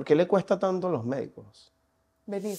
¿Por 0.00 0.06
qué 0.06 0.14
le 0.14 0.26
cuesta 0.26 0.58
tanto 0.58 0.86
a 0.86 0.90
los 0.90 1.04
médicos 1.04 1.74
Venir. 2.24 2.58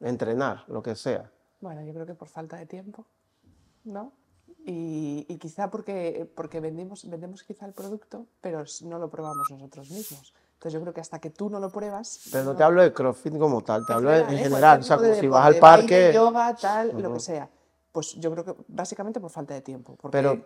entrenar, 0.00 0.64
lo 0.68 0.82
que 0.82 0.94
sea? 0.94 1.32
Bueno, 1.62 1.80
yo 1.82 1.94
creo 1.94 2.04
que 2.04 2.12
por 2.12 2.28
falta 2.28 2.58
de 2.58 2.66
tiempo, 2.66 3.06
¿no? 3.84 4.12
Y, 4.66 5.24
y 5.26 5.38
quizá 5.38 5.70
porque, 5.70 6.30
porque 6.36 6.60
vendemos, 6.60 7.08
vendemos 7.08 7.42
quizá 7.42 7.64
el 7.64 7.72
producto, 7.72 8.26
pero 8.42 8.64
no 8.82 8.98
lo 8.98 9.08
probamos 9.08 9.50
nosotros 9.50 9.88
mismos. 9.88 10.34
Entonces 10.52 10.74
yo 10.74 10.82
creo 10.82 10.92
que 10.92 11.00
hasta 11.00 11.20
que 11.20 11.30
tú 11.30 11.48
no 11.48 11.58
lo 11.58 11.70
pruebas... 11.70 12.28
Pero 12.30 12.44
no 12.44 12.54
te 12.54 12.62
hablo 12.62 12.82
de 12.82 12.92
CrossFit 12.92 13.38
como 13.38 13.62
tal, 13.62 13.86
te 13.86 13.94
hablo 13.94 14.10
de, 14.10 14.20
en 14.20 14.36
general. 14.36 14.80
O 14.80 14.82
sea, 14.82 14.96
como 14.98 15.08
de 15.08 15.20
si 15.20 15.26
vas 15.26 15.46
al 15.46 15.54
deporte, 15.54 15.76
baile, 15.76 15.88
parque. 15.88 16.12
yoga, 16.14 16.54
tal, 16.54 16.88
lo 16.88 17.08
Ujú. 17.08 17.12
que 17.14 17.20
sea. 17.20 17.48
Pues 17.92 18.12
yo 18.16 18.30
creo 18.30 18.44
que 18.44 18.54
básicamente 18.68 19.20
por 19.20 19.30
falta 19.30 19.54
de 19.54 19.62
tiempo. 19.62 19.96
Porque 19.98 20.18
Pero 20.18 20.38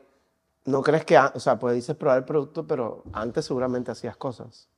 no 0.67 0.83
crees 0.83 1.05
que, 1.05 1.19
o 1.19 1.41
sea, 1.41 1.59
pues 1.59 1.75
dices 1.75 1.97
probar 1.97 2.19
el 2.19 2.25
producto, 2.25 2.65
pero 2.65 3.03
antes 3.13 3.45
seguramente 3.45 3.91
hacías 3.91 4.17
cosas. 4.17 4.69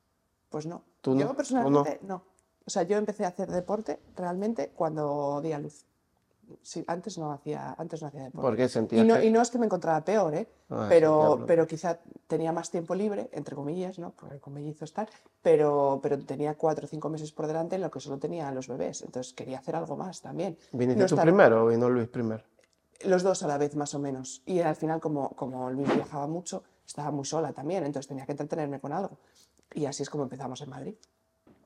Pues 0.51 0.65
no. 0.67 0.83
¿Tú 1.01 1.15
no? 1.15 1.21
Yo 1.21 1.27
¿Tú 1.29 1.35
personalmente 1.35 1.99
no? 2.03 2.23
O 2.65 2.69
sea, 2.69 2.83
yo 2.83 2.97
empecé 2.97 3.25
a 3.25 3.29
hacer 3.29 3.49
deporte 3.49 3.99
realmente 4.15 4.69
cuando 4.75 5.41
di 5.41 5.51
a 5.53 5.57
luz. 5.59 5.85
Sí, 6.61 6.83
antes 6.85 7.17
no 7.17 7.31
hacía, 7.31 7.73
antes 7.79 8.01
no 8.01 8.09
hacía 8.09 8.23
deporte. 8.23 8.45
Porque 8.45 8.67
sentías 8.67 9.05
Y 9.05 9.07
no, 9.07 9.15
que- 9.15 9.25
y 9.25 9.31
no 9.31 9.41
es 9.41 9.49
que 9.49 9.57
me 9.57 9.65
encontraba 9.65 10.03
peor, 10.03 10.35
¿eh? 10.35 10.47
Ah, 10.69 10.85
pero, 10.89 11.45
pero 11.47 11.65
quizá 11.65 11.97
tenía 12.27 12.51
más 12.51 12.69
tiempo 12.69 12.93
libre, 12.93 13.29
entre 13.31 13.55
comillas, 13.55 13.97
¿no? 13.97 14.11
Porque 14.11 14.39
con 14.39 14.53
mellizos 14.53 14.93
tal, 14.93 15.07
pero, 15.41 15.99
pero 16.03 16.19
tenía 16.19 16.55
cuatro 16.55 16.85
o 16.85 16.89
cinco 16.89 17.07
meses 17.09 17.31
por 17.31 17.47
delante 17.47 17.75
en 17.77 17.81
lo 17.81 17.89
que 17.89 18.01
solo 18.01 18.17
tenía 18.19 18.49
a 18.49 18.51
los 18.51 18.67
bebés. 18.67 19.01
Entonces 19.01 19.33
quería 19.33 19.59
hacer 19.59 19.77
algo 19.77 19.95
más 19.95 20.21
también. 20.21 20.57
¿Viniste 20.73 21.01
No 21.01 21.07
tú 21.07 21.15
estar- 21.15 21.23
primero 21.25 21.63
o 21.63 21.67
vino 21.67 21.89
Luis 21.89 22.09
primero? 22.09 22.43
Los 23.05 23.23
dos 23.23 23.41
a 23.43 23.47
la 23.47 23.57
vez, 23.57 23.75
más 23.77 23.93
o 23.95 23.99
menos. 23.99 24.43
Y 24.45 24.59
al 24.59 24.75
final, 24.75 24.99
como, 24.99 25.29
como 25.29 25.69
Luis 25.71 25.91
viajaba 25.95 26.27
mucho, 26.27 26.63
estaba 26.85 27.09
muy 27.11 27.23
sola 27.25 27.53
también, 27.53 27.85
entonces 27.85 28.07
tenía 28.09 28.25
que 28.25 28.33
entretenerme 28.33 28.81
con 28.81 28.91
algo. 28.91 29.17
Y 29.73 29.85
así 29.85 30.03
es 30.03 30.09
como 30.09 30.23
empezamos 30.23 30.61
en 30.61 30.69
Madrid. 30.69 30.95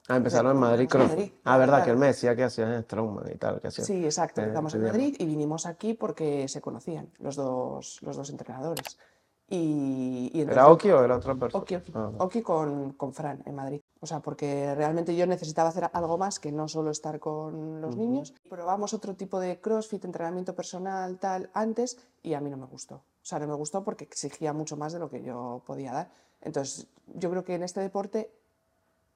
Ah, 0.08 0.18
empezaron 0.18 0.52
en 0.52 0.58
Madrid 0.60 0.88
en. 0.94 1.00
Madrid, 1.08 1.32
Ah, 1.44 1.58
verdad, 1.58 1.74
claro. 1.78 1.86
que 1.86 1.92
él 1.92 1.98
me 1.98 2.06
decía 2.08 2.36
que 2.36 2.44
hacías 2.44 2.70
en 2.70 2.84
Strongman 2.84 3.32
y 3.34 3.38
tal, 3.38 3.60
que 3.60 3.70
hacías. 3.70 3.88
Sí, 3.88 4.06
exacto. 4.06 4.42
eh, 4.42 4.44
Empezamos 4.44 4.74
en 4.76 4.82
teníamos. 4.82 5.02
Madrid 5.02 5.16
y 5.20 5.26
vinimos 5.26 5.66
aquí 5.66 5.94
porque 5.96 6.48
se 6.48 6.62
conocían 6.62 7.10
los 7.20 7.36
dos, 7.36 8.00
los 8.04 8.16
dos 8.16 8.30
entrenadores. 8.30 9.00
Y, 9.48 10.32
y 10.34 10.42
¿Era 10.42 10.52
entonces- 10.54 10.74
Oki 10.74 10.92
o 10.92 11.04
era 11.04 11.18
otra 11.18 11.36
persona? 11.36 11.62
Oki. 11.62 11.76
Ah, 11.94 12.12
Oki 12.20 12.42
con, 12.42 12.94
con 12.94 13.14
Fran 13.14 13.44
en 13.46 13.56
Madrid. 13.56 13.82
O 14.00 14.08
sea, 14.08 14.20
porque 14.20 14.74
realmente 14.76 15.16
yo 15.16 15.26
necesitaba 15.28 15.70
hacer 15.70 15.90
algo 15.94 16.18
más 16.18 16.40
que 16.40 16.52
no 16.52 16.68
solo 16.68 16.90
estar 16.92 17.20
con 17.20 17.80
los 17.82 17.96
niños. 17.96 18.34
Probamos 18.50 18.94
otro 18.94 19.16
tipo 19.16 19.40
de 19.40 19.60
CrossFit, 19.60 20.04
entrenamiento 20.06 20.56
personal, 20.56 21.18
tal, 21.20 21.50
antes, 21.54 21.98
y 22.24 22.34
a 22.34 22.42
mí 22.42 22.50
no 22.50 22.58
me 22.58 22.66
gustó. 22.66 22.96
O 22.96 23.02
sea, 23.28 23.40
no 23.40 23.48
me 23.48 23.56
gustó 23.56 23.84
porque 23.84 24.04
exigía 24.04 24.54
mucho 24.54 24.78
más 24.78 24.94
de 24.94 25.00
lo 25.00 25.10
que 25.10 25.24
yo 25.24 25.62
podía 25.66 25.92
dar. 25.94 26.10
Entonces, 26.46 26.88
yo 27.16 27.30
creo 27.30 27.44
que 27.44 27.56
en 27.56 27.64
este 27.64 27.82
deporte 27.82 28.32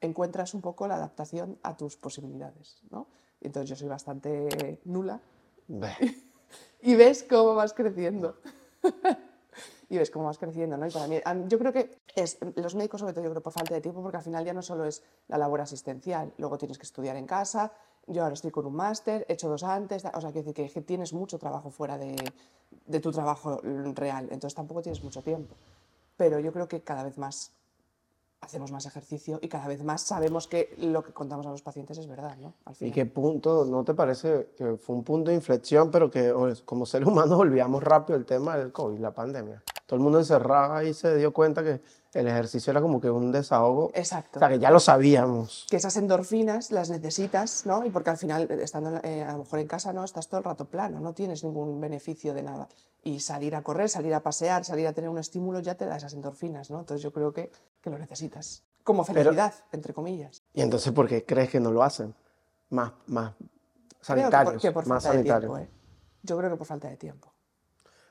encuentras 0.02 0.54
un 0.54 0.62
poco 0.62 0.88
la 0.88 0.96
adaptación 0.96 1.58
a 1.64 1.78
tus 1.78 1.96
posibilidades, 1.96 2.82
¿no? 2.90 3.08
Entonces 3.40 3.70
yo 3.70 3.76
soy 3.76 3.88
bastante 3.88 4.82
nula 4.84 5.22
y 6.82 6.96
ves 6.96 7.24
cómo 7.24 7.56
vas 7.56 7.74
creciendo. 7.74 8.36
y 9.90 9.98
ves 9.98 10.12
cómo 10.12 10.26
vas 10.26 10.38
creciendo, 10.38 10.78
¿no? 10.78 10.88
Y 10.88 10.92
para 10.92 11.08
mí, 11.08 11.20
yo 11.48 11.58
creo 11.58 11.72
que 11.72 11.98
es, 12.16 12.38
los 12.56 12.76
médicos, 12.76 13.00
sobre 13.00 13.14
todo, 13.14 13.24
yo 13.24 13.32
creo 13.32 13.42
por 13.42 13.54
falta 13.54 13.74
de 13.74 13.82
tiempo, 13.82 14.02
porque 14.02 14.18
al 14.18 14.24
final 14.24 14.46
ya 14.46 14.54
no 14.54 14.62
solo 14.62 14.86
es 14.86 15.04
la 15.28 15.38
labor 15.38 15.62
asistencial, 15.62 16.34
luego 16.38 16.58
tienes 16.58 16.78
que 16.78 16.84
estudiar 16.84 17.16
en 17.16 17.26
casa, 17.26 17.72
yo 18.08 18.24
ahora 18.24 18.34
estoy 18.34 18.52
con 18.52 18.66
un 18.66 18.76
máster, 18.76 19.26
he 19.28 19.34
hecho 19.34 19.50
dos 19.50 19.64
antes, 19.64 20.06
o 20.06 20.22
sea, 20.22 20.32
quiero 20.32 20.48
decir 20.48 20.72
que, 20.72 20.82
tienes 20.82 21.14
mucho 21.14 21.38
trabajo 21.38 21.70
fuera 21.70 21.98
de, 21.98 22.16
de 22.86 23.00
tu 23.00 23.12
trabajo 23.12 23.62
real, 23.96 24.26
entonces 24.32 24.56
tampoco 24.56 24.82
tienes 24.82 25.04
mucho 25.04 25.22
tiempo. 25.22 25.56
Pero 26.20 26.38
yo 26.40 26.52
creo 26.52 26.68
que 26.68 26.82
cada 26.82 27.04
vez 27.04 27.18
más 27.18 27.54
hacemos 28.42 28.74
más 28.74 28.86
ejercicio 28.86 29.40
y 29.42 29.48
cada 29.48 29.70
vez 29.70 29.86
más 29.86 30.02
sabemos 30.02 30.50
que 30.50 30.76
lo 30.78 31.02
que 31.02 31.14
contamos 31.14 31.48
a 31.48 31.50
los 31.50 31.62
pacientes 31.62 31.98
es 31.98 32.08
verdad, 32.08 32.36
¿no? 32.36 32.56
Al 32.66 32.76
¿Y 32.82 32.92
qué 32.92 33.06
punto, 33.06 33.64
no 33.64 33.86
te 33.86 33.94
parece 33.94 34.50
que 34.58 34.76
fue 34.76 34.98
un 34.98 35.06
punto 35.06 35.30
de 35.30 35.36
inflexión, 35.36 35.90
pero 35.90 36.12
que 36.12 36.34
como 36.66 36.86
seres 36.86 37.08
humanos 37.08 37.32
olvidamos 37.40 37.82
rápido 37.82 38.20
el 38.20 38.26
tema 38.26 38.58
del 38.58 38.74
COVID, 38.74 39.00
la 39.00 39.14
pandemia? 39.14 39.64
Todo 39.90 39.98
el 39.98 40.04
mundo 40.04 40.20
encerrado 40.20 40.84
y 40.84 40.94
se 40.94 41.16
dio 41.16 41.34
cuenta 41.34 41.64
que 41.64 41.82
el 42.14 42.28
ejercicio 42.28 42.70
era 42.70 42.80
como 42.80 43.02
que 43.02 43.10
un 43.10 43.32
desahogo. 43.32 43.90
Exacto. 43.96 44.38
O 44.38 44.40
sea, 44.40 44.48
que 44.48 44.60
ya 44.60 44.70
lo 44.70 44.80
sabíamos. 44.80 45.66
que 45.68 45.78
esas 45.78 45.98
endorfinas 45.98 46.70
las 46.72 46.92
necesitas, 46.92 47.66
¿no? 47.66 47.84
Y 47.84 47.90
porque 47.90 48.12
al 48.12 48.18
final, 48.18 48.44
estando 48.52 49.00
eh, 49.02 49.24
a 49.24 49.32
lo 49.32 49.40
mejor 49.40 49.58
en 49.58 49.66
casa, 49.68 49.92
¿no? 49.92 50.04
Estás 50.04 50.28
todo 50.28 50.38
el 50.38 50.44
rato 50.44 50.66
plano, 50.66 51.00
no 51.00 51.14
tienes 51.14 51.44
ningún 51.44 51.82
beneficio 51.82 52.36
de 52.36 52.44
nada. 52.44 52.68
Y 53.04 53.20
salir 53.22 53.56
a 53.56 53.64
correr, 53.64 53.90
salir 53.90 54.14
a 54.14 54.20
pasear, 54.22 54.64
salir 54.64 54.86
a 54.86 54.94
tener 54.94 55.10
un 55.10 55.18
estímulo 55.18 55.60
ya 55.60 55.74
te 55.74 55.88
da 55.88 55.98
esas 55.98 56.14
endorfinas, 56.14 56.70
¿no? 56.70 56.82
Entonces 56.82 57.02
yo 57.02 57.12
creo 57.12 57.34
que, 57.34 57.52
que 57.82 57.90
lo 57.90 57.98
necesitas. 57.98 58.62
Como 58.84 59.04
Pero- 59.06 59.24
felicidad, 59.24 59.56
entre 59.72 59.96
comillas. 59.96 60.44
Y 60.54 60.62
entonces, 60.62 60.94
¿por 60.94 61.08
qué 61.08 61.26
crees 61.26 61.50
que 61.50 61.60
no 61.60 61.72
lo 61.72 61.82
hacen? 61.82 62.14
Más, 62.70 62.92
más 63.08 63.34
Creo 63.34 63.48
que 63.98 64.06
sanitarios. 64.06 64.54
por, 64.54 64.62
que 64.62 64.72
por 64.72 64.86
más 64.88 65.02
falta 65.04 65.18
de 65.18 65.24
sanitarios. 65.24 65.52
tiempo, 65.58 65.74
¿eh? 65.74 65.76
Yo 66.22 66.38
creo 66.38 66.52
que 66.52 66.58
por 66.58 66.68
falta 66.68 66.88
de 66.90 66.98
tiempo. 66.98 67.34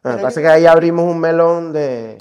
Bueno, 0.02 0.16
Pero 0.16 0.22
parece 0.22 0.40
yo- 0.40 0.46
que 0.46 0.52
ahí 0.52 0.66
abrimos 0.66 1.04
un 1.04 1.18
melón 1.18 1.72
de, 1.72 2.18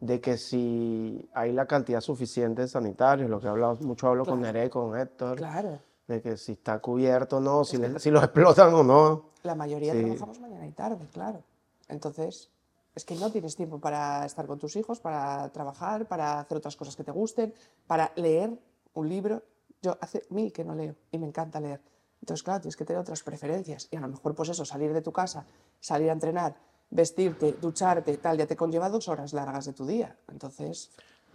de 0.00 0.20
que 0.20 0.36
si 0.38 1.28
hay 1.34 1.52
la 1.52 1.66
cantidad 1.66 2.00
suficiente 2.00 2.62
de 2.62 2.68
sanitarios, 2.68 3.28
lo 3.28 3.40
que 3.40 3.46
he 3.46 3.50
hablado, 3.50 3.76
mucho 3.80 4.08
hablo 4.08 4.24
con 4.24 4.40
Nere, 4.40 4.70
con 4.70 4.98
Héctor, 4.98 5.36
Claro. 5.36 5.78
de 6.06 6.20
que 6.22 6.36
si 6.36 6.52
está 6.52 6.78
cubierto 6.80 7.38
o 7.38 7.40
no, 7.40 7.64
si, 7.64 7.76
le- 7.78 7.98
si 7.98 8.10
los 8.10 8.22
explotan 8.22 8.72
o 8.74 8.82
no. 8.82 9.30
La 9.42 9.54
mayoría 9.54 9.92
Sí. 9.92 10.00
trabajamos 10.02 10.40
mañana 10.40 10.66
y 10.66 10.72
tarde, 10.72 11.06
claro. 11.12 11.42
Entonces, 11.88 12.50
es 12.94 13.04
que 13.04 13.14
no 13.16 13.30
tienes 13.30 13.56
tiempo 13.56 13.80
para 13.80 14.24
estar 14.24 14.46
con 14.46 14.58
tus 14.58 14.76
hijos, 14.76 15.00
para 15.00 15.48
trabajar, 15.50 16.06
para 16.06 16.40
hacer 16.40 16.58
otras 16.58 16.76
cosas 16.76 16.94
que 16.94 17.02
te 17.04 17.10
gusten, 17.10 17.52
para 17.86 18.12
leer 18.16 18.50
un 18.94 19.08
libro. 19.08 19.42
Yo 19.80 19.96
hace 20.00 20.22
mil 20.30 20.52
que 20.52 20.62
no 20.64 20.74
leo 20.76 20.94
y 21.10 21.18
me 21.18 21.26
encanta 21.26 21.58
leer. 21.60 21.80
Entonces, 22.20 22.44
claro, 22.44 22.60
tienes 22.60 22.76
que 22.76 22.84
tener 22.84 23.00
otras 23.02 23.22
preferencias. 23.24 23.88
Y 23.90 23.96
a 23.96 24.00
lo 24.00 24.06
mejor, 24.08 24.34
pues 24.36 24.48
eso, 24.50 24.64
salir 24.64 24.92
de 24.92 25.02
tu 25.02 25.10
casa, 25.10 25.44
salir 25.80 26.08
a 26.10 26.12
entrenar, 26.12 26.54
vestirte, 26.92 27.56
ducharte, 27.60 28.16
tal, 28.18 28.36
ya 28.36 28.46
te 28.46 28.54
conlleva 28.54 28.88
dos 28.90 29.08
horas 29.08 29.32
largas 29.32 29.64
de 29.64 29.72
tu 29.72 29.86
día. 29.86 30.14
Entonces, 30.30 30.90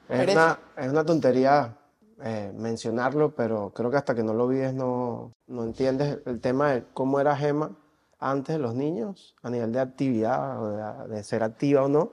Es 0.07 0.29
una, 0.29 0.59
es 0.77 0.87
una 0.89 1.03
tontería 1.03 1.75
eh, 2.23 2.53
mencionarlo, 2.55 3.35
pero 3.35 3.71
creo 3.73 3.89
que 3.91 3.97
hasta 3.97 4.15
que 4.15 4.23
no 4.23 4.33
lo 4.33 4.47
vives 4.47 4.73
no, 4.73 5.33
no 5.47 5.63
entiendes 5.63 6.19
el 6.25 6.39
tema 6.39 6.71
de 6.73 6.83
cómo 6.93 7.19
era 7.19 7.35
Gema 7.35 7.71
antes 8.19 8.55
de 8.55 8.59
los 8.59 8.73
niños, 8.73 9.35
a 9.43 9.49
nivel 9.49 9.71
de 9.71 9.79
actividad, 9.79 10.61
o 10.61 10.69
de, 11.07 11.15
de 11.15 11.23
ser 11.23 11.43
activa 11.43 11.83
o 11.83 11.87
no, 11.87 12.11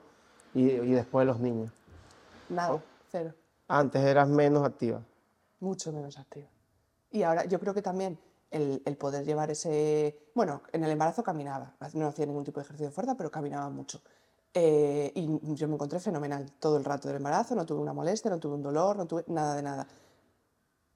y, 0.55 0.71
y 0.71 0.91
después 0.93 1.23
de 1.27 1.33
los 1.33 1.41
niños. 1.41 1.71
nada, 2.49 2.83
cero. 3.11 3.33
Antes 3.69 4.03
eras 4.03 4.29
menos 4.29 4.65
activa. 4.65 5.01
mucho 5.61 5.93
menos 5.93 6.19
activa. 6.19 6.49
Y 7.11 7.23
ahora 7.23 7.45
yo 7.45 7.59
creo 7.61 7.73
que 7.73 7.81
también 7.83 8.19
el, 8.55 8.97
poder 8.97 9.25
llevar 9.25 9.51
ese... 9.51 10.31
Bueno, 10.35 10.63
en 10.73 10.85
el 10.85 10.91
embarazo 10.91 11.23
caminaba, 11.23 11.75
no 11.95 12.07
hacía 12.07 12.27
ningún 12.27 12.45
tipo 12.45 12.61
de 12.61 12.65
ejercicio 12.65 12.87
de 12.87 12.93
fuerza, 12.93 13.17
pero 13.17 13.31
caminaba 13.31 13.69
mucho. 13.69 14.01
Eh, 14.53 15.11
y 15.17 15.55
yo 15.55 15.67
me 15.67 15.75
encontré 15.75 15.99
fenomenal 15.99 16.53
todo 16.61 16.77
el 16.77 16.85
rato 16.85 17.09
del 17.09 17.17
embarazo, 17.17 17.57
no 17.57 17.67
tuve 17.67 17.81
una 17.81 17.93
molestia, 17.93 18.31
no 18.31 18.39
tuve 18.39 18.55
un 18.55 18.63
dolor, 18.63 18.97
no 18.97 19.07
tuve 19.07 19.25
nada 19.27 19.57
de 19.57 19.63
nada. 19.63 19.89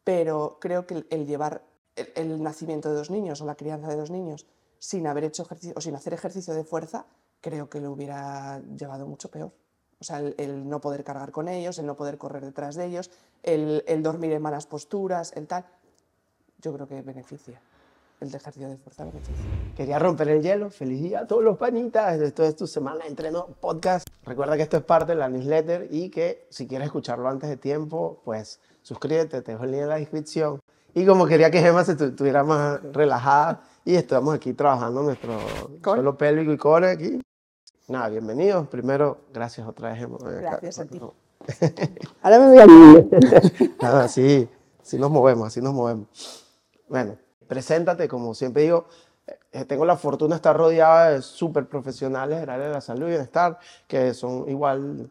Pero 0.05 0.59
creo 0.61 0.87
que 0.87 1.05
el, 1.11 1.27
llevar 1.27 1.65
el, 1.97 2.41
nacimiento 2.41 2.89
de 2.89 2.95
dos 2.95 3.11
niños 3.11 3.41
o 3.41 3.47
la 3.47 3.57
crianza 3.57 3.89
de 3.89 3.97
dos 3.97 4.11
niños 4.11 4.47
sin 4.79 5.09
haber 5.09 5.25
hecho 5.25 5.43
ejercicio 5.43 5.75
o 5.77 5.81
sin 5.81 5.97
hacer 5.97 6.15
ejercicio 6.15 6.55
de 6.55 6.63
fuerza, 6.63 7.07
creo 7.41 7.69
que 7.69 7.81
lo 7.81 7.91
hubiera 7.91 8.61
llevado 8.61 9.07
mucho 9.09 9.29
peor. 9.29 9.53
O 10.01 10.05
sea, 10.05 10.21
el, 10.21 10.37
el 10.39 10.69
no 10.69 10.81
poder 10.81 11.03
cargar 11.03 11.33
con 11.33 11.49
ellos, 11.49 11.81
el 11.81 11.87
no 11.87 11.97
poder 11.97 12.19
correr 12.19 12.45
detrás 12.45 12.77
de 12.77 12.87
ellos, 12.87 13.11
el, 13.43 13.83
el 13.89 14.05
dormir 14.05 14.31
en 14.31 14.43
malas 14.43 14.67
posturas, 14.67 15.33
el 15.35 15.49
tal. 15.49 15.67
Yo 16.61 16.73
creo 16.73 16.87
que 16.89 17.03
beneficia. 17.03 17.61
El 18.21 18.35
ejercicio 18.35 18.69
de 18.69 18.77
fuerza 18.79 19.05
beneficia. 19.05 19.45
Quería 19.77 19.99
romper 20.01 20.29
el 20.29 20.43
hielo. 20.43 20.71
Feliz 20.71 21.01
día 21.01 21.21
a 21.21 21.27
todos 21.27 21.45
los 21.45 21.57
panitas. 21.57 22.21
Esto 22.21 22.43
es 22.43 22.57
tu 22.57 22.67
semana 22.67 23.05
de 23.05 23.11
entreno 23.11 23.47
podcast. 23.61 24.09
Recuerda 24.25 24.57
que 24.57 24.63
esto 24.63 24.77
es 24.79 24.83
parte 24.83 25.13
de 25.13 25.19
la 25.19 25.29
newsletter 25.29 25.87
y 25.91 26.11
que 26.11 26.47
si 26.51 26.67
quieres 26.67 26.87
escucharlo 26.87 27.29
antes 27.29 27.49
de 27.49 27.57
tiempo, 27.57 28.21
pues 28.25 28.59
suscríbete, 28.83 29.41
te 29.43 29.53
dejo 29.53 29.65
el 29.65 29.71
link 29.71 29.83
en 29.83 29.89
la 29.89 29.97
descripción. 29.99 30.59
Y 30.95 31.07
como 31.07 31.27
quería 31.27 31.49
que 31.53 31.61
Gemma 31.61 31.85
se 31.85 31.95
tu- 31.95 32.07
estuviera 32.07 32.43
más 32.43 32.83
relajada 32.93 33.63
y 33.85 33.95
estamos 33.95 34.35
aquí 34.35 34.53
trabajando 34.53 35.03
nuestro 35.05 35.39
Core. 35.81 35.99
suelo 35.99 36.17
pélvico 36.19 36.53
y 36.53 36.57
core 36.57 36.91
aquí. 36.91 37.21
Nada, 37.87 38.09
bienvenidos. 38.09 38.67
Primero, 38.67 39.19
gracias 39.33 39.65
otra 39.69 39.91
vez, 39.91 39.99
Gemma. 40.01 40.19
Gracias 40.21 40.81
a 40.81 40.87
ti. 40.87 41.01
Ahora 42.23 42.39
me 42.41 42.49
voy 42.49 42.59
a... 42.59 42.67
Nada, 43.83 44.09
sí, 44.09 44.49
sí 44.83 44.99
nos 44.99 45.11
movemos, 45.11 45.47
así 45.47 45.61
nos 45.63 45.73
movemos. 45.73 46.09
Bueno, 46.89 47.17
preséntate, 47.47 48.09
como 48.09 48.35
siempre 48.35 48.63
digo, 48.63 48.87
eh, 49.53 49.65
tengo 49.65 49.85
la 49.85 49.97
fortuna 49.97 50.35
de 50.35 50.37
estar 50.37 50.57
rodeada 50.57 51.11
de 51.11 51.23
súper 51.23 51.69
profesionales 51.69 52.41
del 52.41 52.51
área 52.51 52.69
de 52.69 52.73
la 52.73 52.81
salud 52.81 53.07
y 53.07 53.11
bienestar, 53.11 53.59
que 53.87 54.15
son 54.15 54.49
igual, 54.49 55.11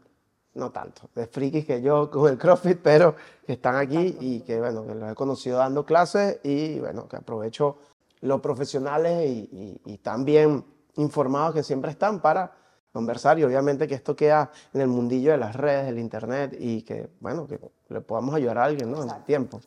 no 0.54 0.72
tanto, 0.72 1.10
de 1.14 1.28
frikis 1.28 1.66
que 1.66 1.82
yo 1.82 2.10
con 2.10 2.32
el 2.32 2.38
CrossFit, 2.38 2.80
pero 2.82 3.16
que 3.46 3.54
están 3.54 3.76
aquí 3.76 4.18
y 4.20 4.42
que, 4.42 4.60
bueno, 4.60 4.86
que 4.86 4.96
los 4.96 5.12
he 5.12 5.16
conocido 5.16 5.60
dando 5.60 5.86
clases 5.86 6.40
y, 6.44 6.80
bueno, 6.80 7.08
que 7.08 7.18
aprovecho 7.18 7.78
los 8.22 8.42
profesionales 8.42 9.30
y, 9.30 9.82
y, 9.86 9.94
y 9.94 9.98
tan 10.00 10.26
bien 10.26 10.66
informados 10.96 11.54
que 11.54 11.64
siempre 11.64 11.92
están 11.92 12.20
para 12.20 12.52
conversar 12.92 13.38
y 13.38 13.44
obviamente 13.44 13.88
que 13.88 13.94
esto 13.94 14.16
queda 14.16 14.52
en 14.74 14.82
el 14.82 14.88
mundillo 14.88 15.32
de 15.32 15.38
las 15.38 15.56
redes, 15.56 15.86
del 15.86 16.00
internet 16.00 16.56
y 16.60 16.82
que, 16.82 17.10
bueno, 17.20 17.46
que 17.46 17.60
le 17.90 18.02
podamos 18.02 18.34
ayudar 18.34 18.58
a 18.58 18.64
alguien, 18.64 18.92
¿no? 18.92 19.04
En 19.04 19.10
el 19.12 19.24
tiempo. 19.24 19.62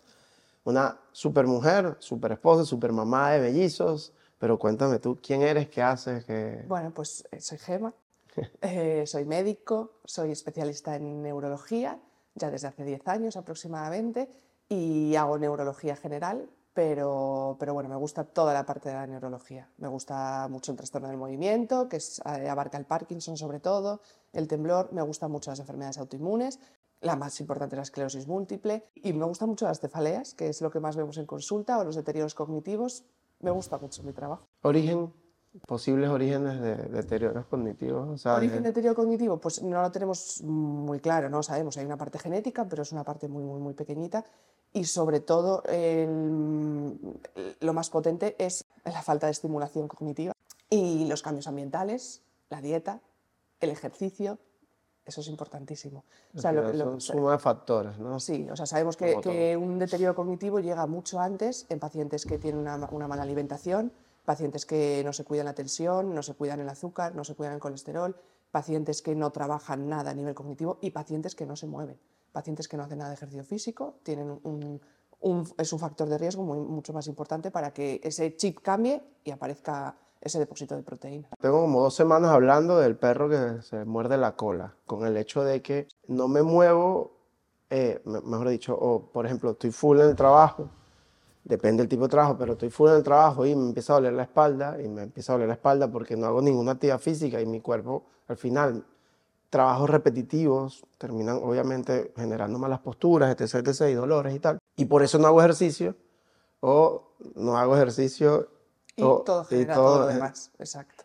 Una 0.65 1.01
super 1.13 1.47
mujer, 1.47 1.97
super 1.99 2.33
esposa, 2.33 2.65
super 2.65 2.93
mamá 2.93 3.31
de 3.33 3.41
mellizos, 3.41 4.13
pero 4.39 4.59
cuéntame 4.59 4.99
tú, 4.99 5.19
¿quién 5.23 5.43
eres? 5.43 5.69
¿Qué 5.69 5.83
haces? 5.83 6.25
¿Qué... 6.25 6.65
Bueno, 6.67 6.93
pues 6.93 7.25
eh, 7.31 7.41
soy 7.41 7.59
Gema, 7.59 7.95
eh, 8.63 9.05
soy 9.07 9.25
médico, 9.25 10.01
soy 10.05 10.33
especialista 10.33 10.97
en 10.97 11.23
neurología, 11.23 11.99
ya 12.35 12.51
desde 12.51 12.69
hace 12.69 12.85
10 12.85 13.07
años 13.09 13.37
aproximadamente, 13.37 14.29
y 14.69 15.17
hago 15.17 15.39
neurología 15.39 15.97
general, 15.97 16.49
pero, 16.73 17.57
pero 17.59 17.75
bueno, 17.75 17.89
me 17.89 17.97
gusta 17.97 18.25
toda 18.25 18.55
la 18.55 18.65
parte 18.65 18.89
de 18.89 18.95
la 18.95 19.07
neurología. 19.07 19.69
Me 19.79 19.89
gusta 19.89 20.47
mucho 20.49 20.71
el 20.71 20.79
trastorno 20.79 21.09
del 21.09 21.17
movimiento, 21.17 21.89
que 21.89 21.97
es, 21.97 22.23
eh, 22.25 22.49
abarca 22.49 22.79
el 22.79 22.87
Parkinson 22.87 23.37
sobre 23.37 23.59
todo, 23.59 24.01
el 24.33 24.47
temblor, 24.47 24.93
me 24.93 25.03
gustan 25.03 25.33
mucho 25.33 25.51
las 25.51 25.59
enfermedades 25.59 25.99
autoinmunes, 25.99 26.61
la 27.01 27.17
más 27.17 27.41
importante 27.41 27.75
es 27.75 27.79
la 27.79 27.83
esclerosis 27.83 28.27
múltiple, 28.27 28.85
y 28.95 29.13
me 29.13 29.25
gustan 29.25 29.49
mucho 29.49 29.65
las 29.67 29.81
cefaleas, 29.81 30.35
que 30.35 30.49
es 30.49 30.61
lo 30.61 30.71
que 30.71 30.81
más 30.81 30.97
vemos 30.97 31.17
en 31.19 31.27
consulta, 31.27 31.79
o 31.79 31.85
los 31.85 31.97
deterioros 31.97 32.35
cognitivos. 32.35 33.05
Me 33.41 33.51
gusta 33.51 33.79
mucho 33.79 34.03
mi 34.03 34.13
trabajo. 34.13 34.47
Origen, 34.63 35.11
posibles 35.67 36.11
orígenes 36.11 36.61
de 36.61 36.77
deterioros 36.77 37.47
cognitivos. 37.47 38.09
O 38.11 38.19
sea, 38.19 38.35
Origen 38.35 38.57
de- 38.59 38.63
de 38.65 38.69
deterioro 38.69 38.95
cognitivo, 38.95 39.39
pues 39.39 39.63
no 39.63 39.81
lo 39.81 39.91
tenemos 39.91 40.43
muy 40.43 41.01
claro, 41.01 41.31
no 41.31 41.43
sabemos. 41.43 41.77
Hay 41.79 41.87
una 41.87 41.97
parte 41.97 42.19
genética, 42.19 42.67
pero 42.69 42.83
es 42.83 42.93
una 42.93 43.03
parte 43.03 43.29
muy, 43.29 43.43
muy, 43.45 43.61
muy 43.61 43.73
pequeñita. 43.75 44.25
Y 44.73 44.85
sobre 44.85 45.21
todo, 45.21 45.63
el- 45.65 46.99
lo 47.61 47.73
más 47.73 47.89
potente 47.91 48.37
es 48.39 48.65
la 48.85 49.03
falta 49.03 49.27
de 49.27 49.33
estimulación 49.33 49.89
cognitiva 49.89 50.33
y 50.69 51.07
los 51.09 51.23
cambios 51.23 51.49
ambientales, 51.49 52.23
la 52.51 52.61
dieta, 52.61 53.01
el 53.61 53.71
ejercicio. 53.71 54.39
Eso 55.11 55.23
es 55.23 55.29
importantísimo. 55.29 56.05
O 56.37 56.41
sea, 56.41 56.51
al 56.51 56.57
lo- 56.57 56.63
final 56.71 56.79
lo- 56.79 57.01
son 57.01 57.01
suma 57.01 57.33
de 57.33 57.39
factores, 57.41 57.99
¿no? 57.99 58.21
Sí, 58.21 58.49
o 58.49 58.55
sea, 58.55 58.65
sabemos 58.65 58.97
que, 58.97 59.57
un 59.57 59.77
deterioro 59.77 60.15
cognitivo 60.15 60.61
llega 60.61 60.87
mucho 60.87 61.19
antes 61.19 61.67
en 61.69 61.81
pacientes 61.81 62.25
que 62.27 62.39
tienen 62.39 62.61
una, 62.61 62.77
una 62.93 63.09
mala 63.09 63.23
alimentación, 63.25 63.93
pacientes 64.25 64.67
que 64.67 65.03
no 65.05 65.13
se 65.13 65.25
cuidan 65.25 65.47
la 65.47 65.55
tensión, 65.55 66.15
no 66.15 66.23
se 66.23 66.35
cuidan 66.35 66.61
el 66.61 66.69
azúcar, 66.69 67.13
no 67.17 67.25
se 67.25 67.35
cuidan 67.35 67.55
el 67.55 67.59
colesterol, 67.61 68.15
pacientes 68.53 69.03
que 69.03 69.17
no 69.17 69.31
trabajan 69.33 69.89
nada 69.89 70.13
a 70.13 70.15
nivel 70.15 70.35
cognitivo 70.35 70.79
y 70.81 70.91
pacientes 70.93 71.35
que 71.35 71.45
no 71.45 71.57
se 71.57 71.67
mueven. 71.67 71.99
Pacientes 72.31 72.69
que 72.69 72.77
no 72.77 72.85
hacen 72.85 72.99
nada 72.99 73.11
de 73.11 73.15
ejercicio 73.17 73.43
físico 73.45 73.97
tienen 74.05 74.31
un, 74.45 74.81
un- 75.23 75.53
es 75.59 75.73
un 75.73 75.79
factor 75.81 76.09
de 76.09 76.19
riesgo 76.19 76.45
muy, 76.45 76.61
mucho 76.61 76.93
más 76.93 77.09
importante 77.09 77.51
para 77.51 77.73
que 77.73 78.01
ese 78.05 78.37
chip 78.37 78.61
cambie 78.63 79.03
y 79.25 79.33
aparezca 79.33 79.97
ese 80.21 80.39
depósito 80.39 80.77
de 80.77 80.83
proteína. 80.83 81.29
Tengo 81.41 81.61
como 81.63 81.83
dos 81.83 81.95
semanas 81.95 82.31
hablando 82.31 82.79
del 82.79 82.97
perro 82.97 83.29
que 83.29 83.63
se 83.63 83.85
muerde 83.85 84.17
la 84.19 84.37
cola, 84.37 84.75
con 84.87 85.07
el 85.07 85.17
hecho 85.17 85.43
de 85.45 85.63
que 85.63 85.89
no 86.09 86.29
me 86.29 86.43
muevo, 86.43 87.13
eh, 87.71 88.03
me- 88.05 88.21
mejor 88.21 88.49
dicho, 88.49 88.77
o 88.79 89.01
por 89.11 89.25
ejemplo, 89.27 89.53
estoy 89.53 89.71
full 89.71 89.99
en 90.01 90.11
el 90.11 90.17
trabajo, 90.17 90.69
depende 91.45 91.83
del 91.83 91.89
tipo 91.89 92.03
de 92.03 92.09
trabajo, 92.11 92.37
pero 92.39 92.53
estoy 92.53 92.69
full 92.71 92.91
en 92.91 92.97
el 92.97 93.03
trabajo 93.03 93.47
y 93.47 93.55
me 93.57 93.69
empieza 93.69 93.95
a 93.95 93.97
doler 93.97 94.13
la 94.13 94.25
espalda, 94.25 94.77
y 94.83 94.89
me 94.89 95.03
empieza 95.03 95.33
a 95.33 95.35
doler 95.37 95.49
la 95.49 95.55
espalda 95.55 95.91
porque 95.91 96.17
no 96.17 96.27
hago 96.27 96.43
ninguna 96.43 96.73
actividad 96.73 96.99
física 96.99 97.41
y 97.41 97.47
mi 97.47 97.61
cuerpo, 97.61 98.05
al 98.29 98.37
final, 98.37 98.85
trabajos 99.49 99.91
repetitivos 99.91 100.85
terminan 100.99 101.41
obviamente 101.43 102.13
generando 102.15 102.59
malas 102.59 102.81
posturas, 102.81 103.31
etc, 103.31 103.67
etc, 103.67 103.89
y 103.91 103.95
dolores 103.95 104.35
y 104.35 104.39
tal. 104.39 104.59
Y 104.77 104.85
por 104.85 105.03
eso 105.03 105.19
no 105.19 105.27
hago 105.27 105.41
ejercicio, 105.41 105.97
o 106.61 107.15
no 107.35 107.57
hago 107.57 107.75
ejercicio. 107.75 108.49
Y 108.97 109.03
o- 109.03 109.23
todo 109.23 109.43
y 109.43 109.47
genera 109.47 109.75
todo, 109.75 109.87
todo, 109.87 110.01
lo 110.01 110.07
demás. 110.07 110.51
Exacto. 110.59 111.05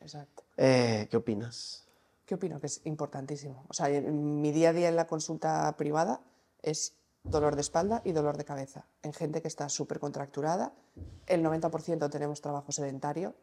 Exacto. 0.00 0.42
eh, 0.56 1.06
¿Qué 1.10 1.16
opinas? 1.16 1.84
¿Qué 2.24 2.34
opino? 2.34 2.60
Que 2.60 2.66
es 2.66 2.80
importantísimo. 2.84 3.64
O 3.68 3.74
sea, 3.74 3.88
en 3.88 4.40
mi 4.42 4.52
día 4.52 4.70
a 4.70 4.72
día 4.74 4.88
en 4.88 4.96
la 4.96 5.06
consulta 5.06 5.74
privada 5.78 6.20
es 6.62 6.92
dolor 7.24 7.54
de 7.54 7.62
espalda 7.62 8.02
y 8.04 8.12
dolor 8.12 8.36
de 8.36 8.44
cabeza. 8.44 8.84
En 9.02 9.12
gente 9.14 9.40
que 9.40 9.48
está 9.48 9.68
súper 9.70 9.98
contracturada, 9.98 10.72
el 11.26 11.42
90% 11.42 12.10
tenemos 12.10 12.40
trabajo 12.42 12.70
sedentario. 12.70 13.34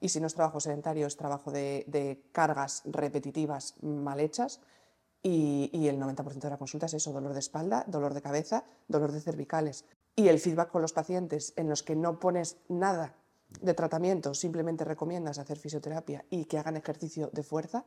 Y 0.00 0.10
si 0.10 0.20
no 0.20 0.26
es 0.26 0.34
trabajo 0.34 0.60
sedentario, 0.60 1.06
es 1.06 1.16
trabajo 1.16 1.50
de, 1.50 1.84
de 1.86 2.22
cargas 2.32 2.82
repetitivas 2.84 3.74
mal 3.82 4.20
hechas. 4.20 4.60
Y, 5.24 5.70
y 5.72 5.88
el 5.88 5.98
90% 5.98 6.38
de 6.38 6.50
la 6.50 6.58
consulta 6.58 6.86
es 6.86 6.94
eso, 6.94 7.12
dolor 7.12 7.32
de 7.32 7.40
espalda, 7.40 7.84
dolor 7.88 8.14
de 8.14 8.22
cabeza, 8.22 8.64
dolor 8.86 9.10
de 9.10 9.20
cervicales. 9.20 9.84
Y 10.14 10.28
el 10.28 10.38
feedback 10.38 10.70
con 10.70 10.82
los 10.82 10.92
pacientes 10.92 11.52
en 11.56 11.68
los 11.68 11.82
que 11.82 11.96
no 11.96 12.20
pones 12.20 12.58
nada 12.68 13.16
de 13.60 13.74
tratamiento, 13.74 14.34
simplemente 14.34 14.84
recomiendas 14.84 15.38
hacer 15.38 15.58
fisioterapia 15.58 16.24
y 16.30 16.44
que 16.44 16.58
hagan 16.58 16.76
ejercicio 16.76 17.30
de 17.32 17.42
fuerza, 17.42 17.84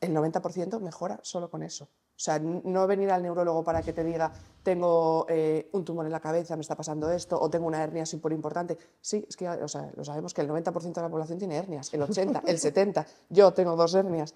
el 0.00 0.14
90% 0.14 0.80
mejora 0.80 1.18
solo 1.22 1.50
con 1.50 1.62
eso. 1.62 1.84
O 1.84 2.18
sea, 2.18 2.38
no 2.38 2.86
venir 2.86 3.10
al 3.10 3.22
neurólogo 3.22 3.62
para 3.62 3.82
que 3.82 3.92
te 3.92 4.02
diga, 4.02 4.32
tengo 4.62 5.26
eh, 5.28 5.68
un 5.72 5.84
tumor 5.84 6.06
en 6.06 6.12
la 6.12 6.20
cabeza, 6.20 6.56
me 6.56 6.62
está 6.62 6.74
pasando 6.74 7.10
esto, 7.10 7.38
o 7.38 7.50
tengo 7.50 7.66
una 7.66 7.82
hernia 7.82 8.06
súper 8.06 8.32
importante. 8.32 8.78
Sí, 9.02 9.24
es 9.28 9.36
que 9.36 9.46
o 9.46 9.68
sea, 9.68 9.90
lo 9.94 10.04
sabemos 10.04 10.32
que 10.32 10.40
el 10.40 10.48
90% 10.48 10.94
de 10.94 11.02
la 11.02 11.10
población 11.10 11.38
tiene 11.38 11.56
hernias, 11.56 11.92
el 11.92 12.02
80, 12.02 12.42
el 12.46 12.58
70, 12.58 13.06
yo 13.28 13.52
tengo 13.52 13.76
dos 13.76 13.94
hernias, 13.94 14.34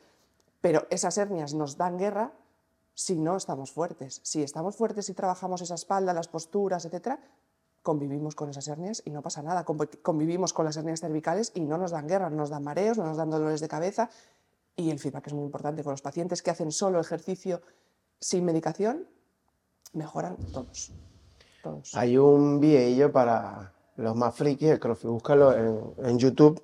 pero 0.60 0.86
esas 0.90 1.16
hernias 1.18 1.54
nos 1.54 1.76
dan 1.76 1.98
guerra 1.98 2.32
si 2.94 3.16
no 3.16 3.36
estamos 3.36 3.72
fuertes. 3.72 4.20
Si 4.24 4.42
estamos 4.42 4.76
fuertes 4.76 5.08
y 5.08 5.14
trabajamos 5.14 5.62
esa 5.62 5.74
espalda, 5.74 6.12
las 6.12 6.28
posturas, 6.28 6.84
etcétera, 6.84 7.20
convivimos 7.82 8.34
con 8.34 8.50
esas 8.50 8.68
hernias 8.68 9.02
y 9.06 9.10
no 9.10 9.22
pasa 9.22 9.42
nada. 9.42 9.64
Convi- 9.64 10.02
Convivimos 10.02 10.52
con 10.52 10.66
las 10.66 10.76
hernias 10.76 11.00
cervicales 11.00 11.52
y 11.54 11.60
no 11.60 11.78
nos 11.78 11.92
dan 11.92 12.06
guerra, 12.06 12.28
no 12.28 12.36
nos 12.36 12.50
dan 12.50 12.62
mareos, 12.64 12.98
no 12.98 13.04
nos 13.06 13.16
dan 13.16 13.30
dolores 13.30 13.60
de 13.60 13.68
cabeza. 13.68 14.10
Y 14.76 14.90
el 14.90 14.98
feedback 14.98 15.28
es 15.28 15.32
muy 15.34 15.44
importante. 15.44 15.82
Con 15.82 15.92
los 15.92 16.02
pacientes 16.02 16.42
que 16.42 16.50
hacen 16.50 16.72
solo 16.72 17.00
ejercicio 17.00 17.62
sin 18.18 18.44
medicación, 18.44 19.06
mejoran 19.94 20.36
todos. 20.52 20.92
Todos. 21.62 21.94
Hay 21.94 22.16
un 22.16 22.60
videillo 22.60 23.12
para 23.12 23.72
los 23.96 24.16
más 24.16 24.34
frikis 24.34 24.70
de 24.70 24.78
CrossFit, 24.78 25.10
búscalo 25.10 25.54
en 25.98 26.18
YouTube, 26.18 26.62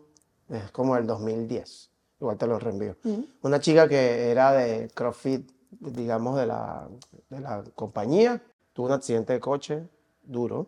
es 0.48 0.70
como 0.70 0.96
el 0.96 1.06
2010, 1.06 1.90
igual 2.20 2.36
te 2.36 2.46
lo 2.46 2.58
reenvío. 2.58 2.96
Una 3.42 3.60
chica 3.60 3.88
que 3.88 4.30
era 4.30 4.52
de 4.52 4.88
CrossFit, 4.94 5.50
digamos, 5.80 6.36
de 6.38 6.46
la, 6.46 6.88
de 7.30 7.40
la 7.40 7.62
compañía, 7.74 8.42
tuvo 8.72 8.86
un 8.86 8.92
accidente 8.92 9.32
de 9.34 9.40
coche 9.40 9.88
duro, 10.22 10.66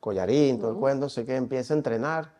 collarín, 0.00 0.58
todo 0.58 0.70
el 0.70 0.76
cuento, 0.76 1.08
sé 1.08 1.24
que 1.24 1.36
empieza 1.36 1.74
a 1.74 1.76
entrenar 1.78 2.32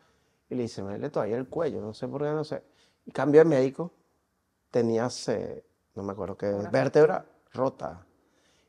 y 0.49 0.55
le 0.55 0.63
dice, 0.63 0.83
me 0.83 0.89
duele 0.91 1.09
todavía 1.09 1.37
el 1.37 1.47
cuello, 1.47 1.81
no 1.81 1.93
sé 1.93 2.07
por 2.07 2.21
qué, 2.21 2.29
no 2.29 2.43
sé. 2.43 2.61
Y 3.05 3.11
cambio 3.11 3.41
de 3.41 3.45
médico, 3.45 3.91
tenías, 4.71 5.27
eh, 5.29 5.63
no 5.95 6.03
me 6.03 6.11
acuerdo 6.13 6.37
qué, 6.37 6.47
vértebra 6.71 7.25
rota. 7.53 8.05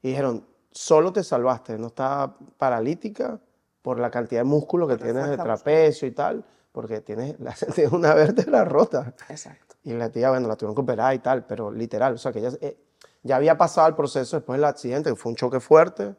Y 0.03 0.09
dijeron, 0.09 0.47
solo 0.71 1.13
te 1.13 1.23
salvaste, 1.25 1.79
no 1.79 1.89
estás 1.89 2.31
paralítica 2.57 3.39
por 3.83 3.99
la 3.99 4.11
cantidad 4.11 4.41
de 4.41 4.45
músculo 4.45 4.87
que 4.87 4.95
la 4.95 4.99
tienes 5.03 5.23
de 5.31 5.37
trapecio 5.45 6.09
y 6.09 6.13
tal, 6.13 6.45
porque 6.73 7.01
tienes, 7.01 7.39
la- 7.41 7.55
tienes 7.75 7.93
una 7.93 8.15
vértebra 8.15 8.65
rota. 8.65 9.15
Exacto. 9.29 9.66
Y 9.87 9.93
la 9.93 10.11
tía, 10.11 10.31
bueno, 10.31 10.49
la 10.49 10.57
tuvieron 10.57 10.75
que 10.75 10.81
operar 10.83 11.15
y 11.15 11.21
tal, 11.21 11.47
pero 11.47 11.71
literal, 11.71 12.15
o 12.15 12.19
sea, 12.19 12.33
que 12.33 12.41
ella 12.41 12.51
eh, 12.61 12.77
ya 13.23 13.37
había 13.37 13.57
pasado 13.57 13.87
el 13.87 13.95
proceso 13.95 14.37
después 14.37 14.59
del 14.59 14.65
accidente, 14.65 15.11
que 15.11 15.17
fue 15.17 15.31
un 15.31 15.37
choque 15.37 15.61
fuerte, 15.61 16.15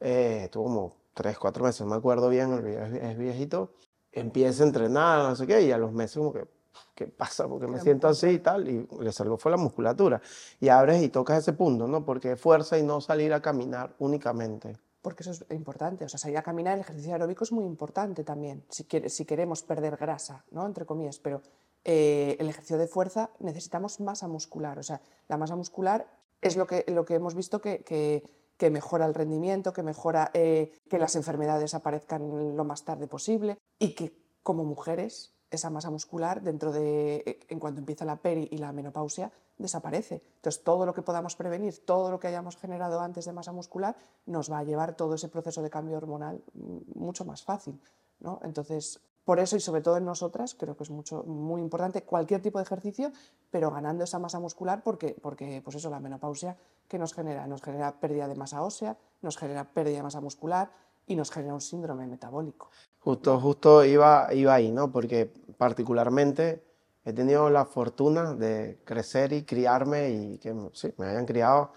eh, 0.00 0.40
estuvo 0.44 0.64
como 0.64 0.92
tres, 1.14 1.38
cuatro 1.38 1.62
meses, 1.64 1.82
no 1.82 1.86
me 1.86 1.96
acuerdo 1.96 2.28
bien, 2.28 2.66
es, 3.00 3.16
viejito, 3.16 3.70
empieza 4.10 4.64
a 4.64 4.66
entrenar, 4.66 5.28
no 5.28 5.36
sé 5.36 5.46
qué, 5.46 5.62
y 5.62 5.70
a 5.70 5.78
los 5.78 5.92
meses 5.92 6.16
como 6.18 6.32
que, 6.32 6.48
¿qué 6.96 7.06
pasa? 7.06 7.46
Porque 7.46 7.68
me 7.68 7.78
siento 7.80 8.08
así 8.08 8.26
y 8.26 8.38
tal, 8.40 8.68
y 8.68 8.88
le 9.00 9.12
salvó 9.12 9.38
fue 9.38 9.52
la 9.52 9.56
musculatura. 9.56 10.20
Y 10.58 10.68
abres 10.68 11.00
y 11.00 11.08
tocas 11.08 11.38
ese 11.38 11.52
punto, 11.52 11.86
¿no? 11.86 12.04
Porque 12.04 12.32
es 12.32 12.40
fuerza 12.40 12.76
y 12.76 12.82
no 12.82 13.00
salir 13.00 13.32
a 13.32 13.40
caminar 13.40 13.94
únicamente. 14.00 14.76
Porque 15.00 15.22
eso 15.22 15.30
es 15.30 15.44
importante. 15.50 16.04
O 16.04 16.08
sea, 16.08 16.18
salir 16.18 16.38
a 16.38 16.42
caminar, 16.42 16.74
el 16.74 16.80
ejercicio 16.80 17.12
aeróbico 17.12 17.44
es 17.44 17.52
muy 17.52 17.64
importante 17.64 18.24
también, 18.24 18.64
si, 18.68 18.84
quiere- 18.84 19.08
si 19.08 19.24
queremos 19.24 19.62
perder 19.62 19.96
grasa, 19.96 20.44
¿no? 20.50 20.66
Entre 20.66 20.84
comillas. 20.84 21.20
Pero 21.20 21.40
eh, 21.86 22.36
el 22.40 22.48
ejercicio 22.48 22.76
de 22.78 22.88
fuerza 22.88 23.30
necesitamos 23.38 24.00
masa 24.00 24.28
muscular. 24.28 24.78
O 24.78 24.82
sea, 24.82 25.00
la 25.28 25.36
masa 25.38 25.56
muscular 25.56 26.06
es 26.42 26.56
lo 26.56 26.66
que, 26.66 26.84
lo 26.88 27.04
que 27.04 27.14
hemos 27.14 27.34
visto 27.34 27.60
que, 27.60 27.82
que- 27.84 28.22
mejora 28.70 29.06
el 29.06 29.14
rendimiento, 29.14 29.72
que 29.72 29.82
mejora 29.82 30.30
eh, 30.34 30.72
que 30.90 30.98
las 30.98 31.14
enfermedades 31.14 31.74
aparezcan 31.74 32.56
lo 32.56 32.64
más 32.64 32.84
tarde 32.84 33.06
posible 33.06 33.58
y 33.78 33.94
que 33.94 34.12
como 34.42 34.64
mujeres 34.64 35.34
esa 35.50 35.70
masa 35.70 35.90
muscular 35.90 36.42
dentro 36.42 36.72
de 36.72 37.22
eh, 37.26 37.38
en 37.48 37.60
cuanto 37.60 37.78
empieza 37.80 38.04
la 38.04 38.16
peri 38.16 38.48
y 38.50 38.56
la 38.58 38.72
menopausia 38.72 39.30
desaparece. 39.58 40.22
Entonces 40.36 40.64
todo 40.64 40.84
lo 40.86 40.94
que 40.94 41.02
podamos 41.02 41.36
prevenir, 41.36 41.84
todo 41.84 42.10
lo 42.10 42.18
que 42.18 42.28
hayamos 42.28 42.56
generado 42.56 43.00
antes 43.00 43.24
de 43.26 43.32
masa 43.32 43.52
muscular 43.52 43.94
nos 44.26 44.50
va 44.50 44.58
a 44.58 44.64
llevar 44.64 44.96
todo 44.96 45.14
ese 45.14 45.28
proceso 45.28 45.62
de 45.62 45.70
cambio 45.70 45.96
hormonal 45.98 46.42
mm, 46.54 46.98
mucho 46.98 47.24
más 47.24 47.42
fácil, 47.44 47.80
¿no? 48.20 48.40
Entonces 48.42 49.00
por 49.26 49.40
eso 49.40 49.56
y 49.56 49.60
sobre 49.60 49.82
todo 49.82 49.98
en 49.98 50.06
nosotras 50.06 50.54
creo 50.54 50.74
que 50.74 50.84
es 50.84 50.90
mucho 50.90 51.22
muy 51.24 51.60
importante 51.60 52.02
cualquier 52.02 52.40
tipo 52.40 52.58
de 52.58 52.62
ejercicio, 52.62 53.12
pero 53.50 53.70
ganando 53.70 54.04
esa 54.04 54.18
masa 54.18 54.40
muscular 54.40 54.82
porque 54.82 55.14
porque 55.20 55.60
pues 55.62 55.76
eso 55.76 55.90
la 55.90 56.00
menopausia 56.00 56.56
que 56.88 56.98
nos 56.98 57.12
genera 57.12 57.46
nos 57.46 57.60
genera 57.60 58.00
pérdida 58.00 58.26
de 58.26 58.34
masa 58.34 58.62
ósea, 58.62 58.96
nos 59.20 59.36
genera 59.36 59.64
pérdida 59.64 59.98
de 59.98 60.04
masa 60.04 60.22
muscular 60.22 60.70
y 61.06 61.14
nos 61.14 61.30
genera 61.30 61.52
un 61.52 61.60
síndrome 61.60 62.06
metabólico. 62.06 62.70
Justo, 63.00 63.38
justo 63.38 63.84
iba, 63.84 64.32
iba 64.32 64.54
ahí, 64.54 64.72
¿no? 64.72 64.90
Porque 64.90 65.30
particularmente 65.58 66.64
he 67.04 67.12
tenido 67.12 67.50
la 67.50 67.64
fortuna 67.64 68.34
de 68.34 68.78
crecer 68.84 69.32
y 69.32 69.42
criarme 69.42 70.10
y 70.10 70.38
que 70.38 70.54
sí, 70.72 70.92
me 70.96 71.06
hayan 71.06 71.26
criado 71.26 71.70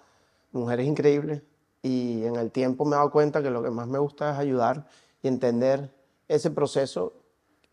mujeres 0.52 0.88
increíbles, 0.88 1.44
y 1.82 2.24
en 2.26 2.36
el 2.36 2.52
tiempo 2.52 2.86
me 2.86 2.96
he 2.96 2.98
dado 2.98 3.12
cuenta 3.12 3.42
que 3.42 3.50
lo 3.50 3.64
que 3.64 3.70
más 3.70 3.88
me 3.88 4.00
gusta 4.00 4.32
es 4.32 4.40
ayudar 4.40 4.88
y 5.22 5.28
entender 5.28 5.94
ese 6.28 6.52
proceso, 6.52 7.14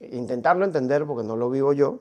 intentarlo 0.01 0.65
entender 0.65 1.07
porque 1.07 1.27
no 1.27 1.37
lo 1.37 1.51
vivo 1.51 1.73
yo, 1.73 2.01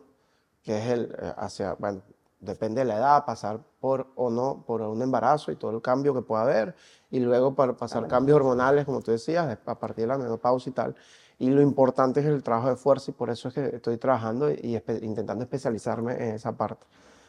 que 0.63 0.77
es 0.77 0.85
el 0.89 1.15
eh, 1.19 1.33
hacia, 1.37 1.73
bueno, 1.75 2.01
depende 2.39 2.81
de 2.81 2.85
la 2.85 2.97
edad, 2.97 3.25
pasar 3.25 3.59
por 3.79 4.07
o 4.15 4.29
no 4.29 4.63
por 4.65 4.81
un 4.81 5.01
embarazo 5.01 5.51
y 5.51 5.55
todo 5.55 5.71
el 5.71 5.81
cambio 5.81 6.13
que 6.13 6.21
pueda 6.21 6.43
haber, 6.43 6.75
y 7.09 7.19
luego 7.19 7.55
para 7.55 7.73
pasar 7.73 8.07
cambios 8.07 8.37
hormonales, 8.37 8.85
como 8.85 9.01
tú 9.01 9.11
decías, 9.11 9.57
a 9.65 9.75
partir 9.75 10.03
de 10.03 10.07
la 10.07 10.17
menopausia 10.17 10.69
y 10.69 10.73
tal. 10.73 10.95
Y 11.37 11.49
lo 11.49 11.61
importante 11.61 12.21
es 12.21 12.25
el 12.25 12.43
trabajo 12.43 12.69
de 12.69 12.75
fuerza 12.77 13.11
y 13.11 13.13
por 13.13 13.29
eso 13.29 13.49
es 13.49 13.53
que 13.53 13.75
estoy 13.75 13.97
trabajando 13.97 14.49
y, 14.49 14.81
intentando 15.01 15.43
especializarme 15.43 16.13
en 16.13 16.35
esa 16.35 16.53
parte. 16.53 16.85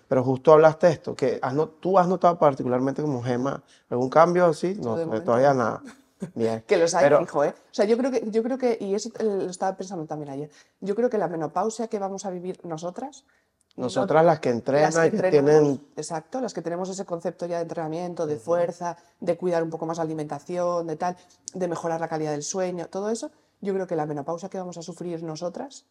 Pero 0.09 0.23
justo 0.23 0.53
hablaste 0.53 0.87
de 0.87 0.93
esto, 0.93 1.15
que 1.17 1.41
has 1.43 1.55
tú 1.81 1.99
has 1.99 2.07
notado 2.07 2.39
particularmente 2.39 3.03
como 3.03 3.23
Gema 3.23 3.63
algún 3.91 4.09
cambio 4.09 4.47
así, 4.47 4.77
no, 4.77 4.97
todavía 5.23 5.53
nada. 5.55 5.83
Bien. 6.35 6.63
que 6.67 6.77
los 6.77 6.95
hay, 6.95 7.13
hijo, 7.23 7.45
¿eh? 7.45 7.55
O 7.71 7.75
sea, 7.75 7.85
yo 7.85 7.97
creo 7.99 8.11
que, 8.11 8.23
yo 8.31 8.43
creo 8.43 8.59
que, 8.59 8.79
y 8.81 8.95
eso 8.95 9.11
lo 9.21 9.51
estaba 9.51 9.77
pensando 9.77 10.07
también 10.07 10.31
ayer, 10.31 10.51
yo 10.81 10.95
creo 10.95 11.11
que 11.11 11.19
la 11.19 11.29
menopausia 11.29 11.89
que 11.89 11.99
vamos 11.99 12.25
a 12.25 12.31
vivir 12.31 12.65
nosotras 12.65 13.25
nosotras 13.77 14.25
las 14.25 14.41
que 14.41 14.49
entrenan, 14.49 15.11
que, 15.11 15.31
tienen... 15.31 15.87
Exacto, 15.97 16.41
las 16.41 16.55
que 16.55 16.63
tenemos 16.63 16.89
ese 16.89 17.05
concepto 17.05 17.45
ya 17.45 17.57
de 17.57 17.63
entrenamiento, 17.63 18.27
de 18.27 18.37
fuerza, 18.39 18.97
de 19.21 19.37
cuidar 19.37 19.63
un 19.63 19.69
poco 19.69 19.85
más 19.85 19.99
la 19.99 20.05
alimentación, 20.05 20.87
de 20.87 20.97
tal, 20.97 21.17
de 21.53 21.69
mejorar 21.69 22.01
la 22.01 22.09
calidad 22.09 22.33
del 22.33 22.43
sueño, 22.43 22.87
todo 22.89 23.11
eso, 23.11 23.31
yo 23.61 23.75
creo 23.75 23.87
que 23.87 23.95
la 23.95 24.07
menopausia 24.07 24.49
que 24.49 24.59
vamos 24.59 24.79
a 24.79 24.83
sufrir 24.83 25.23
nosotras 25.23 25.85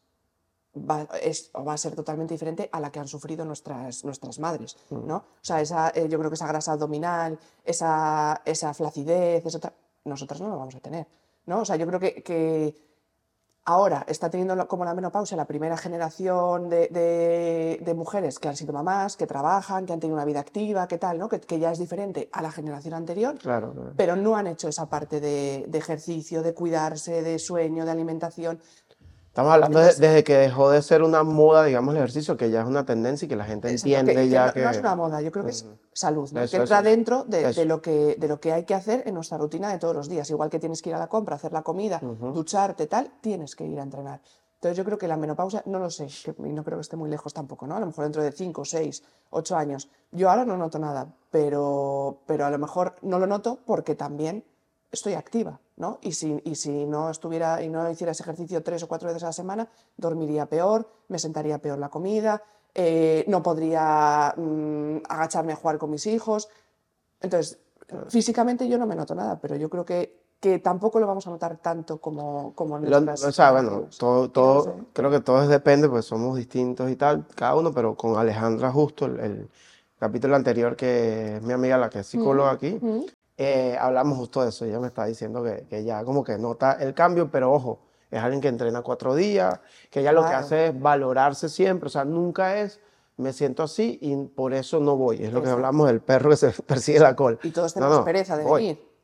va, 0.75 1.07
es, 1.21 1.51
va 1.55 1.73
a 1.73 1.77
ser 1.77 1.95
totalmente 1.95 2.33
diferente 2.33 2.69
a 2.71 2.79
la 2.79 2.91
que 2.91 2.99
han 2.99 3.07
sufrido 3.07 3.45
nuestras, 3.45 4.03
nuestras 4.03 4.39
madres, 4.39 4.77
mm. 4.89 5.05
¿no? 5.05 5.17
O 5.17 5.43
sea, 5.43 5.61
esa, 5.61 5.89
eh, 5.89 6.07
yo 6.09 6.17
creo 6.17 6.31
que 6.31 6.35
esa 6.35 6.47
grasa 6.47 6.73
abdominal, 6.73 7.37
esa, 7.63 8.41
esa 8.45 8.73
flacidez, 8.73 9.45
esa, 9.45 9.73
nosotras 10.05 10.41
no 10.41 10.49
lo 10.49 10.57
vamos 10.57 10.75
a 10.75 10.79
tener, 10.79 11.07
¿no? 11.45 11.59
O 11.59 11.65
sea, 11.65 11.75
yo 11.75 11.85
creo 11.85 11.99
que, 11.99 12.23
que 12.23 12.75
Ahora 13.67 14.05
está 14.07 14.29
teniendo 14.29 14.67
como 14.67 14.85
la 14.85 14.93
menopausia 14.93 15.35
la 15.35 15.47
primera 15.47 15.75
generación 15.75 16.69
de, 16.69 17.93
mujeres 17.95 18.37
que 18.37 18.47
han 18.47 18.55
sido 18.55 18.73
mamás, 18.73 19.17
que 19.17 19.25
trabajan, 19.25 19.87
que 19.87 19.93
han 19.93 19.99
tenido 19.99 20.15
una 20.15 20.25
vida 20.25 20.39
activa, 20.39 20.87
que 20.87 20.99
tal, 20.99 21.17
¿no? 21.17 21.27
que, 21.27 21.59
ya 21.59 21.71
es 21.71 21.79
diferente 21.79 22.29
a 22.31 22.43
la 22.43 22.51
generación 22.51 22.93
anterior, 22.93 23.39
claro, 23.39 23.73
pero 23.97 24.15
no 24.15 24.35
han 24.35 24.45
hecho 24.45 24.67
esa 24.67 24.87
parte 24.87 25.19
de, 25.19 25.67
ejercicio, 25.73 26.43
de 26.43 26.53
cuidarse, 26.53 27.23
de 27.23 27.39
sueño, 27.39 27.85
de 27.85 27.91
alimentación. 27.91 28.59
Estamos 29.35 29.51
hablando 29.51 29.79
desde 29.79 30.23
que 30.23 30.37
dejó 30.37 30.69
de 30.69 30.81
ser 30.81 31.03
una 31.03 31.21
moda, 31.23 31.65
digamos, 31.65 31.93
el 31.93 31.97
ejercicio, 31.97 32.37
que 32.37 32.49
ya 32.49 32.61
es 32.61 32.67
una 32.67 32.85
tendencia 32.85 33.25
y 33.25 33.27
que 33.27 33.35
la 33.35 33.43
gente 33.43 33.69
entiende 33.69 34.29
ya 34.29 34.53
que, 34.53 34.61
no, 34.61 34.69
es 34.69 34.77
una 34.77 34.95
moda, 34.95 35.19
yo 35.19 35.29
creo 35.29 35.43
que 35.43 35.51
es 35.51 35.65
salud, 35.91 36.31
que 36.31 36.55
entra 36.55 36.81
dentro 36.81 37.25
de, 37.25 37.65
lo 37.65 37.81
que, 37.81 38.15
de 38.17 38.29
lo 38.29 38.39
que 38.39 38.53
hay 38.53 38.63
que 38.63 38.73
hacer 38.73 39.03
en 39.05 39.13
nuestra 39.13 39.37
rutina 39.37 39.69
de 39.69 39.77
todos 39.77 39.93
los 39.93 40.07
días. 40.07 40.29
Igual 40.29 40.49
que 40.49 40.57
tienes 40.57 40.81
que 40.81 40.91
ir 40.91 40.95
a 40.95 40.99
la 40.99 41.07
compra, 41.07 41.35
hacer 41.35 41.51
la 41.51 41.63
comida, 41.63 41.99
ducharte, 41.99 42.87
tal, 42.87 43.11
tienes 43.19 43.57
que 43.57 43.65
ir 43.65 43.77
a 43.77 43.83
entrenar. 43.83 44.21
Entonces 44.53 44.77
yo 44.77 44.85
creo 44.85 44.97
que 44.97 45.09
la 45.09 45.17
menopausia, 45.17 45.63
no 45.65 45.79
lo 45.79 45.89
sé, 45.89 46.07
y 46.37 46.53
no 46.53 46.63
creo 46.63 46.77
que 46.77 46.83
esté 46.83 46.95
muy 46.95 47.09
lejos 47.09 47.33
tampoco, 47.33 47.67
¿no? 47.67 47.75
A 47.75 47.81
lo 47.81 47.87
mejor 47.87 48.05
dentro 48.05 48.23
de 48.23 48.31
5, 48.31 48.63
6, 48.63 49.03
8 49.31 49.57
años. 49.57 49.89
Yo 50.13 50.29
ahora 50.29 50.45
no 50.45 50.55
noto 50.55 50.79
nada, 50.79 51.13
pero, 51.29 52.21
pero 52.25 52.45
a 52.45 52.49
lo 52.49 52.57
mejor 52.57 52.95
no 53.01 53.19
lo 53.19 53.27
noto 53.27 53.59
porque 53.65 53.95
también 53.95 54.45
estoy 54.95 55.13
activa, 55.13 55.59
¿no? 55.77 55.99
Y 56.01 56.13
si, 56.13 56.41
y 56.43 56.55
si 56.55 56.85
no 56.85 57.11
estuviera 57.11 57.61
y 57.61 57.69
no 57.69 57.89
hiciera 57.89 58.11
ese 58.11 58.23
ejercicio 58.23 58.63
tres 58.63 58.83
o 58.83 58.87
cuatro 58.87 59.07
veces 59.07 59.23
a 59.23 59.27
la 59.27 59.33
semana, 59.33 59.69
dormiría 59.95 60.47
peor, 60.47 60.89
me 61.07 61.19
sentaría 61.19 61.59
peor 61.59 61.77
la 61.77 61.89
comida, 61.89 62.41
eh, 62.73 63.23
no 63.27 63.43
podría 63.43 64.33
mm, 64.35 64.97
agacharme 65.07 65.53
a 65.53 65.55
jugar 65.55 65.77
con 65.77 65.91
mis 65.91 66.07
hijos. 66.07 66.49
Entonces, 67.21 67.59
físicamente 68.09 68.67
yo 68.67 68.77
no 68.77 68.87
me 68.87 68.95
noto 68.95 69.13
nada, 69.13 69.39
pero 69.39 69.55
yo 69.55 69.69
creo 69.69 69.85
que, 69.85 70.25
que 70.39 70.59
tampoco 70.59 70.99
lo 70.99 71.07
vamos 71.07 71.27
a 71.27 71.29
notar 71.29 71.57
tanto 71.57 71.99
como, 71.99 72.53
como 72.55 72.77
en 72.77 73.09
O 73.09 73.31
sea, 73.31 73.51
bueno, 73.51 73.87
todo, 73.97 74.29
todo 74.31 74.75
creo 74.93 75.11
que 75.11 75.19
todo 75.19 75.47
depende, 75.47 75.87
pues 75.87 76.05
somos 76.05 76.35
distintos 76.35 76.89
y 76.89 76.95
tal, 76.95 77.25
cada 77.35 77.55
uno, 77.55 77.71
pero 77.73 77.95
con 77.95 78.17
Alejandra 78.17 78.71
justo, 78.71 79.05
el, 79.05 79.49
capítulo 79.99 80.35
anterior, 80.35 80.75
que 80.75 81.37
es 81.37 81.41
mi 81.41 81.53
amiga, 81.53 81.77
la 81.77 81.89
que 81.89 81.99
es 81.99 82.07
psicóloga 82.07 82.51
aquí, 82.51 82.79
eh, 83.37 83.77
hablamos 83.79 84.17
justo 84.17 84.43
de 84.43 84.49
eso. 84.49 84.65
Ella 84.65 84.79
me 84.79 84.87
está 84.87 85.05
diciendo 85.05 85.43
que, 85.43 85.65
que, 85.69 85.83
ya 85.83 86.03
como 86.03 86.23
que 86.23 86.37
nota 86.37 86.73
el 86.73 86.93
cambio, 86.93 87.29
pero 87.29 87.51
ojo, 87.51 87.79
es 88.11 88.21
alguien 88.21 88.41
que 88.41 88.47
entrena 88.47 88.81
cuatro 88.81 89.15
días, 89.15 89.59
que 89.89 90.01
ella 90.01 90.11
lo 90.11 90.25
que 90.25 90.33
hace 90.33 90.67
es 90.67 90.79
valorarse 90.79 91.49
siempre, 91.49 91.87
o 91.87 91.89
sea, 91.89 92.05
nunca 92.05 92.57
es 92.59 92.79
me 93.17 93.33
siento 93.33 93.63
así 93.63 93.97
y 94.01 94.15
por 94.15 94.53
eso 94.53 94.79
no 94.79 94.97
voy. 94.97 95.23
Es 95.23 95.31
lo 95.31 95.41
que 95.41 95.49
hablamos 95.49 95.87
del 95.87 96.01
perro 96.01 96.29
que 96.29 96.37
se 96.37 96.49
persigue 96.67 96.99
la 96.99 97.15
cola. 97.15 97.37
Y 97.43 97.51
todos 97.51 97.73
tenemos 97.73 98.01
pereza 98.01 98.37
de 98.37 98.45
venir. 98.45 98.95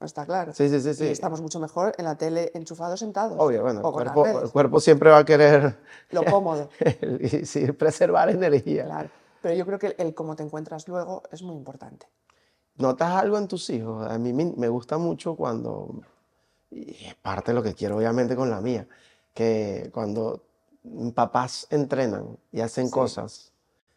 Está 0.00 0.26
claro. 0.26 0.52
Sí, 0.52 0.68
sí, 0.68 0.80
sí, 0.80 0.92
sí. 0.92 1.04
Y 1.04 1.08
estamos 1.08 1.40
mucho 1.40 1.58
mejor 1.60 1.94
en 1.96 2.04
la 2.04 2.16
tele 2.16 2.50
enchufados 2.52 3.00
sentados. 3.00 3.36
Obvio, 3.38 3.62
bueno, 3.62 3.80
el 3.80 3.92
cuerpo, 3.92 4.26
el 4.26 4.50
cuerpo, 4.50 4.80
siempre 4.80 5.08
va 5.08 5.18
a 5.18 5.24
querer... 5.24 5.78
Lo 6.10 6.24
cómodo. 6.24 6.68
y 7.20 7.46
sí, 7.46 7.72
preservar 7.72 8.28
energía. 8.28 8.84
Claro. 8.84 9.08
Pero 9.40 9.54
yo 9.54 9.64
creo 9.64 9.78
que 9.78 9.94
el 9.96 10.14
cómo 10.14 10.36
te 10.36 10.42
encuentras 10.42 10.88
luego 10.88 11.22
es 11.32 11.42
muy 11.42 11.56
importante. 11.56 12.06
¿Notas 12.76 13.10
algo 13.10 13.38
en 13.38 13.48
tus 13.48 13.70
hijos? 13.70 14.10
A 14.10 14.18
mí 14.18 14.32
me 14.32 14.68
gusta 14.68 14.98
mucho 14.98 15.36
cuando, 15.36 16.02
y 16.70 17.06
es 17.06 17.14
parte 17.14 17.52
de 17.52 17.54
lo 17.56 17.62
que 17.62 17.74
quiero 17.74 17.96
obviamente 17.96 18.34
con 18.34 18.50
la 18.50 18.60
mía, 18.60 18.86
que 19.32 19.90
cuando 19.92 20.42
papás 21.14 21.66
entrenan 21.70 22.36
y 22.52 22.60
hacen 22.60 22.90
cosas 22.90 23.52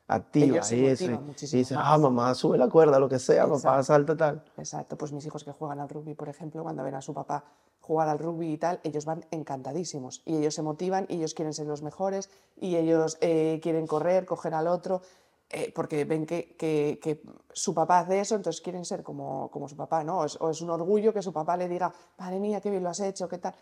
activas 0.07 0.71
y, 0.71 0.85
eso, 0.85 1.05
y 1.05 1.57
dicen, 1.57 1.77
ah, 1.81 1.97
mamá 1.97 2.33
sube 2.33 2.57
la 2.57 2.69
cuerda, 2.69 2.97
lo 2.97 3.09
que 3.09 3.19
sea, 3.19 3.47
papá 3.47 3.83
salta 3.83 4.15
tal. 4.15 4.43
Exacto, 4.57 4.97
pues 4.97 5.11
mis 5.11 5.25
hijos 5.25 5.43
que 5.43 5.51
juegan 5.51 5.79
al 5.79 5.89
rugby, 5.89 6.13
por 6.13 6.29
ejemplo, 6.29 6.63
cuando 6.63 6.83
ven 6.83 6.95
a 6.95 7.01
su 7.01 7.13
papá 7.13 7.43
jugar 7.81 8.09
al 8.09 8.19
rugby 8.19 8.53
y 8.53 8.57
tal, 8.57 8.79
ellos 8.83 9.05
van 9.05 9.25
encantadísimos. 9.31 10.21
Y 10.25 10.37
ellos 10.37 10.53
se 10.53 10.61
motivan 10.61 11.05
y 11.09 11.15
ellos 11.15 11.33
quieren 11.33 11.53
ser 11.53 11.67
los 11.67 11.81
mejores 11.81 12.29
y 12.59 12.75
ellos 12.75 13.17
eh, 13.21 13.59
quieren 13.63 13.87
correr, 13.87 14.25
coger 14.25 14.53
al 14.53 14.67
otro 14.67 15.01
eh, 15.49 15.71
porque 15.73 16.03
ven 16.05 16.25
que, 16.25 16.55
que, 16.57 17.21
su 17.53 17.73
papá 17.73 17.99
hace 17.99 18.19
eso, 18.19 18.35
entonces 18.35 18.61
quieren 18.61 18.85
ser 18.85 19.01
como, 19.01 19.49
como 19.49 19.67
su 19.67 19.75
papá, 19.75 20.03
¿no? 20.03 20.19
O 20.19 20.49
es, 20.49 20.61
un 20.61 20.69
orgullo 20.69 21.13
que 21.13 21.21
su 21.21 21.33
papá 21.33 21.57
le 21.57 21.67
diga, 21.67 21.91
madre 22.17 22.39
mía, 22.39 22.61
qué 22.61 22.69
bien 22.69 22.83
lo 22.83 22.89
has 22.89 22.99
hecho, 22.99 23.27
qué 23.27 23.37
tal. 23.37 23.55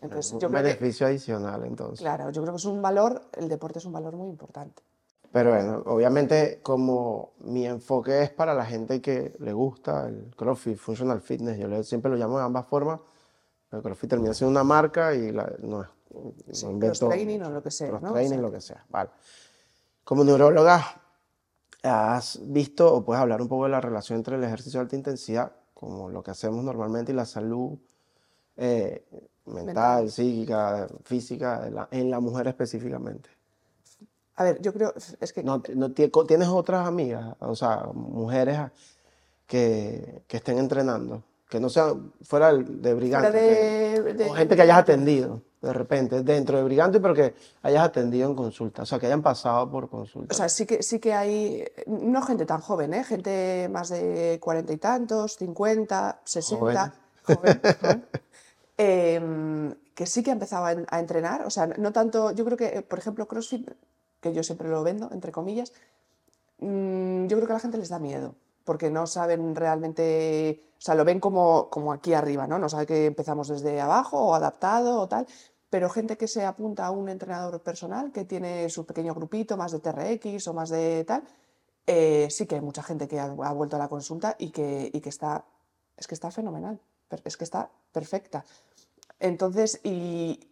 Entonces, 0.00 0.32
un 0.32 0.52
beneficio 0.52 1.06
adicional, 1.06 1.64
entonces. 1.64 2.00
Claro, 2.00 2.30
yo 2.30 2.42
creo 2.42 2.54
que 2.54 2.58
es 2.58 2.64
un 2.64 2.80
valor, 2.80 3.22
el 3.36 3.48
deporte 3.48 3.78
es 3.78 3.84
un 3.84 3.92
valor 3.92 4.14
muy 4.14 4.28
importante. 4.28 4.82
Pero 5.32 5.50
bueno, 5.50 5.82
obviamente 5.86 6.60
como 6.62 7.32
mi 7.40 7.66
enfoque 7.66 8.22
es 8.22 8.30
para 8.30 8.54
la 8.54 8.64
gente 8.64 9.02
que 9.02 9.34
le 9.40 9.52
gusta 9.52 10.06
el 10.08 10.34
CrossFit, 10.34 10.76
Functional 10.76 11.20
Fitness, 11.20 11.58
yo 11.58 11.82
siempre 11.82 12.10
lo 12.10 12.16
llamo 12.16 12.38
de 12.38 12.44
ambas 12.44 12.66
formas, 12.66 13.00
el 13.70 13.82
CrossFit 13.82 14.10
termina 14.10 14.32
siendo 14.32 14.52
una 14.52 14.64
marca 14.64 15.14
y 15.14 15.32
la, 15.32 15.52
no 15.60 15.82
es... 15.82 15.88
Sí, 16.52 16.66
cross 16.80 17.00
training 17.00 17.40
o 17.40 17.50
lo 17.50 17.62
que 17.62 17.70
sea. 17.70 17.90
Cross 17.90 18.12
training, 18.12 18.38
lo 18.38 18.50
que 18.50 18.60
sea, 18.62 18.84
vale. 18.88 19.10
Como 20.04 20.24
neuróloga, 20.24 20.97
¿has 21.82 22.40
visto 22.42 22.92
o 22.92 23.04
puedes 23.04 23.20
hablar 23.20 23.40
un 23.40 23.48
poco 23.48 23.64
de 23.64 23.70
la 23.70 23.80
relación 23.80 24.18
entre 24.18 24.36
el 24.36 24.44
ejercicio 24.44 24.78
de 24.78 24.82
alta 24.82 24.96
intensidad, 24.96 25.52
como 25.74 26.08
lo 26.08 26.22
que 26.22 26.30
hacemos 26.30 26.64
normalmente, 26.64 27.12
y 27.12 27.14
la 27.14 27.24
salud 27.24 27.78
eh, 28.56 29.04
mental, 29.46 30.10
psíquica, 30.10 30.88
física, 31.04 31.88
en 31.90 32.10
la 32.10 32.20
mujer 32.20 32.48
específicamente? 32.48 33.30
A 34.36 34.44
ver, 34.44 34.60
yo 34.60 34.72
creo, 34.72 34.94
es 35.20 35.32
que... 35.32 35.42
No, 35.42 35.60
¿Tienes 35.60 36.48
otras 36.48 36.86
amigas, 36.86 37.34
o 37.40 37.56
sea, 37.56 37.88
mujeres 37.92 38.60
que, 39.46 40.22
que 40.28 40.36
estén 40.36 40.58
entrenando? 40.58 41.24
Que 41.48 41.58
no 41.58 41.68
sean 41.68 42.12
fuera 42.22 42.52
de 42.52 42.94
brigante. 42.94 44.26
o 44.28 44.34
gente 44.34 44.54
que 44.54 44.62
hayas 44.62 44.78
atendido 44.78 45.42
de 45.60 45.72
repente 45.72 46.22
dentro 46.22 46.56
de 46.56 46.64
Brigante, 46.64 47.00
pero 47.00 47.14
que 47.14 47.34
hayas 47.62 47.84
atendido 47.84 48.28
en 48.30 48.36
consulta, 48.36 48.82
o 48.82 48.86
sea, 48.86 48.98
que 48.98 49.06
hayan 49.06 49.22
pasado 49.22 49.70
por 49.70 49.88
consulta. 49.88 50.34
O 50.34 50.36
sea, 50.36 50.48
sí 50.48 50.66
que, 50.66 50.82
sí 50.82 50.98
que 51.00 51.14
hay, 51.14 51.64
no 51.86 52.22
gente 52.22 52.46
tan 52.46 52.60
joven, 52.60 52.94
¿eh? 52.94 53.04
gente 53.04 53.68
más 53.70 53.88
de 53.88 54.38
cuarenta 54.40 54.72
y 54.72 54.76
tantos, 54.76 55.36
cincuenta, 55.36 56.20
sesenta, 56.24 56.94
em, 58.76 59.74
que 59.94 60.06
sí 60.06 60.22
que 60.22 60.30
ha 60.30 60.34
empezado 60.34 60.66
a, 60.66 61.00
entrenar, 61.00 61.44
o 61.44 61.50
sea, 61.50 61.66
no 61.66 61.92
tanto, 61.92 62.30
yo 62.32 62.44
creo 62.44 62.56
que, 62.56 62.82
por 62.82 62.98
ejemplo, 62.98 63.26
CrossFit, 63.26 63.68
que 64.20 64.32
yo 64.32 64.42
siempre 64.42 64.68
lo 64.68 64.82
vendo, 64.84 65.10
entre 65.12 65.32
comillas, 65.32 65.72
mm, 66.60 67.26
yo 67.26 67.36
creo 67.36 67.46
que 67.46 67.52
a 67.52 67.56
la 67.56 67.60
gente 67.60 67.78
les 67.78 67.88
da 67.88 67.98
miedo 67.98 68.34
porque 68.68 68.90
no 68.90 69.06
saben 69.06 69.56
realmente, 69.56 70.60
o 70.76 70.80
sea, 70.82 70.94
lo 70.94 71.06
ven 71.06 71.20
como, 71.20 71.70
como 71.70 71.90
aquí 71.90 72.12
arriba, 72.12 72.46
¿no? 72.46 72.58
No 72.58 72.68
saben 72.68 72.84
que 72.84 73.06
empezamos 73.06 73.48
desde 73.48 73.80
abajo 73.80 74.20
o 74.20 74.34
adaptado 74.34 75.00
o 75.00 75.08
tal, 75.08 75.26
pero 75.70 75.88
gente 75.88 76.18
que 76.18 76.28
se 76.28 76.44
apunta 76.44 76.84
a 76.84 76.90
un 76.90 77.08
entrenador 77.08 77.62
personal 77.62 78.12
que 78.12 78.26
tiene 78.26 78.68
su 78.68 78.84
pequeño 78.84 79.14
grupito, 79.14 79.56
más 79.56 79.72
de 79.72 79.80
TRX 79.80 80.48
o 80.48 80.52
más 80.52 80.68
de 80.68 81.02
tal, 81.04 81.22
eh, 81.86 82.28
sí 82.30 82.46
que 82.46 82.56
hay 82.56 82.60
mucha 82.60 82.82
gente 82.82 83.08
que 83.08 83.18
ha, 83.18 83.30
vuelto 83.30 83.76
a 83.76 83.78
la 83.78 83.88
consulta 83.88 84.36
y 84.38 84.50
que, 84.50 84.90
y 84.92 85.00
que 85.00 85.08
está, 85.08 85.46
es 85.96 86.06
que 86.06 86.14
está 86.14 86.30
fenomenal, 86.30 86.78
es 87.24 87.38
que 87.38 87.44
está 87.44 87.70
perfecta. 87.90 88.44
Entonces, 89.18 89.80
y 89.82 90.46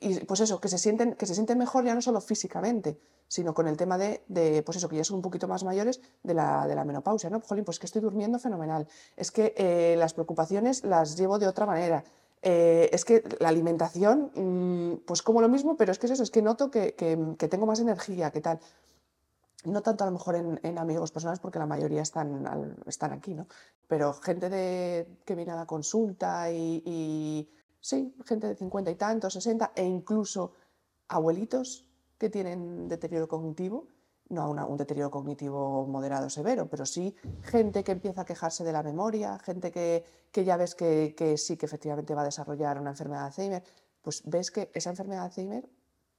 y 0.00 0.20
pues 0.20 0.40
eso, 0.40 0.60
que 0.60 0.68
se 0.68 0.78
sienten, 0.78 1.14
que 1.14 1.26
se 1.26 1.34
sienten 1.34 1.58
mejor 1.58 1.84
ya 1.84 1.94
no 1.94 2.02
solo 2.02 2.20
físicamente, 2.20 2.98
sino 3.28 3.54
con 3.54 3.68
el 3.68 3.76
tema 3.76 3.98
de, 3.98 4.22
pues 4.64 4.78
eso, 4.78 4.88
que 4.88 4.96
ya 4.96 5.04
son 5.04 5.16
un 5.16 5.22
poquito 5.22 5.48
más 5.48 5.64
mayores 5.64 6.00
de 6.22 6.34
la, 6.34 6.66
de 6.66 6.74
la 6.74 6.84
menopausia, 6.84 7.30
¿no? 7.30 7.40
Jolín, 7.40 7.64
pues 7.64 7.78
que 7.78 7.86
estoy 7.86 8.02
durmiendo 8.02 8.38
fenomenal, 8.38 8.86
es 9.16 9.30
que 9.30 9.54
eh, 9.56 9.96
las 9.98 10.14
preocupaciones 10.14 10.84
las 10.84 11.16
llevo 11.16 11.38
de 11.38 11.48
otra 11.48 11.66
manera, 11.66 12.04
eh, 12.42 12.90
es 12.92 13.04
que 13.04 13.24
la 13.40 13.48
alimentación, 13.48 14.30
mmm, 14.34 14.98
pues 15.06 15.22
como 15.22 15.40
lo 15.40 15.48
mismo, 15.48 15.76
pero 15.76 15.92
es 15.92 15.98
que 15.98 16.06
es 16.06 16.12
eso, 16.12 16.22
es 16.22 16.30
que 16.30 16.42
noto 16.42 16.70
que, 16.70 16.94
que, 16.94 17.48
tengo 17.48 17.66
más 17.66 17.80
energía, 17.80 18.30
que 18.30 18.40
tal. 18.40 18.60
No 19.64 19.82
tanto 19.82 20.04
a 20.04 20.06
lo 20.06 20.12
mejor 20.12 20.36
en, 20.36 20.78
amigos 20.78 21.10
personales, 21.10 21.40
porque 21.40 21.58
la 21.58 21.66
mayoría 21.66 22.02
están, 22.02 22.76
están 22.86 23.12
aquí, 23.12 23.34
¿no? 23.34 23.48
Pero 23.88 24.12
gente 24.14 24.48
de, 24.48 25.08
que 25.24 25.34
viene 25.34 25.50
a 25.52 25.56
la 25.56 25.66
consulta 25.66 26.52
y, 26.52 26.82
y 26.84 27.50
sí, 27.80 28.14
gente 28.24 28.46
de 28.46 28.54
50 28.54 28.92
y 28.92 28.94
tantos, 28.94 29.32
60, 29.32 29.72
e 29.74 29.84
incluso 29.84 30.52
abuelitos 31.08 31.86
que 32.18 32.30
tienen 32.30 32.88
deterioro 32.88 33.28
cognitivo, 33.28 33.88
no 34.28 34.50
una, 34.50 34.66
un 34.66 34.76
deterioro 34.76 35.10
cognitivo 35.10 35.86
moderado 35.86 36.28
severo, 36.30 36.66
pero 36.68 36.84
sí 36.84 37.14
gente 37.42 37.84
que 37.84 37.92
empieza 37.92 38.22
a 38.22 38.24
quejarse 38.24 38.64
de 38.64 38.72
la 38.72 38.82
memoria, 38.82 39.38
gente 39.38 39.70
que, 39.70 40.04
que 40.32 40.44
ya 40.44 40.56
ves 40.56 40.74
que, 40.74 41.14
que, 41.16 41.36
sí 41.36 41.56
que 41.56 41.66
efectivamente 41.66 42.14
va 42.14 42.22
a 42.22 42.24
desarrollar 42.24 42.80
una 42.80 42.90
enfermedad 42.90 43.20
de 43.20 43.26
Alzheimer, 43.26 43.64
pues 44.02 44.22
ves 44.24 44.50
que 44.50 44.70
esa 44.74 44.90
enfermedad 44.90 45.20
de 45.22 45.26
Alzheimer 45.26 45.68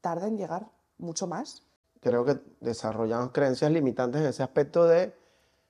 tarda 0.02 0.28
en 0.28 0.38
llegar 0.38 0.72
mucho 0.98 1.28
más. 1.28 1.64
Creo 2.00 2.24
que 2.24 2.40
desarrollamos 2.62 3.32
creencias 3.32 3.72
limitantes 3.72 4.22
en 4.22 4.28
ese 4.28 4.44
aspecto 4.44 4.86
de 4.86 5.14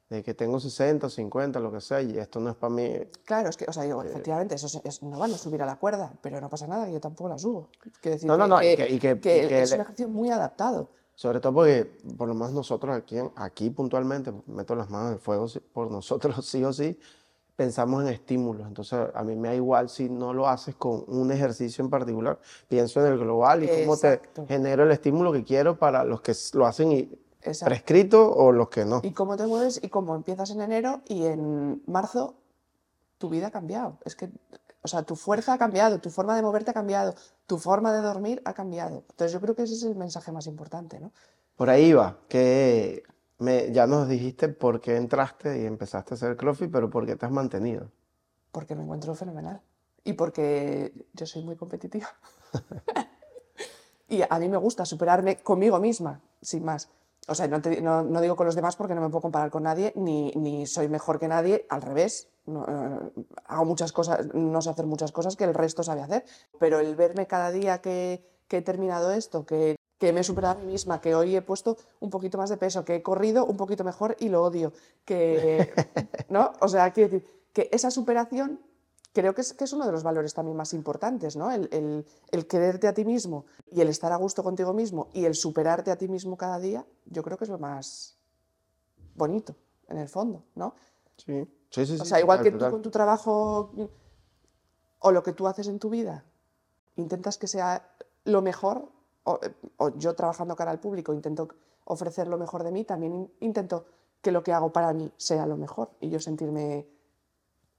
de 0.10 0.24
que 0.24 0.34
tengo 0.34 0.60
60, 0.60 1.10
50, 1.10 1.60
lo 1.60 1.72
que 1.72 1.82
sea, 1.82 2.02
y 2.02 2.18
esto 2.18 2.40
no 2.40 2.50
es 2.50 2.56
para 2.56 2.74
mí. 2.74 2.94
Claro, 3.26 3.50
es 3.50 3.58
que, 3.58 3.66
o 3.68 3.74
sea, 3.74 3.84
digo, 3.84 4.04
eh, 4.04 4.08
efectivamente, 4.08 4.56
eso 4.56 4.68
es, 4.68 4.80
es, 4.84 5.04
no 5.04 5.20
van 5.20 5.34
a 5.34 5.38
subir 5.38 5.62
a 5.62 5.66
la 5.66 5.78
cuerda, 5.78 6.14
pero 6.22 6.40
no 6.40 6.50
pasa 6.50 6.68
nada, 6.68 6.90
yo 6.90 7.00
tampoco 7.00 7.30
la 7.30 7.38
subo. 7.38 7.70
Decir 8.02 8.28
no, 8.28 8.38
no, 8.38 8.48
no, 8.48 8.60
que, 8.60 8.74
y 8.74 8.76
que, 8.78 8.90
y 8.90 9.00
que, 9.00 9.20
que 9.20 9.46
y 9.46 9.48
que 9.48 9.62
es 9.62 9.72
un 9.74 9.82
ejercicio 9.82 10.08
muy 10.08 10.30
adaptado. 10.30 10.90
Sobre 11.14 11.40
todo 11.40 11.52
porque, 11.56 11.92
por 12.16 12.28
lo 12.28 12.36
menos 12.36 12.54
nosotros 12.54 12.96
aquí, 12.96 13.18
aquí 13.36 13.70
puntualmente, 13.72 14.32
meto 14.46 14.76
las 14.76 14.90
manos 14.90 15.08
en 15.08 15.14
el 15.16 15.20
fuego 15.20 15.48
por 15.74 15.90
nosotros 15.92 16.46
sí 16.46 16.64
o 16.64 16.72
sí, 16.72 16.98
pensamos 17.56 18.04
en 18.04 18.10
estímulos. 18.10 18.68
Entonces, 18.68 19.10
a 19.14 19.24
mí 19.24 19.36
me 19.36 19.50
da 19.50 19.56
igual 19.56 19.90
si 19.90 20.10
no 20.10 20.32
lo 20.32 20.48
haces 20.48 20.76
con 20.76 21.04
un 21.08 21.32
ejercicio 21.32 21.84
en 21.84 21.90
particular. 21.90 22.40
Pienso 22.68 23.04
en 23.04 23.14
el 23.14 23.18
global 23.18 23.64
y 23.64 23.68
cómo 23.68 23.96
Exacto. 23.96 24.44
te 24.44 24.54
genero 24.54 24.84
el 24.84 24.92
estímulo 24.92 25.34
que 25.34 25.44
quiero 25.44 25.76
para 25.78 26.04
los 26.04 26.22
que 26.22 26.34
lo 26.54 26.68
hacen 26.68 26.92
y 26.92 27.10
Exacto. 27.48 27.70
prescrito 27.70 28.32
o 28.32 28.52
los 28.52 28.70
que 28.70 28.86
no. 28.86 29.02
Y 29.04 29.12
cómo 29.12 29.38
te 29.38 29.48
mueves 29.48 29.80
y 29.82 29.90
cómo 29.90 30.16
empiezas 30.16 30.52
en 30.52 30.62
enero 30.62 31.02
y 31.08 31.26
en 31.26 31.82
marzo 31.86 32.36
tu 33.18 33.30
vida 33.30 33.48
ha 33.48 33.52
cambiado. 33.52 33.98
Es 34.06 34.16
que, 34.16 34.30
o 34.82 34.88
sea, 34.88 35.04
tu 35.04 35.16
fuerza 35.16 35.54
ha 35.54 35.58
cambiado, 35.58 36.00
tu 36.00 36.10
forma 36.10 36.36
de 36.36 36.42
moverte 36.42 36.72
ha 36.72 36.74
cambiado, 36.74 37.16
tu 37.46 37.58
forma 37.58 37.94
de 37.94 38.02
dormir 38.02 38.42
ha 38.46 38.54
cambiado. 38.54 39.04
Entonces 39.10 39.32
yo 39.32 39.42
creo 39.42 39.56
que 39.56 39.64
ese 39.64 39.74
es 39.74 39.84
el 39.84 39.96
mensaje 39.96 40.32
más 40.32 40.48
importante, 40.48 41.00
¿no? 41.00 41.12
Por 41.56 41.70
ahí 41.70 41.94
va, 41.94 42.20
que 42.28 43.04
me, 43.40 43.72
ya 43.72 43.88
nos 43.88 44.08
dijiste 44.08 44.50
por 44.50 44.80
qué 44.80 44.96
entraste 44.96 45.62
y 45.62 45.66
empezaste 45.66 46.14
a 46.14 46.16
hacer 46.16 46.38
CrossFit, 46.38 46.72
pero 46.72 46.90
por 46.90 47.06
qué 47.06 47.16
te 47.16 47.26
has 47.26 47.32
mantenido. 47.32 47.90
Porque 48.52 48.76
me 48.76 48.84
encuentro 48.84 49.16
fenomenal 49.16 49.62
y 50.04 50.14
porque 50.14 50.94
yo 51.14 51.26
soy 51.26 51.44
muy 51.44 51.56
competitiva. 51.56 52.08
y 54.08 54.22
a 54.28 54.40
mí 54.40 54.48
me 54.48 54.58
gusta 54.58 54.86
superarme 54.86 55.38
conmigo 55.38 55.80
misma, 55.80 56.22
sin 56.42 56.64
más. 56.64 56.90
O 57.28 57.36
sea, 57.36 57.48
no, 57.48 57.62
te, 57.62 57.82
no, 57.82 58.04
no, 58.04 58.22
digo 58.22 58.36
con 58.36 58.46
los 58.46 58.56
demás 58.56 58.76
porque 58.78 58.96
no 58.96 59.02
me 59.02 59.10
puedo 59.10 59.22
comparar 59.22 59.52
con 59.52 59.64
nadie, 59.64 59.92
ni, 59.96 60.32
ni 60.32 60.66
soy 60.66 60.88
mejor 60.88 61.20
que 61.20 61.28
nadie, 61.28 61.66
al 61.70 61.82
revés. 61.82 62.30
No, 62.46 62.64
eh, 62.64 63.24
hago 63.46 63.66
muchas 63.66 63.92
cosas, 63.92 64.34
no 64.34 64.62
sé 64.62 64.70
hacer 64.70 64.86
muchas 64.86 65.12
cosas 65.12 65.36
que 65.36 65.44
el 65.44 65.54
resto 65.54 65.84
sabe 65.84 66.02
hacer, 66.02 66.24
pero 66.58 66.80
el 66.80 66.96
verme 66.96 67.28
cada 67.28 67.52
día 67.52 67.82
que, 67.82 68.24
que 68.48 68.58
he 68.58 68.62
terminado 68.62 69.12
esto, 69.12 69.46
que, 69.46 69.76
que, 70.00 70.14
me 70.14 70.22
he 70.22 70.24
superado 70.24 70.58
a 70.58 70.64
mí 70.64 70.72
misma, 70.72 71.02
que 71.02 71.14
hoy 71.14 71.36
he 71.36 71.42
puesto 71.42 71.76
un 72.00 72.10
poquito 72.10 72.38
más 72.38 72.50
de 72.50 72.56
peso, 72.56 72.86
que 72.86 72.96
he 72.96 73.04
corrido 73.04 73.46
un 73.46 73.58
poquito 73.58 73.84
mejor 73.84 74.16
y 74.20 74.30
lo 74.30 74.44
odio, 74.44 74.72
que, 75.04 75.74
¿no? 76.30 76.54
O 76.62 76.70
sea, 76.70 76.94
quiero 76.94 77.10
decir, 77.10 77.28
que 77.52 77.70
esa 77.74 77.92
superación 77.92 78.62
creo 79.18 79.34
que 79.34 79.42
es, 79.42 79.54
que 79.54 79.64
es, 79.64 79.74
uno 79.74 79.84
de 79.88 79.92
los 79.92 80.04
valores 80.04 80.36
también 80.36 80.56
más 80.56 80.74
importantes, 80.74 81.36
¿no? 81.36 81.50
El, 81.50 81.68
el, 81.72 82.06
el, 82.30 82.46
quererte 82.46 82.88
a 82.88 82.94
ti 82.94 83.04
mismo 83.04 83.48
y 83.72 83.82
el 83.82 83.90
estar 83.90 84.12
a 84.12 84.16
gusto 84.16 84.44
contigo 84.44 84.74
mismo 84.74 85.10
y 85.12 85.26
el 85.26 85.34
superarte 85.34 85.90
a 85.90 85.96
ti 85.96 86.08
mismo 86.08 86.38
cada 86.38 86.60
día, 86.60 86.86
yo 87.06 87.24
creo 87.24 87.36
que 87.36 87.46
es 87.46 87.50
lo 87.50 87.58
más 87.58 88.16
bonito, 89.16 89.56
en 89.88 89.98
el 89.98 90.08
fondo, 90.08 90.44
¿no? 90.54 90.76
Sí, 91.18 91.48
sí, 91.72 91.86
sí. 91.88 91.98
O 92.00 92.06
sea, 92.06 92.20
igual 92.20 92.44
que 92.44 92.52
tú 92.52 92.70
con 92.70 92.84
tu 92.84 92.92
trabajo 92.92 93.72
o 95.00 95.12
lo 95.12 95.24
que 95.24 95.34
tú 95.34 95.48
haces 95.48 95.68
en 95.68 95.80
tu 95.80 95.90
vida, 95.90 96.24
intentas 96.96 97.40
que 97.40 97.48
sea 97.48 97.90
lo 98.24 98.44
mejor, 98.44 98.88
o, 99.24 99.40
o 99.78 99.98
yo 99.98 100.14
trabajando 100.14 100.56
cara 100.56 100.70
al 100.70 100.80
público 100.80 101.12
intento 101.12 101.48
ofrecer 101.86 102.28
lo 102.28 102.38
mejor 102.38 102.64
de 102.64 102.72
mí, 102.72 102.84
también 102.84 103.32
intento 103.40 103.86
que 104.22 104.32
lo 104.32 104.44
que 104.44 104.54
hago 104.54 104.72
para 104.72 104.94
mí 104.94 105.12
sea 105.18 105.48
lo 105.48 105.58
mejor 105.58 105.90
y 106.02 106.10
yo 106.12 106.20
sentirme 106.20 106.86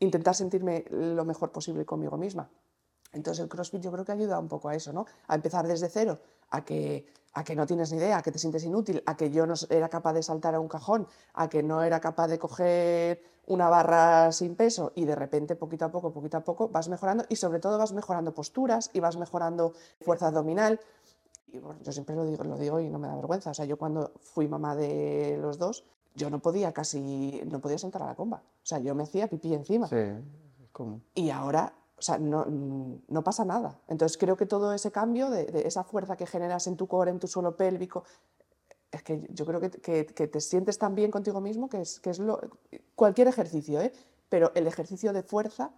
intentar 0.00 0.34
sentirme 0.34 0.84
lo 0.90 1.24
mejor 1.24 1.50
posible 1.50 1.84
conmigo 1.84 2.16
misma. 2.16 2.50
Entonces 3.12 3.42
el 3.42 3.48
CrossFit 3.48 3.80
yo 3.82 3.90
creo 3.90 4.04
que 4.04 4.12
ayuda 4.12 4.38
un 4.38 4.48
poco 4.48 4.68
a 4.68 4.74
eso, 4.74 4.92
¿no? 4.92 5.06
A 5.26 5.34
empezar 5.34 5.66
desde 5.66 5.88
cero, 5.88 6.18
a 6.50 6.64
que, 6.64 7.06
a 7.32 7.42
que 7.42 7.56
no 7.56 7.66
tienes 7.66 7.90
ni 7.90 7.98
idea, 7.98 8.18
a 8.18 8.22
que 8.22 8.32
te 8.32 8.38
sientes 8.38 8.64
inútil, 8.64 9.02
a 9.06 9.16
que 9.16 9.30
yo 9.30 9.46
no 9.46 9.54
era 9.70 9.88
capaz 9.88 10.12
de 10.12 10.22
saltar 10.22 10.54
a 10.54 10.61
un 10.61 10.68
cajón, 10.68 11.06
a 11.32 11.48
que 11.48 11.62
no 11.62 11.82
era 11.82 12.00
capaz 12.00 12.28
de 12.28 12.38
coger 12.38 13.22
una 13.46 13.70
barra 13.70 14.30
sin 14.30 14.56
peso 14.56 14.92
y 14.94 15.06
de 15.06 15.14
repente 15.14 15.56
poquito 15.56 15.87
a 15.87 15.90
poco, 15.90 16.12
poquito 16.12 16.37
a 16.37 16.44
poco 16.44 16.68
vas 16.68 16.88
mejorando 16.88 17.24
y 17.30 17.37
sobre 17.37 17.61
todo 17.61 17.78
vas 17.78 17.92
mejorando 17.92 18.34
posturas 18.34 18.90
y 18.92 19.00
vas 19.00 19.16
mejorando 19.16 19.72
fuerza 20.02 20.28
abdominal. 20.28 20.78
Y 21.46 21.58
bueno, 21.58 21.80
yo 21.82 21.92
siempre 21.92 22.14
lo 22.14 22.26
digo, 22.26 22.44
lo 22.44 22.58
digo 22.58 22.78
y 22.78 22.90
no 22.90 22.98
me 22.98 23.08
da 23.08 23.16
vergüenza. 23.16 23.50
O 23.50 23.54
sea, 23.54 23.64
yo 23.64 23.78
cuando 23.78 24.12
fui 24.20 24.48
mamá 24.48 24.76
de 24.76 25.38
los 25.40 25.58
dos, 25.58 25.84
yo 26.14 26.31
no 26.31 26.40
podía 26.40 26.73
casi, 26.73 27.42
no 27.47 27.61
podía 27.61 27.79
sentar 27.79 28.03
a 28.03 28.07
la 28.07 28.14
comba. 28.14 28.42
O 28.62 28.66
sea, 28.66 28.79
yo 28.79 28.94
me 28.94 29.05
hacía 29.05 29.29
pipí 29.29 29.55
encima. 29.55 29.88
Sí, 29.88 29.97
¿cómo? 30.73 31.01
Y 31.14 31.31
ahora, 31.31 31.73
o 31.97 32.03
sea, 32.03 32.18
no, 32.18 32.47
no, 32.47 33.25
pasa 33.25 33.44
nada. 33.44 33.81
Entonces 33.88 34.18
creo 34.18 34.37
que 34.37 34.47
todo 34.47 34.73
ese 34.73 34.90
cambio 34.90 35.31
de, 35.31 35.47
de, 35.47 35.66
esa 35.66 35.85
fuerza 35.85 36.16
que 36.16 36.27
generas 36.27 36.66
en 36.66 36.77
tu 36.77 36.87
core, 36.87 37.11
en 37.11 37.18
tu 37.18 37.27
suelo 37.27 37.57
pélvico, 37.57 38.05
es 38.90 39.03
que 39.03 39.27
yo 39.31 39.44
creo 39.44 39.61
que, 39.61 39.71
que, 39.71 40.07
que 40.07 40.27
te 40.29 40.40
sientes 40.40 40.79
tan 40.79 40.94
bien 40.94 41.11
contigo 41.11 41.40
mismo 41.40 41.68
que 41.68 41.83
es, 41.83 42.01
que 42.01 42.11
es 42.11 42.18
lo, 42.18 42.40
cualquier 42.94 43.29
ejercicio, 43.29 43.81
¿eh? 43.81 43.92
Pero 44.29 44.53
el 44.55 44.66
ejercicio 44.66 45.12
de 45.12 45.23
fuerza, 45.23 45.71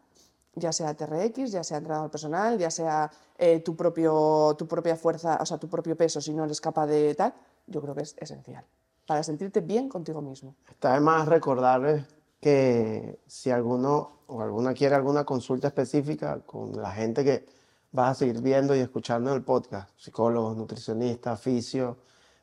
ya 0.55 0.73
sea 0.73 0.95
TRX, 0.95 1.53
ya 1.53 1.63
sea 1.63 1.79
entrenador 1.79 2.11
personal, 2.11 2.59
ya 2.59 2.71
sea 2.71 3.11
eh, 3.39 3.61
tu, 3.61 3.77
propio, 3.77 4.55
tu 4.59 4.67
propia 4.67 4.97
fuerza, 4.97 5.39
o 5.41 5.47
sea, 5.47 5.59
tu 5.59 5.69
propio 5.69 5.97
peso, 5.97 6.21
si 6.21 6.35
no 6.35 6.45
eres 6.45 6.61
capaz 6.61 6.87
de 6.87 7.15
tal, 7.15 7.35
yo 7.67 7.81
creo 7.81 7.95
que 7.95 8.03
es 8.03 8.17
esencial 8.19 8.65
para 9.11 9.25
sentirte 9.25 9.61
bien 9.61 9.89
contigo 9.89 10.23
mismo. 10.23 10.55
Está 10.71 10.95
de 10.95 11.01
más 11.01 11.27
recordarles 11.27 12.05
que 12.41 13.19
si 13.27 13.51
alguno 13.51 14.21
o 14.29 14.41
alguna 14.41 14.73
quiere 14.73 14.95
alguna 14.95 15.25
consulta 15.25 15.67
específica 15.67 16.39
con 16.47 16.81
la 16.81 16.93
gente 16.93 17.25
que 17.25 17.45
vas 17.91 18.13
a 18.13 18.15
seguir 18.15 18.41
viendo 18.41 18.73
y 18.77 18.79
escuchando 18.79 19.31
en 19.31 19.37
el 19.39 19.43
podcast, 19.43 19.91
psicólogos, 19.97 20.57
nutricionistas, 20.57 21.41
fisios, 21.41 21.97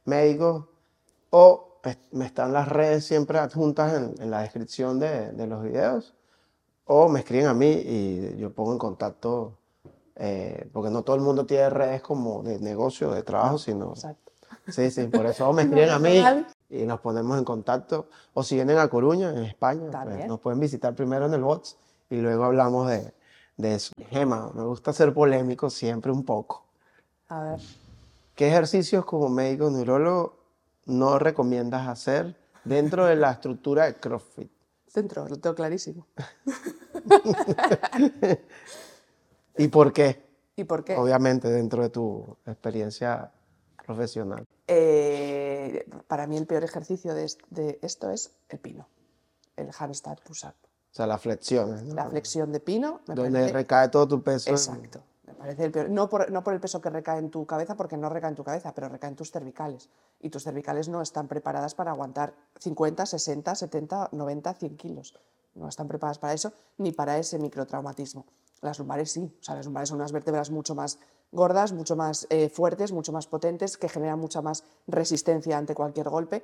médicos, 0.04 0.66
o 1.30 1.80
me 2.12 2.26
están 2.26 2.52
las 2.52 2.68
redes 2.68 3.06
siempre 3.06 3.40
adjuntas 3.40 3.94
en, 3.94 4.22
en 4.22 4.30
la 4.30 4.42
descripción 4.42 5.00
de, 5.00 5.32
de, 5.32 5.48
los 5.48 5.64
videos, 5.64 6.16
o 6.84 7.08
me 7.08 7.20
escriben 7.20 7.48
a 7.48 7.54
mí 7.54 7.82
y 7.82 8.36
yo 8.36 8.52
pongo 8.52 8.74
en 8.74 8.78
contacto, 8.78 9.58
eh, 10.18 10.70
porque 10.74 10.90
no 10.90 11.04
todo 11.04 11.16
el 11.16 11.22
mundo 11.22 11.46
tiene 11.46 11.70
redes 11.70 12.02
como 12.02 12.44
de 12.44 12.60
negocio, 12.60 13.12
de 13.12 13.24
trabajo, 13.24 13.58
sino... 13.58 13.92
Exacto. 13.92 14.34
Sí, 14.68 14.92
sí, 14.92 15.08
por 15.08 15.26
eso 15.26 15.54
me 15.54 15.62
escriben 15.62 15.92
a 15.92 16.00
mí 16.00 16.22
y 16.70 16.86
nos 16.86 17.00
ponemos 17.00 17.38
en 17.38 17.44
contacto. 17.44 18.08
O 18.34 18.44
si 18.44 18.56
vienen 18.56 18.78
a 18.78 18.88
Coruña, 18.88 19.30
en 19.30 19.44
España, 19.44 19.90
pues 20.04 20.28
nos 20.28 20.40
pueden 20.40 20.60
visitar 20.60 20.96
primero 20.96 21.26
en 21.26 21.34
el 21.34 21.42
box 21.42 21.78
y 22.10 22.18
luego 22.18 22.46
hablamos 22.46 22.90
de, 22.90 23.14
de 23.58 23.76
eso. 23.76 23.94
Gema, 24.10 24.52
me 24.54 24.64
gusta 24.64 24.94
ser 24.94 25.14
polémico 25.14 25.70
siempre 25.70 26.12
un 26.12 26.24
poco. 26.24 26.66
A 27.30 27.42
ver. 27.42 27.60
¿Qué 28.36 28.48
ejercicios 28.48 29.06
como 29.06 29.30
médico 29.30 29.70
neurólogo 29.70 30.38
no 30.86 31.20
recomiendas 31.20 31.88
hacer 31.88 32.36
dentro 32.64 33.06
de 33.06 33.16
la 33.16 33.32
estructura 33.32 33.86
de 33.86 33.96
CrossFit? 33.96 34.52
Dentro, 34.94 35.28
lo 35.28 35.38
tengo 35.38 35.56
clarísimo. 35.56 36.08
¿Y 39.58 39.68
por 39.68 39.94
qué? 39.94 40.26
¿Y 40.56 40.64
por 40.64 40.84
qué? 40.84 40.96
Obviamente, 40.96 41.50
dentro 41.50 41.84
de 41.84 41.90
tu 41.90 42.38
experiencia 42.46 43.32
profesional. 43.88 44.46
Eh, 44.68 45.90
para 46.08 46.28
mí 46.28 46.38
el 46.38 46.46
peor 46.46 46.64
ejercicio 46.64 47.16
de, 47.16 47.32
de, 47.50 47.80
esto 47.82 48.12
es 48.12 48.32
el 48.50 48.60
pino, 48.60 48.88
el 49.56 49.70
handstand 49.78 50.20
push-up. 50.22 50.54
O 50.92 50.96
sea, 50.98 51.08
las 51.08 51.22
flexiones. 51.22 51.84
¿no? 51.84 51.96
La 51.96 52.10
flexión 52.10 52.52
de 52.52 52.60
pino. 52.60 53.02
Me 53.08 53.16
Donde 53.16 53.40
parece... 53.40 53.54
recae 53.54 53.90
todo 53.90 54.08
tu 54.08 54.22
peso. 54.22 54.50
Exacto. 54.50 55.02
Me 55.26 55.34
parece 55.34 55.66
el 55.66 55.72
peor. 55.72 55.90
No 55.90 56.10
por, 56.10 56.32
no 56.32 56.44
por 56.44 56.54
el 56.54 56.60
peso 56.60 56.82
que 56.82 56.90
recae 56.90 57.20
en 57.20 57.30
tu 57.30 57.46
cabeza, 57.46 57.76
porque 57.76 57.98
no 57.98 58.10
recae 58.10 58.30
en 58.30 58.36
tu 58.36 58.44
cabeza, 58.44 58.74
pero 58.74 58.90
recae 58.90 59.10
en 59.10 59.16
tus 59.16 59.32
cervicales. 59.32 59.90
Y 60.20 60.30
tus 60.30 60.44
cervicales 60.44 60.90
no 60.90 61.02
están 61.02 61.28
preparadas 61.28 61.76
para 61.76 61.92
aguantar 61.92 62.34
50, 62.60 63.06
60, 63.06 63.56
70, 63.56 64.10
90, 64.12 64.54
100 64.54 64.78
kilos. 64.78 65.20
No 65.56 65.68
están 65.70 65.88
preparadas 65.88 66.20
para 66.20 66.34
eso, 66.34 66.52
ni 66.78 66.92
para 66.92 67.18
ese 67.18 67.40
microtraumatismo. 67.40 68.26
Las 68.62 68.80
lumbares 68.80 69.12
sí, 69.12 69.32
o 69.40 69.44
sea, 69.44 69.56
las 69.56 69.66
lumbares 69.66 69.90
son 69.90 70.00
unas 70.00 70.12
vértebras 70.12 70.50
mucho 70.50 70.74
más 70.74 71.00
gordas, 71.32 71.74
mucho 71.74 71.96
más 71.96 72.28
eh, 72.30 72.50
fuertes, 72.50 72.92
mucho 72.92 73.12
más 73.12 73.28
potentes, 73.28 73.78
que 73.78 73.90
generan 73.90 74.20
mucha 74.20 74.42
más 74.42 74.64
resistencia 74.88 75.58
ante 75.58 75.76
cualquier 75.76 76.10
golpe, 76.10 76.44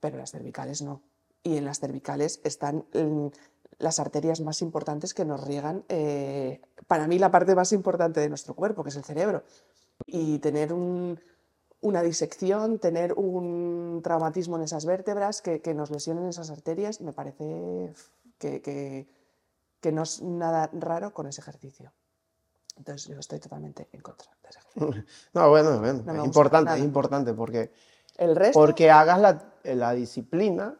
pero 0.00 0.16
las 0.16 0.30
cervicales 0.30 0.82
no. 0.82 1.02
Y 1.42 1.56
en 1.56 1.64
las 1.64 1.80
cervicales 1.80 2.40
están 2.44 2.84
las 3.78 4.00
arterias 4.00 4.40
más 4.40 4.60
importantes 4.60 5.14
que 5.14 5.24
nos 5.24 5.46
riegan, 5.46 5.84
eh, 5.88 6.60
para 6.86 7.06
mí 7.06 7.18
la 7.18 7.30
parte 7.30 7.54
más 7.54 7.72
importante 7.72 8.20
de 8.20 8.28
nuestro 8.28 8.54
cuerpo, 8.54 8.82
que 8.82 8.90
es 8.90 8.96
el 8.96 9.04
cerebro. 9.04 9.44
Y 10.06 10.38
tener 10.38 10.72
una 10.72 12.02
disección, 12.02 12.78
tener 12.78 13.12
un 13.14 14.00
traumatismo 14.02 14.56
en 14.56 14.62
esas 14.62 14.84
vértebras, 14.84 15.42
que, 15.42 15.74
nos 15.74 15.90
lesionen 15.90 16.26
esas 16.26 16.50
arterias, 16.50 17.00
me 17.00 17.12
parece 17.12 17.92
que, 18.38 19.06
que 19.80 19.92
no 19.92 20.02
es 20.02 20.22
nada 20.22 20.70
raro 20.72 21.12
con 21.12 21.26
ese 21.26 21.40
ejercicio. 21.40 21.92
Entonces 22.78 23.08
yo 23.08 23.18
estoy 23.18 23.40
totalmente 23.40 23.88
en 23.92 24.00
contra 24.00 24.30
de. 24.42 25.04
No, 25.34 25.50
bueno, 25.50 25.78
bueno 25.80 26.04
es 26.06 26.24
importante, 26.24 26.74
es 26.74 26.80
importante 26.80 27.34
porque, 27.34 27.72
el 28.16 28.36
resto, 28.36 28.58
porque 28.58 28.90
hagas 28.90 29.20
la, 29.20 29.52
la, 29.64 29.92
disciplina 29.92 30.76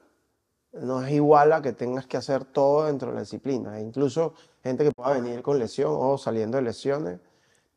no 0.72 1.04
es 1.04 1.12
igual 1.12 1.52
a 1.52 1.60
que 1.60 1.72
tengas 1.72 2.06
que 2.06 2.16
hacer 2.16 2.44
todo 2.44 2.86
dentro 2.86 3.08
de 3.08 3.14
la 3.14 3.20
disciplina. 3.20 3.78
E 3.78 3.82
incluso 3.82 4.34
gente 4.62 4.84
que 4.84 4.92
pueda 4.92 5.10
venir 5.10 5.42
con 5.42 5.58
lesión 5.58 5.92
o 5.94 6.16
saliendo 6.16 6.56
de 6.56 6.62
lesiones, 6.62 7.20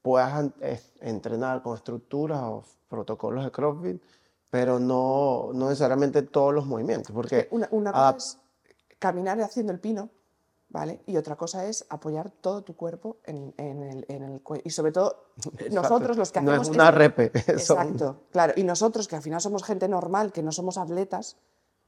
puedas 0.01 0.51
entrenar 0.99 1.62
con 1.63 1.75
estructuras 1.75 2.39
o 2.41 2.63
protocolos 2.88 3.43
de 3.43 3.51
CrossFit, 3.51 4.01
pero 4.49 4.79
no, 4.79 5.49
no 5.53 5.69
necesariamente 5.69 6.21
todos 6.21 6.53
los 6.53 6.65
movimientos. 6.65 7.12
Porque 7.12 7.47
una, 7.51 7.67
una 7.71 7.91
cosa 7.91 8.17
es 8.17 8.38
caminar 8.99 9.41
haciendo 9.41 9.71
el 9.73 9.79
pino, 9.79 10.10
¿vale? 10.71 11.01
Y 11.05 11.17
otra 11.17 11.36
cosa 11.36 11.65
es 11.65 11.86
apoyar 11.89 12.31
todo 12.31 12.63
tu 12.63 12.75
cuerpo 12.75 13.17
en, 13.25 13.53
el, 13.57 14.05
en 14.07 14.39
cuello. 14.39 14.63
Y 14.65 14.69
sobre 14.69 14.91
todo, 14.91 15.27
nosotros 15.71 16.17
los 16.17 16.31
que 16.31 16.39
hacemos... 16.39 16.55
No 16.55 16.62
es 16.62 16.69
una 16.69 16.91
repe. 16.91 17.25
Exacto, 17.47 18.21
claro. 18.31 18.53
Y 18.55 18.63
nosotros, 18.63 19.07
que 19.07 19.15
al 19.15 19.21
final 19.21 19.41
somos 19.41 19.63
gente 19.63 19.88
normal, 19.88 20.31
que 20.31 20.41
no 20.41 20.51
somos 20.51 20.77
atletas, 20.77 21.38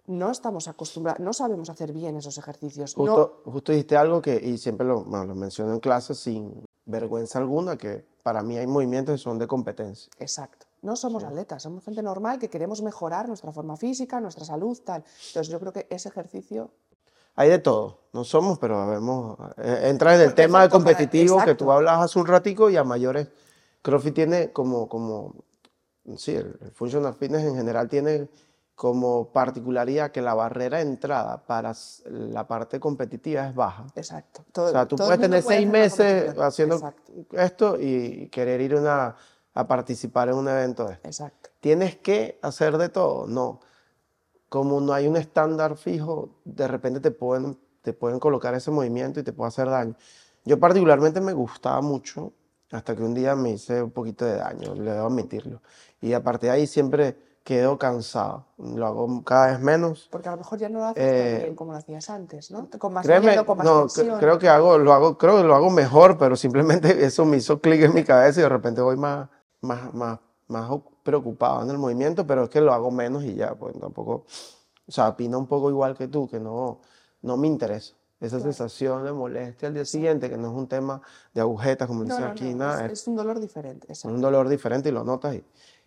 no 0.06 0.32
estamos 0.32 0.68
acostumbrados, 0.68 1.22
no 1.22 1.32
sabemos 1.32 1.70
hacer 1.70 1.94
bien 1.94 2.18
esos 2.18 2.38
ejercicios. 2.38 2.94
Justo, 2.94 3.42
justo 3.46 3.72
dijiste 3.72 3.96
algo 3.96 4.22
que, 4.22 4.36
y 4.36 4.58
siempre 4.58 4.86
lo, 4.86 5.06
lo 5.06 5.36
menciono 5.36 5.74
en 5.74 5.80
clase 5.80 6.14
sin 6.14 6.66
vergüenza 6.86 7.40
alguna, 7.40 7.78
que 7.78 8.06
para 8.22 8.44
mí 8.44 8.58
hay 8.58 8.68
movimientos 8.68 9.14
que 9.14 9.24
son 9.24 9.40
de 9.40 9.48
competencia. 9.48 10.12
Exacto. 10.20 10.66
No 10.82 10.98
somos 10.98 11.24
atletas, 11.24 11.64
somos 11.64 11.86
gente 11.86 12.04
normal 12.04 12.40
que 12.40 12.50
queremos 12.50 12.82
mejorar 12.82 13.30
nuestra 13.30 13.54
forma 13.54 13.78
física, 13.78 14.20
nuestra 14.20 14.44
salud, 14.44 14.78
tal. 14.84 15.06
Entonces 15.28 15.48
yo 15.48 15.58
creo 15.62 15.72
que 15.72 15.88
ese 15.90 16.10
ejercicio 16.10 16.72
hay 17.36 17.50
de 17.50 17.60
todo, 17.60 18.00
no 18.14 18.24
somos, 18.24 18.60
pero 18.60 18.88
vemos, 18.88 19.38
eh, 19.58 19.82
entra 19.86 20.16
en 20.16 20.22
el 20.22 20.34
tema 20.34 20.62
de 20.62 20.70
competitivo 20.70 21.44
que 21.44 21.56
tú 21.56 21.72
hablabas 21.72 22.06
hace 22.06 22.20
un 22.20 22.28
ratico 22.28 22.70
y 22.70 22.78
a 22.78 22.84
mayores, 22.84 23.28
CrossFit 23.82 24.14
tiene 24.14 24.52
como, 24.52 24.88
como 24.88 25.36
sí, 26.16 26.36
el, 26.36 26.58
Functional 26.74 27.14
Fitness 27.16 27.44
en 27.44 27.56
general 27.56 27.90
tiene 27.90 28.30
como 28.76 29.32
particularidad 29.32 30.12
que 30.12 30.22
la 30.22 30.34
barrera 30.34 30.78
de 30.78 30.84
entrada 30.84 31.46
para 31.46 31.74
la 32.06 32.48
parte 32.48 32.80
competitiva 32.80 33.48
es 33.48 33.56
baja. 33.56 33.86
Exacto. 33.96 34.44
o 34.56 34.70
sea, 34.70 34.88
tú 34.88 34.96
puedes 34.96 35.20
tener 35.20 35.44
seis 35.44 35.68
meses 35.68 36.36
haciendo 36.40 36.94
esto 37.32 37.78
y 37.80 38.30
querer 38.30 38.62
ir 38.62 38.76
una, 38.76 39.16
a 39.54 39.68
participar 39.68 40.30
en 40.30 40.36
un 40.36 40.48
evento 40.48 40.86
de 40.86 40.94
esto. 40.94 41.08
Exacto. 41.08 41.50
¿Tienes 41.60 41.98
que 41.98 42.40
hacer 42.42 42.78
de 42.78 42.90
todo? 42.90 43.28
No 43.28 43.60
como 44.54 44.80
no 44.80 44.94
hay 44.94 45.08
un 45.08 45.18
estándar 45.18 45.78
fijo, 45.78 46.30
de 46.46 46.68
repente 46.68 47.00
te 47.00 47.10
pueden, 47.10 47.58
te 47.82 47.92
pueden 47.92 48.20
colocar 48.20 48.54
ese 48.54 48.70
movimiento 48.70 49.20
y 49.20 49.24
te 49.24 49.34
puede 49.34 49.48
hacer 49.48 49.68
daño. 49.68 49.96
Yo 50.46 50.60
particularmente 50.60 51.20
me 51.22 51.34
gustaba 51.34 51.82
mucho, 51.82 52.34
hasta 52.72 52.96
que 52.96 53.02
un 53.02 53.16
día 53.16 53.36
me 53.36 53.50
hice 53.50 53.82
un 53.82 53.90
poquito 53.90 54.26
de 54.26 54.36
daño, 54.36 54.76
le 54.76 54.92
debo 54.92 55.08
admitirlo. 55.08 55.64
Y 56.02 56.14
aparte 56.14 56.46
de 56.46 56.52
ahí 56.52 56.68
siempre 56.68 57.18
quedo 57.44 57.80
cansado, 57.80 58.46
lo 58.60 58.86
hago 58.86 59.24
cada 59.24 59.48
vez 59.48 59.60
menos. 59.60 60.08
Porque 60.12 60.30
a 60.30 60.34
lo 60.34 60.38
mejor 60.38 60.60
ya 60.60 60.70
no 60.70 60.78
lo 60.78 60.86
haces 60.86 61.04
tan 61.04 61.16
eh, 61.16 61.40
bien 61.46 61.56
como 61.56 61.72
lo 61.72 61.80
hacías 61.80 62.08
antes, 62.12 62.52
¿no? 62.52 62.70
Con 62.78 62.94
más 62.94 63.08
créeme, 63.08 63.44
con 63.44 63.58
más 63.58 63.66
no, 63.66 63.88
creo 64.20 64.38
que 64.38 64.50
hago, 64.50 64.78
lo 64.78 64.94
hago, 64.94 65.18
creo 65.18 65.38
que 65.38 65.46
lo 65.46 65.56
hago 65.56 65.72
mejor, 65.72 66.20
pero 66.20 66.36
simplemente 66.36 66.90
eso 67.04 67.26
me 67.26 67.38
hizo 67.38 67.60
clic 67.60 67.82
en 67.82 67.96
mi 67.96 68.04
cabeza 68.04 68.42
y 68.42 68.44
de 68.44 68.50
repente 68.50 68.82
voy 68.82 68.98
más, 68.98 69.30
más, 69.62 69.92
más, 69.96 70.20
más 70.54 70.70
preocupado 71.04 71.64
en 71.64 71.70
el 71.70 71.78
movimiento, 71.78 72.26
pero 72.26 72.44
es 72.44 72.50
que 72.50 72.62
lo 72.62 72.74
hago 72.74 72.92
menos 72.92 73.24
y 73.24 73.36
ya, 73.36 73.56
pues 73.56 73.78
tampoco, 73.80 74.26
o 74.88 74.92
sea, 74.92 75.10
opino 75.10 75.38
un 75.40 75.48
poco 75.48 75.70
igual 75.70 75.98
que 75.98 76.08
tú, 76.08 76.30
que 76.30 76.40
no, 76.40 76.80
no 77.22 77.38
me 77.38 77.48
interesa. 77.48 77.96
Esa 78.20 78.40
sensación 78.40 79.04
de 79.04 79.12
molestia 79.12 79.68
al 79.68 79.74
día 79.74 79.84
siguiente, 79.84 80.30
que 80.30 80.38
no 80.38 80.48
es 80.48 80.54
un 80.54 80.68
tema 80.68 81.02
de 81.34 81.42
agujetas, 81.42 81.90
como 81.90 82.06
dice 82.06 82.24
aquí, 82.24 82.54
nada. 82.54 82.86
Es, 82.86 83.06
un 83.06 83.18
dolor 83.18 83.38
diferente. 83.42 83.92
Es 83.92 84.06
un 84.06 84.22
dolor 84.22 84.48
diferente 84.48 84.88
y 84.88 84.92
lo 84.94 85.04
notas. 85.04 85.36
Y, 85.36 85.42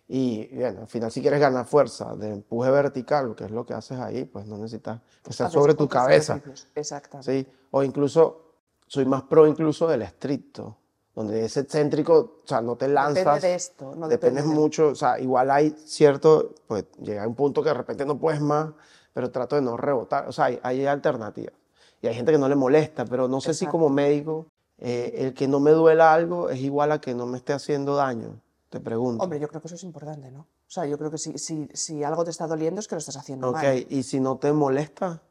y 0.07 0.55
bueno, 0.55 0.81
al 0.81 0.87
final, 0.87 1.11
si 1.11 1.21
quieres 1.21 1.39
ganar 1.39 1.65
fuerza 1.65 2.15
de 2.15 2.29
empuje 2.29 2.69
vertical, 2.69 3.33
que 3.33 3.45
es 3.45 3.51
lo 3.51 3.65
que 3.65 3.73
haces 3.73 3.97
ahí, 3.99 4.25
pues 4.25 4.45
no 4.45 4.55
necesitas 4.57 5.01
que 5.23 5.33
sea 5.33 5.49
sobre 5.49 5.73
tu 5.73 5.87
cabeza. 5.87 6.39
Exactamente. 6.75 7.43
¿sí? 7.43 7.47
O 7.71 7.81
incluso, 7.81 8.53
soy 8.85 9.05
más 9.05 9.23
pro 9.23 9.47
incluso 9.47 9.87
del 9.87 10.03
estricto 10.03 10.77
donde 11.17 11.45
es 11.45 11.57
excéntrico, 11.57 12.41
o 12.43 12.47
sea, 12.47 12.61
no 12.61 12.75
te 12.75 12.87
lanzas. 12.87 13.15
Depende 13.25 13.47
de 13.47 13.55
esto, 13.55 13.95
no 13.95 14.07
dependes 14.07 14.45
mucho, 14.45 14.89
o 14.89 14.95
sea, 14.95 15.19
igual 15.19 15.49
hay 15.49 15.71
cierto, 15.71 16.53
pues 16.67 16.85
llega 17.01 17.27
un 17.27 17.33
punto 17.33 17.63
que 17.63 17.69
de 17.69 17.73
repente 17.73 18.05
no 18.05 18.19
puedes 18.19 18.39
más, 18.39 18.69
pero 19.13 19.31
trato 19.31 19.55
de 19.55 19.63
no 19.63 19.77
rebotar, 19.77 20.27
o 20.27 20.31
sea, 20.31 20.45
hay, 20.61 20.85
alternativas. 20.85 21.55
Y 22.03 22.07
hay 22.07 22.13
gente 22.13 22.33
que 22.33 22.37
no 22.37 22.47
le 22.47 22.55
molesta, 22.55 23.03
pero 23.05 23.27
no 23.27 23.41
sé 23.41 23.55
si 23.55 23.65
como 23.65 23.89
médico, 23.89 24.45
eh, 24.77 25.15
el 25.17 25.33
que 25.33 25.47
no 25.47 25.59
me 25.59 25.71
duela 25.71 26.13
algo 26.13 26.51
es 26.51 26.59
igual 26.59 26.91
a 26.91 27.01
que 27.01 27.15
no 27.15 27.25
me 27.25 27.39
esté 27.39 27.53
haciendo 27.53 27.95
daño, 27.95 28.39
te 28.69 28.79
pregunto. 28.79 29.23
Hombre, 29.23 29.39
yo 29.39 29.47
creo 29.47 29.59
que 29.59 29.69
eso 29.69 29.75
es 29.75 29.83
importante, 29.85 30.29
¿no? 30.29 30.41
O 30.41 30.69
sea, 30.69 30.85
yo 30.85 30.99
creo 30.99 31.09
que 31.09 31.17
si, 31.17 31.35
si, 31.39 31.67
si 31.73 32.03
algo 32.03 32.25
te 32.25 32.29
está 32.29 32.45
doliendo 32.45 32.79
es 32.79 32.87
que 32.87 32.93
lo 32.93 32.99
estás 32.99 33.17
haciendo 33.17 33.51
mal. 33.51 33.65
Ok, 33.65 33.87
y 33.89 34.03
si 34.03 34.19
no 34.19 34.37
te 34.37 34.53
molesta 34.53 35.23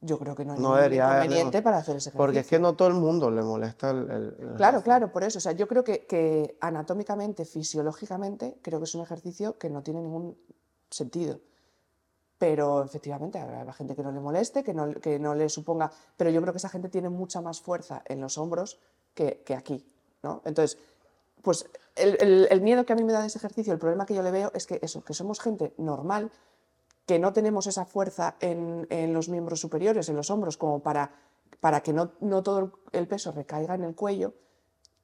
yo 0.00 0.18
creo 0.18 0.34
que 0.34 0.44
no 0.44 0.54
hay 0.54 0.60
no 0.60 0.76
ningún 0.76 0.94
inconveniente 0.94 1.62
para 1.62 1.78
hacer 1.78 1.96
ese 1.96 2.10
ejercicio. 2.10 2.18
Porque 2.18 2.40
es 2.40 2.46
que 2.46 2.58
no 2.58 2.74
todo 2.74 2.88
el 2.88 2.94
mundo 2.94 3.30
le 3.30 3.42
molesta 3.42 3.90
el... 3.90 4.54
claro, 4.56 4.82
claro, 4.82 5.12
por 5.12 5.24
eso. 5.24 5.38
O 5.38 5.40
sea, 5.40 5.52
yo 5.52 5.66
creo 5.66 5.84
que, 5.84 6.06
que, 6.06 6.56
anatómicamente, 6.60 7.44
fisiológicamente, 7.44 8.58
creo 8.62 8.78
que 8.78 8.84
es 8.84 8.94
un 8.94 9.02
ejercicio 9.02 9.58
que 9.58 9.70
no 9.70 9.82
tiene 9.82 10.02
ningún 10.02 10.36
sentido. 10.90 11.40
Pero 12.38 12.84
efectivamente 12.84 13.38
habrá 13.38 13.72
gente 13.72 13.96
que 13.96 14.02
no 14.02 14.12
le 14.12 14.20
moleste, 14.20 14.62
que 14.62 14.74
no, 14.74 14.92
que 14.94 15.18
no 15.18 15.34
le 15.34 15.48
suponga... 15.48 15.90
Pero 16.16 16.30
yo 16.30 16.42
creo 16.42 16.52
que 16.52 16.58
esa 16.58 16.68
gente 16.68 16.88
tiene 16.88 17.08
mucha 17.08 17.40
más 17.40 17.60
fuerza 17.60 18.02
en 18.04 18.20
los 18.20 18.36
hombros 18.36 18.78
que, 19.14 19.42
que 19.44 19.54
aquí, 19.54 19.90
¿no? 20.22 20.42
Entonces, 20.44 20.78
pues 21.42 21.66
el, 21.94 22.18
el, 22.20 22.48
el 22.50 22.60
miedo 22.60 22.84
que 22.84 22.92
a 22.92 22.96
mí 22.96 23.04
me 23.04 23.12
da 23.12 23.22
de 23.22 23.28
ese 23.28 23.38
ejercicio, 23.38 23.72
el 23.72 23.78
problema 23.78 24.04
que 24.04 24.14
yo 24.14 24.22
le 24.22 24.30
veo 24.30 24.50
es 24.54 24.66
que 24.66 24.78
eso, 24.82 25.02
que 25.02 25.14
somos 25.14 25.40
gente 25.40 25.72
normal, 25.78 26.30
que 27.06 27.20
no 27.20 27.32
tenemos 27.32 27.66
esa 27.68 27.86
fuerza 27.86 28.36
en, 28.40 29.12
los 29.12 29.28
miembros 29.28 29.60
superiores, 29.60 30.08
en 30.08 30.16
los 30.16 30.30
hombros, 30.30 30.56
como 30.56 30.82
para, 30.82 31.12
para 31.60 31.80
que 31.80 31.92
no, 31.92 32.12
no, 32.20 32.42
todo 32.42 32.72
el 32.92 33.06
peso 33.06 33.30
recaiga 33.30 33.76
en 33.76 33.84
el 33.84 33.94
cuello. 33.94 34.34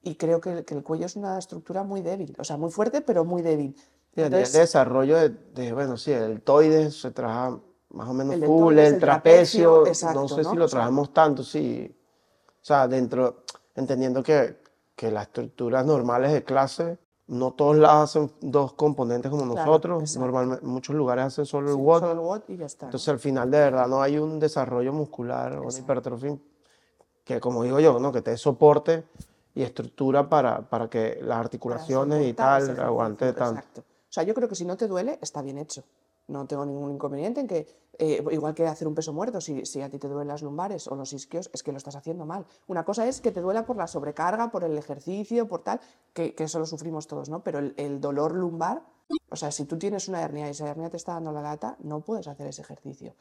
Y 0.03 0.17
creo 0.17 0.41
que, 0.41 0.65
el 0.67 0.83
cuello 0.83 1.07
es 1.07 1.15
una 1.15 1.38
estructura 1.38 1.85
muy 1.85 2.03
débil, 2.03 2.35
o 2.38 2.45
sea, 2.45 2.57
muy 2.57 2.73
fuerte, 2.73 3.03
pero 3.03 3.25
muy 3.25 3.41
débil. 3.41 3.77
el 4.17 4.31
desarrollo 4.31 5.17
de, 5.17 5.73
bueno, 5.73 5.97
sí, 5.97 6.11
el 6.11 6.29
deltoides 6.29 7.01
se 7.01 7.12
trabaja 7.12 7.61
más 7.91 8.09
o 8.09 8.12
menos 8.12 8.35
el 8.35 8.45
full, 8.45 8.77
el, 8.79 8.99
trapecio, 8.99 9.85
no 10.15 10.29
sé 10.29 10.43
si 10.43 10.57
lo 10.57 10.67
trabajamos 10.67 11.15
tanto, 11.15 11.45
sí. 11.45 11.97
O 12.49 12.65
sea, 12.65 12.88
dentro, 12.88 13.45
entendiendo 13.77 14.25
que, 14.25 14.61
que 14.97 15.12
las 15.12 15.29
estructuras 15.29 15.87
normales 15.87 16.33
de 16.33 16.43
clase 16.43 16.99
no 17.33 17.53
todos 17.53 17.77
lados 17.77 18.11
hacen 18.11 18.31
dos 18.42 18.75
componentes 18.75 19.31
como 19.31 19.47
nosotros. 19.47 20.16
Normalmente, 20.18 20.64
muchos 20.66 20.95
lugares 20.95 21.25
hacen 21.25 21.47
solo 21.47 21.71
el 21.71 21.77
WOD. 21.77 22.01
Solo 22.01 22.42
y 22.47 22.57
ya 22.59 22.66
está. 22.66 22.87
Entonces, 22.87 23.09
al 23.09 23.18
final, 23.18 23.51
de 23.51 23.59
verdad, 23.59 23.88
no 23.88 24.03
hay 24.03 24.18
un 24.18 24.38
desarrollo 24.38 24.92
muscular 24.92 25.55
o 25.55 25.62
una 25.62 25.79
hipertrofia 25.79 26.37
que, 27.25 27.40
como 27.40 27.62
digo 27.64 27.81
yo, 27.81 27.99
¿no? 27.99 28.12
que 28.12 28.21
te 28.21 28.33
dé 28.33 28.37
soporte 28.37 29.05
y 29.55 29.62
estructura 29.62 30.29
para, 30.29 30.61
para 30.61 30.90
que 30.90 31.21
las 31.23 31.38
articulaciones 31.38 32.27
y 32.27 32.35
tal 32.35 32.79
aguante 32.79 33.33
tanto. 33.33 33.61
Exacto. 33.61 33.81
O 33.81 34.12
sea, 34.12 34.25
yo 34.25 34.35
creo 34.35 34.47
que 34.47 34.55
si 34.55 34.66
no 34.66 34.77
te 34.77 34.87
duele, 34.87 35.18
está 35.23 35.40
bien 35.40 35.57
hecho. 35.57 35.83
No 36.29 36.47
tengo 36.47 36.65
ningún 36.65 36.93
inconveniente 36.93 37.41
en 37.41 37.49
que, 37.49 37.67
eh, 37.99 38.25
igual 38.31 38.55
que 38.55 38.67
hacer 38.67 38.89
un 38.89 38.95
peso 38.95 39.13
muerto, 39.13 39.41
si, 39.41 39.67
si, 39.67 39.83
a 39.83 39.91
ti 39.91 39.99
te 39.99 40.09
duelen 40.09 40.29
las 40.29 40.43
lumbares 40.43 40.87
o 40.89 40.95
los 40.95 41.13
isquios, 41.13 41.51
es 41.53 41.63
que 41.63 41.73
lo 41.73 41.79
estás 41.79 41.97
haciendo 41.97 42.25
mal. 42.25 42.47
Una 42.67 42.85
cosa 42.85 43.07
es 43.07 43.21
que 43.21 43.33
te 43.33 43.41
duela 43.41 43.67
por 43.67 43.77
la 43.77 43.87
sobrecarga, 43.87 44.51
por 44.51 44.65
el 44.65 44.77
ejercicio, 44.79 45.49
por 45.49 45.63
tal, 45.63 45.81
que, 46.13 46.35
que 46.35 46.45
eso 46.45 46.59
lo 46.59 46.67
sufrimos 46.67 47.07
todos, 47.07 47.29
¿no? 47.29 47.43
Pero 47.43 47.59
el, 47.59 48.01
dolor 48.01 48.33
lumbar, 48.35 48.83
o 49.31 49.37
sea, 49.37 49.51
si 49.51 49.65
tú 49.65 49.79
tienes 49.79 50.09
una 50.09 50.23
hernia 50.23 50.47
y 50.47 50.51
esa 50.51 50.69
hernia 50.69 50.91
te 50.91 50.97
está 50.97 51.15
dando 51.15 51.33
la 51.33 51.43
lata, 51.43 51.77
no 51.81 52.01
puedes 52.01 52.29
hacer 52.29 52.47
ese 52.47 52.63
ejercicio. 52.63 53.15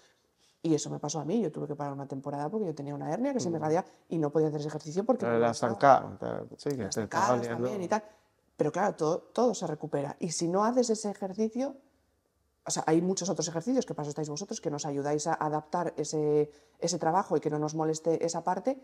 Y 0.64 0.76
eso 0.76 0.92
me 0.92 1.00
pasó 1.00 1.20
a 1.20 1.26
mí, 1.26 1.42
yo 1.42 1.52
tuve 1.52 1.68
que 1.68 1.76
parar 1.76 1.94
una 1.94 2.08
temporada 2.08 2.48
porque 2.50 2.68
yo 2.68 2.76
tenía 2.76 2.94
una 2.94 3.12
hernia 3.12 3.34
que 3.34 3.40
se 3.40 3.50
me 3.50 3.58
mm. 3.58 3.62
radía 3.62 3.86
y 4.10 4.20
no 4.20 4.30
podía 4.30 4.50
hacer 4.50 4.60
ese 4.60 4.70
ejercicio 4.70 5.04
porque... 5.04 5.26
La 5.26 5.54
zancada, 5.56 6.18
sí, 6.58 6.70
que 6.78 6.86
te 6.86 7.08
también 7.08 7.82
y 7.82 7.88
tal. 7.88 8.04
Pero 8.58 8.72
claro, 8.72 8.96
todo, 8.96 9.18
todo 9.34 9.56
se 9.56 9.66
recupera. 9.66 10.16
Y 10.20 10.32
si 10.32 10.48
no 10.48 10.64
haces 10.64 10.92
ese 10.92 11.10
ejercicio, 11.10 11.76
o 12.66 12.72
sea, 12.72 12.84
hay 12.86 13.02
muchos 13.02 13.30
otros 13.30 13.48
ejercicios 13.48 13.86
que 13.86 13.94
para 13.94 14.08
estáis 14.08 14.30
vosotros, 14.30 14.62
que 14.62 14.70
nos 14.70 14.86
ayudáis 14.86 15.28
a 15.28 15.34
adaptar 15.34 15.94
ese, 15.98 16.52
ese 16.80 17.00
trabajo 17.00 17.36
y 17.38 17.40
que 17.40 17.50
no 17.50 17.60
nos 17.60 17.76
moleste 17.76 18.24
esa 18.26 18.44
parte, 18.44 18.80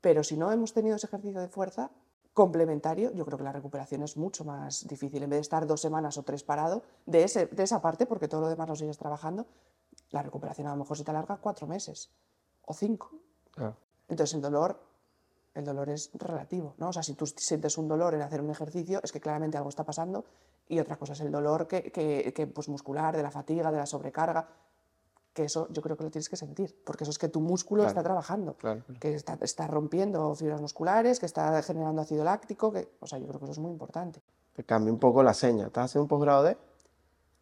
pero 0.00 0.22
si 0.22 0.36
no 0.36 0.52
hemos 0.52 0.72
tenido 0.72 0.96
ese 0.96 1.06
ejercicio 1.06 1.40
de 1.40 1.48
fuerza, 1.48 1.90
complementario, 2.38 3.10
yo 3.14 3.24
creo 3.24 3.36
que 3.36 3.42
la 3.42 3.50
recuperación 3.50 4.04
es 4.04 4.16
mucho 4.16 4.44
más 4.44 4.86
difícil. 4.86 5.24
En 5.24 5.30
vez 5.30 5.38
de 5.38 5.40
estar 5.40 5.66
dos 5.66 5.80
semanas 5.80 6.18
o 6.18 6.22
tres 6.22 6.44
parado 6.44 6.84
de, 7.04 7.24
ese, 7.24 7.46
de 7.46 7.64
esa 7.64 7.82
parte, 7.82 8.06
porque 8.06 8.28
todo 8.28 8.42
lo 8.42 8.48
demás 8.48 8.68
lo 8.68 8.76
sigues 8.76 8.96
trabajando, 8.96 9.46
la 10.10 10.22
recuperación 10.22 10.68
a 10.68 10.70
lo 10.70 10.76
mejor 10.76 10.96
se 10.96 11.02
te 11.02 11.10
alarga 11.10 11.38
cuatro 11.38 11.66
meses 11.66 12.12
o 12.64 12.74
cinco. 12.74 13.10
Claro. 13.50 13.76
Entonces 14.08 14.34
el 14.34 14.40
dolor, 14.40 14.80
el 15.54 15.64
dolor 15.64 15.90
es 15.90 16.10
relativo, 16.14 16.74
¿no? 16.78 16.90
O 16.90 16.92
sea, 16.92 17.02
si 17.02 17.14
tú 17.14 17.26
sientes 17.26 17.76
un 17.76 17.88
dolor 17.88 18.14
en 18.14 18.22
hacer 18.22 18.40
un 18.40 18.50
ejercicio, 18.50 19.00
es 19.02 19.10
que 19.10 19.20
claramente 19.20 19.56
algo 19.56 19.70
está 19.70 19.84
pasando 19.84 20.24
y 20.68 20.78
otra 20.80 20.96
cosa 20.96 21.12
es 21.14 21.20
el 21.20 21.30
dolor 21.30 21.66
que, 21.66 21.90
que, 21.90 22.32
que, 22.34 22.46
pues, 22.46 22.68
muscular, 22.68 23.16
de 23.16 23.22
la 23.22 23.30
fatiga, 23.30 23.70
de 23.70 23.78
la 23.78 23.86
sobrecarga, 23.86 24.48
que 25.32 25.44
eso 25.44 25.68
yo 25.70 25.82
creo 25.82 25.96
que 25.96 26.04
lo 26.04 26.10
tienes 26.10 26.28
que 26.28 26.36
sentir, 26.36 26.76
porque 26.84 27.04
eso 27.04 27.10
es 27.10 27.18
que 27.18 27.28
tu 27.28 27.40
músculo 27.40 27.82
Claro, 27.82 27.90
está 27.90 28.02
trabajando, 28.02 28.54
claro, 28.54 28.82
claro. 28.84 29.00
que 29.00 29.14
está, 29.14 29.38
está 29.40 29.66
rompiendo 29.66 30.34
fibras 30.34 30.60
musculares, 30.60 31.20
que 31.20 31.26
está 31.26 31.62
generando 31.62 32.02
ácido 32.02 32.24
láctico, 32.24 32.72
que, 32.72 32.88
o 33.00 33.06
sea, 33.06 33.18
yo 33.18 33.26
creo 33.28 33.38
que 33.38 33.44
eso 33.44 33.52
es 33.52 33.58
muy 33.58 33.70
importante. 33.70 34.20
Te 34.54 34.64
cambia 34.64 34.92
un 34.92 34.98
poco 34.98 35.22
la 35.22 35.34
seña. 35.34 35.66
¿Estás 35.66 35.84
haciendo 35.86 36.04
un 36.04 36.08
posgrado 36.08 36.42
de? 36.42 36.56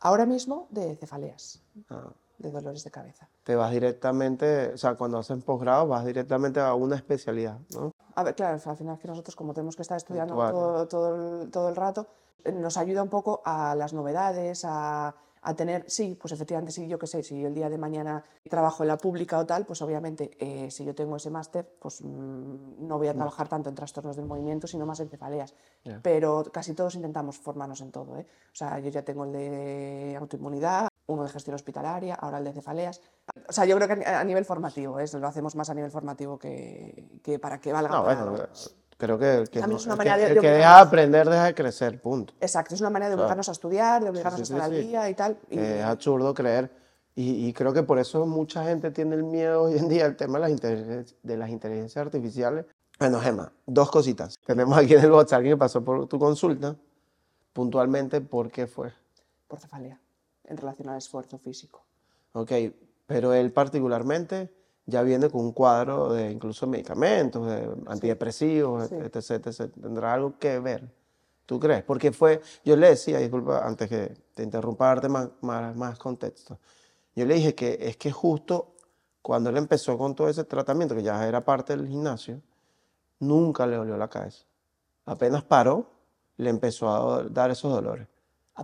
Ahora 0.00 0.26
mismo 0.26 0.66
de 0.70 0.94
cefaleas, 0.96 1.62
Ah, 1.88 2.12
de 2.36 2.50
dolores 2.50 2.84
de 2.84 2.90
cabeza. 2.90 3.30
te 3.44 3.54
vas 3.56 3.70
directamente, 3.72 4.74
o 4.74 4.76
sea, 4.76 4.94
cuando 4.94 5.16
haces 5.18 5.42
posgrado 5.42 5.86
vas 5.88 6.04
directamente 6.04 6.60
a 6.60 6.74
una 6.74 6.96
especialidad, 6.96 7.58
¿no? 7.74 7.92
A 8.14 8.22
ver, 8.22 8.34
claro, 8.34 8.58
al 8.62 8.76
final 8.76 8.94
es 8.96 9.00
que 9.00 9.08
nosotros 9.08 9.34
como 9.34 9.54
tenemos 9.54 9.74
que 9.74 9.80
estar 9.82 9.96
estudiando 9.96 10.34
todo, 10.34 10.86
todo, 10.86 11.42
el, 11.42 11.50
todo 11.50 11.68
el 11.70 11.76
rato, 11.76 12.06
nos 12.52 12.76
ayuda 12.76 13.02
un 13.02 13.09
poco 13.09 13.42
a 13.44 13.74
las 13.74 13.92
novedades, 13.92 14.64
a, 14.64 15.14
a 15.42 15.54
tener, 15.54 15.85
sí, 15.88 16.18
pues 16.20 16.32
efectivamente, 16.32 16.72
sí, 16.72 16.88
yo 16.88 16.98
qué 16.98 17.06
sé, 17.06 17.22
si 17.22 17.40
yo 17.40 17.46
el 17.48 17.54
día 17.54 17.70
de 17.70 17.78
mañana 17.78 18.24
trabajo 18.50 18.82
en 18.82 18.88
la 18.88 18.96
pública 18.98 19.38
o 19.38 19.46
tal, 19.46 19.64
pues 19.64 19.80
obviamente 19.82 20.30
eh, 20.40 20.70
si 20.72 20.85
yo 20.85 20.94
tengo 20.94 21.14
ese 21.16 21.30
máster, 21.30 21.68
pues 21.80 22.02
mm, 22.02 22.87
no 22.87 22.98
voy 22.98 23.09
a 23.09 23.14
trabajar 23.14 23.48
tanto 23.48 23.68
en 23.68 23.74
trastornos 23.76 24.16
del 24.16 24.26
movimiento, 24.26 24.66
sino 24.66 24.87
más 24.87 24.98
en 25.00 25.09
cefaleas. 25.09 25.54
Ya. 25.85 26.00
Pero 26.02 26.42
casi 26.52 26.74
todos 26.74 26.94
intentamos 26.96 27.38
formarnos 27.38 27.80
en 27.80 27.92
todo, 27.92 28.16
¿eh? 28.18 28.26
O 28.52 28.54
sea, 28.56 28.78
yo 28.80 28.90
ya 28.90 29.02
tengo 29.04 29.24
el 29.24 29.32
de 29.32 30.16
autoinmunidad, 30.18 30.88
uno 31.09 31.22
de 31.22 31.28
gestión 31.28 31.54
hospitalaria, 31.54 32.16
ahora 32.16 32.38
el 32.38 32.44
de 32.44 32.52
cefaleas. 32.52 33.00
O 33.48 33.52
sea, 33.52 33.64
yo 33.66 33.76
creo 33.76 33.87
que 33.87 33.92
a 33.92 33.96
ni- 33.96 34.04
a 34.04 34.24
nivel 34.24 34.44
formativo, 34.44 34.98
¿eh? 34.98 35.04
lo 35.20 35.28
hacemos 35.28 35.54
más 35.54 35.70
a 35.70 35.74
nivel 35.74 35.92
formativo 35.92 36.37
que, 36.38 37.20
que 37.22 37.38
para 37.38 37.61
que 37.61 37.72
valga 37.72 37.94
No, 37.96 38.04
para- 38.04 38.24
bueno, 38.24 38.46
creo 38.96 39.18
que 39.18 39.35
el 39.35 39.50
que, 39.50 39.61
no- 39.61 39.76
es 39.76 39.87
una 39.87 39.94
el 39.94 40.00
que- 40.00 40.09
de- 40.11 40.26
el 40.28 40.35
de 40.37 40.40
que 40.40 40.50
deja 40.50 40.76
de 40.76 40.80
aprender 40.82 41.28
deja 41.28 41.44
de 41.44 41.54
crecer, 41.54 42.00
punto. 42.00 42.35
Exacto, 42.40 42.74
es 42.74 42.80
una 42.80 42.90
manera 42.90 43.11
de 43.11 43.14
Claro. 43.16 43.24
obligarnos 43.26 43.48
a 43.48 43.52
estudiar, 43.52 44.02
de 44.02 44.11
obligarnos 44.11 44.46
sí, 44.48 44.52
a 44.54 44.56
estar 44.56 44.70
sí, 44.70 44.76
al 44.76 44.82
sí. 44.82 44.88
día 44.88 45.11
y 45.11 45.14
tal. 45.14 45.38
y- 45.50 45.59
Es 45.59 45.85
absurdo 45.85 46.32
creer. 46.35 46.70
Y, 47.14 47.46
y 47.46 47.52
creo 47.54 47.72
que 47.72 47.82
por 47.82 47.98
eso 47.98 48.26
mucha 48.26 48.64
gente 48.64 48.90
tiene 48.90 49.14
el 49.16 49.22
miedo 49.24 49.62
hoy 49.62 49.78
en 49.78 49.88
día 49.88 50.04
al 50.04 50.16
tema 50.16 50.38
de 50.38 50.40
las, 50.40 50.50
inteligen- 50.50 51.14
de 51.22 51.37
las 51.37 51.48
inteligencias 51.50 52.04
artificiales. 52.04 52.66
Bueno, 52.98 53.20
Gemma, 53.20 53.52
dos 53.66 53.90
cositas. 53.90 54.38
Tenemos 54.44 54.76
aquí 54.76 54.94
en 54.94 55.00
el 55.04 55.12
WhatsApp 55.12 55.38
alguien 55.38 55.54
que 55.54 55.59
pasó 55.59 55.82
por 55.85 56.06
tu 56.09 56.18
consulta. 56.18 56.76
Puntualmente, 57.52 58.20
¿por 58.20 58.50
qué 58.50 58.66
fue? 58.66 58.92
por 59.48 59.61
cefalea, 59.61 60.00
en 60.44 60.56
relación 60.56 60.88
al 60.88 60.98
esfuerzo 60.98 61.38
físico. 61.38 61.85
Ok, 62.32 62.50
pero 63.06 63.32
él 63.32 63.52
particularmente 63.52 64.52
ya 64.87 65.03
viene 65.03 65.29
con 65.29 65.40
un 65.42 65.53
cuadro 65.53 66.12
de 66.12 66.31
incluso 66.31 66.66
medicamentos, 66.66 67.46
de 67.46 67.68
antidepresivos, 67.87 68.88
Sí. 68.88 68.94
etc, 68.94 69.46
etc. 69.46 69.72
¿Tendrá 69.81 70.14
algo 70.14 70.38
que 70.38 70.59
ver? 70.61 70.88
¿Tú 71.44 71.61
crees? 71.61 71.83
Porque 71.85 72.12
fue, 72.12 72.40
yo 72.64 72.77
le 72.77 72.90
decía, 72.90 73.18
disculpa, 73.18 73.66
antes 73.66 73.88
que 73.88 74.16
te 74.35 74.42
interrumpa, 74.42 74.87
darte 74.87 75.09
más, 75.09 75.29
más, 75.42 75.77
más 75.77 75.99
contexto. 75.99 76.59
Yo 77.14 77.25
le 77.25 77.35
dije 77.35 77.55
que 77.55 77.79
es 77.81 77.96
que 77.96 78.11
justo 78.12 78.75
cuando 79.22 79.51
él 79.51 79.57
empezó 79.57 79.96
con 79.99 80.14
todo 80.14 80.29
ese 80.29 80.44
tratamiento, 80.44 80.94
que 80.94 81.03
ya 81.03 81.27
era 81.27 81.44
parte 81.44 81.77
del 81.77 81.88
gimnasio, 81.88 82.40
nunca 83.18 83.66
le 83.66 83.77
dolió 83.77 83.96
la 83.96 84.09
cabeza. 84.09 84.44
Apenas 85.05 85.42
paró, 85.42 85.90
le 86.37 86.51
empezó 86.51 86.88
a 86.90 87.22
dar 87.25 87.51
esos 87.51 87.72
dolores. 87.72 88.07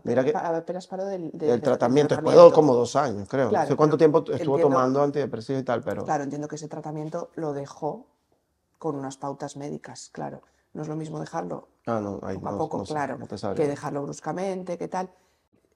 Mira 0.05 0.25
que- 0.25 0.33
apenas 0.35 0.87
paró 0.87 1.05
del, 1.05 1.31
de- 1.33 1.47
El 1.47 1.51
del 1.53 1.63
tratamiento, 1.63 2.15
después 2.17 2.53
como 2.53 2.75
dos 2.75 2.97
años, 2.97 3.29
creo. 3.29 3.49
Claro, 3.51 3.65
no 3.65 3.69
sé 3.71 3.77
cuánto 3.77 3.99
tiempo 3.99 4.19
estuvo 4.21 4.35
entiendo- 4.57 4.63
tomando 4.63 5.03
antidepresivos 5.03 5.63
y 5.63 5.65
tal, 5.65 5.83
pero... 5.83 6.05
Claro, 6.05 6.25
entiendo 6.25 6.49
que 6.49 6.57
ese 6.57 6.69
tratamiento 6.69 7.31
lo 7.35 7.53
dejó 7.53 8.07
con 8.79 8.97
unas 8.97 9.17
pautas 9.17 9.57
médicas, 9.57 10.09
claro. 10.13 10.43
No 10.75 10.83
es 10.83 10.89
lo 10.89 10.97
mismo 10.97 11.21
dejarlo 11.21 11.69
Ah, 11.87 12.01
no, 12.01 12.19
ahí 12.23 12.37
poco 12.37 12.49
a 12.49 12.53
no- 12.53 12.59
poco, 12.59 12.79
no 12.79 12.85
claro, 12.85 13.19
que 13.55 13.67
dejarlo 13.69 14.03
bruscamente, 14.03 14.79
qué 14.79 14.89
tal. 14.89 15.11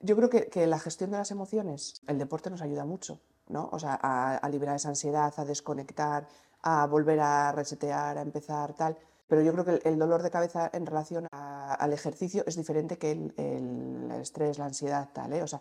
Yo 0.01 0.17
creo 0.17 0.31
que, 0.31 0.49
que 0.49 0.67
la 0.67 0.79
gestión 0.79 1.11
de 1.11 1.19
las 1.19 1.31
emociones, 1.31 2.01
el 2.07 2.19
deporte 2.19 2.49
nos 2.51 2.63
ayuda 2.63 2.85
mucho, 2.85 3.21
¿no? 3.49 3.69
O 3.73 3.79
sea, 3.79 3.99
a, 4.03 4.37
a 4.37 4.49
liberar 4.49 4.77
esa 4.77 4.89
ansiedad, 4.89 5.33
a 5.37 5.45
desconectar, 5.45 6.27
a 6.63 6.87
volver 6.87 7.21
a 7.21 7.53
resetear, 7.53 8.17
a 8.19 8.23
empezar, 8.23 8.73
tal. 8.75 8.97
Pero 9.29 9.43
yo 9.43 9.53
creo 9.53 9.65
que 9.65 9.71
el, 9.73 9.81
el 9.85 9.99
dolor 9.99 10.23
de 10.23 10.31
cabeza 10.31 10.71
en 10.73 10.87
relación 10.87 11.27
a- 11.33 11.56
al 11.75 11.93
ejercicio 11.93 12.45
es 12.47 12.57
diferente 12.57 12.99
que 12.99 13.13
el, 13.13 13.35
el 13.37 14.11
estrés, 14.21 14.59
la 14.59 14.67
ansiedad, 14.67 15.11
tal, 15.13 15.33
¿eh? 15.33 15.43
O 15.43 15.47
sea, 15.47 15.61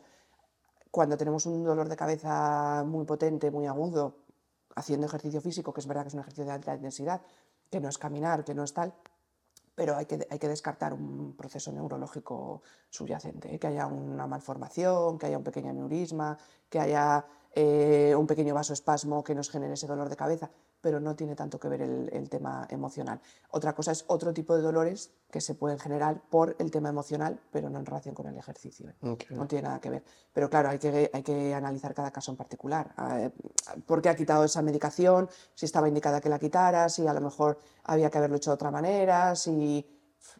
cuando 0.91 1.17
tenemos 1.17 1.45
un 1.45 1.63
dolor 1.63 1.89
de 1.89 1.95
cabeza 1.95 2.83
muy 2.85 3.05
potente, 3.05 3.51
muy 3.51 3.67
agudo, 3.67 4.15
haciendo 4.75 5.07
ejercicio 5.07 5.41
físico, 5.41 5.73
que 5.73 5.81
es 5.81 5.87
verdad 5.87 6.03
que 6.03 6.07
es 6.09 6.13
un 6.13 6.21
ejercicio 6.21 6.45
de 6.45 6.51
alta 6.51 6.73
intensidad, 6.73 7.21
que 7.69 7.79
no 7.79 7.89
es 7.89 7.97
caminar, 7.97 8.43
que 8.43 8.53
no 8.53 8.63
es 8.63 8.73
tal, 8.73 8.93
pero 9.75 9.97
hay 9.97 10.05
que, 10.05 10.25
hay 10.29 10.39
que 10.39 10.47
descartar 10.47 10.93
un 10.93 11.35
proceso 11.35 11.71
neurológico 11.71 12.61
subyacente, 12.89 13.53
¿eh? 13.53 13.59
que 13.59 13.67
haya 13.67 13.87
una 13.87 14.25
malformación, 14.25 15.17
que 15.17 15.25
haya 15.25 15.37
un 15.37 15.43
pequeño 15.43 15.69
aneurisma, 15.71 16.37
que 16.69 16.79
haya 16.79 17.25
eh, 17.51 18.15
un 18.17 18.25
pequeño 18.25 18.53
vasoespasmo 18.53 19.23
que 19.23 19.35
nos 19.35 19.49
genere 19.49 19.73
ese 19.73 19.87
dolor 19.87 20.07
de 20.07 20.15
cabeza, 20.15 20.49
pero 20.86 21.00
no 21.00 21.15
tiene 21.15 21.36
tanto 21.36 21.60
que 21.60 21.67
ver 21.67 21.82
el, 21.82 22.10
el 22.13 22.30
tema 22.30 22.67
emocional. 22.69 23.19
Otra 23.50 23.74
cosa 23.74 23.91
es 23.91 24.06
otro 24.06 24.32
tipo 24.36 24.56
de 24.56 24.62
dolores 24.62 25.10
que 25.32 25.41
se 25.41 25.56
pueden 25.56 25.80
generar 25.80 26.21
por 26.30 26.56
el 26.60 26.69
tema 26.69 26.89
emocional, 26.89 27.39
pero 27.52 27.71
no 27.71 27.80
en 27.80 27.88
relación 27.88 28.13
con 28.13 28.28
el 28.28 28.38
ejercicio. 28.38 28.93
No 29.02 29.48
tiene 29.48 29.63
nada 29.63 29.82
que 29.82 29.89
ver. 29.89 30.04
Pero 30.32 30.48
claro, 30.48 30.69
hay 30.69 30.78
que, 30.78 31.10
hay 31.12 31.24
que 31.24 31.56
analizar 31.56 31.95
cada 31.95 32.12
caso 32.12 32.30
en 32.30 32.38
particular. 32.38 32.93
Eh, 33.13 33.32
¿Por 33.88 34.00
qué 34.00 34.10
ha 34.10 34.15
quitado 34.15 34.43
esa 34.43 34.62
medicación? 34.62 35.28
Si 35.56 35.65
estaba 35.65 35.88
indicada 35.88 36.21
que 36.21 36.30
la 36.30 36.38
quitara, 36.38 36.88
si 36.88 37.08
a 37.08 37.13
lo 37.15 37.21
mejor 37.21 37.58
había 37.86 38.12
que 38.12 38.19
haberlo 38.19 38.36
hecho 38.36 38.52
de 38.52 38.54
otra 38.54 38.69
manera, 38.69 39.36
si... 39.36 39.84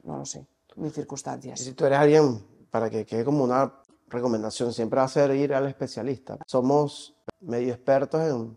No 0.04 0.20
lo 0.20 0.26
sé, 0.28 0.46
mil 0.76 0.92
Y 0.92 0.94
circunstancias. 0.94 1.60
si 1.60 1.74
tú 1.74 1.86
eres 1.88 1.98
alguien, 1.98 2.46
para 2.70 2.88
que 2.92 3.04
quede 3.04 3.26
como 3.26 3.44
una 3.44 3.74
recomendación, 4.10 4.72
siempre 4.72 5.00
va 5.00 5.06
a 5.06 5.10
ser 5.10 5.32
ir 5.32 5.56
al 5.56 5.66
especialista. 5.66 6.38
Somos 6.46 7.16
medio 7.40 7.74
expertos 7.74 8.22
en 8.22 8.56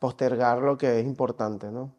postergar 0.00 0.58
lo 0.62 0.76
que 0.76 0.98
es 0.98 1.06
importante, 1.06 1.70
¿no? 1.70 1.92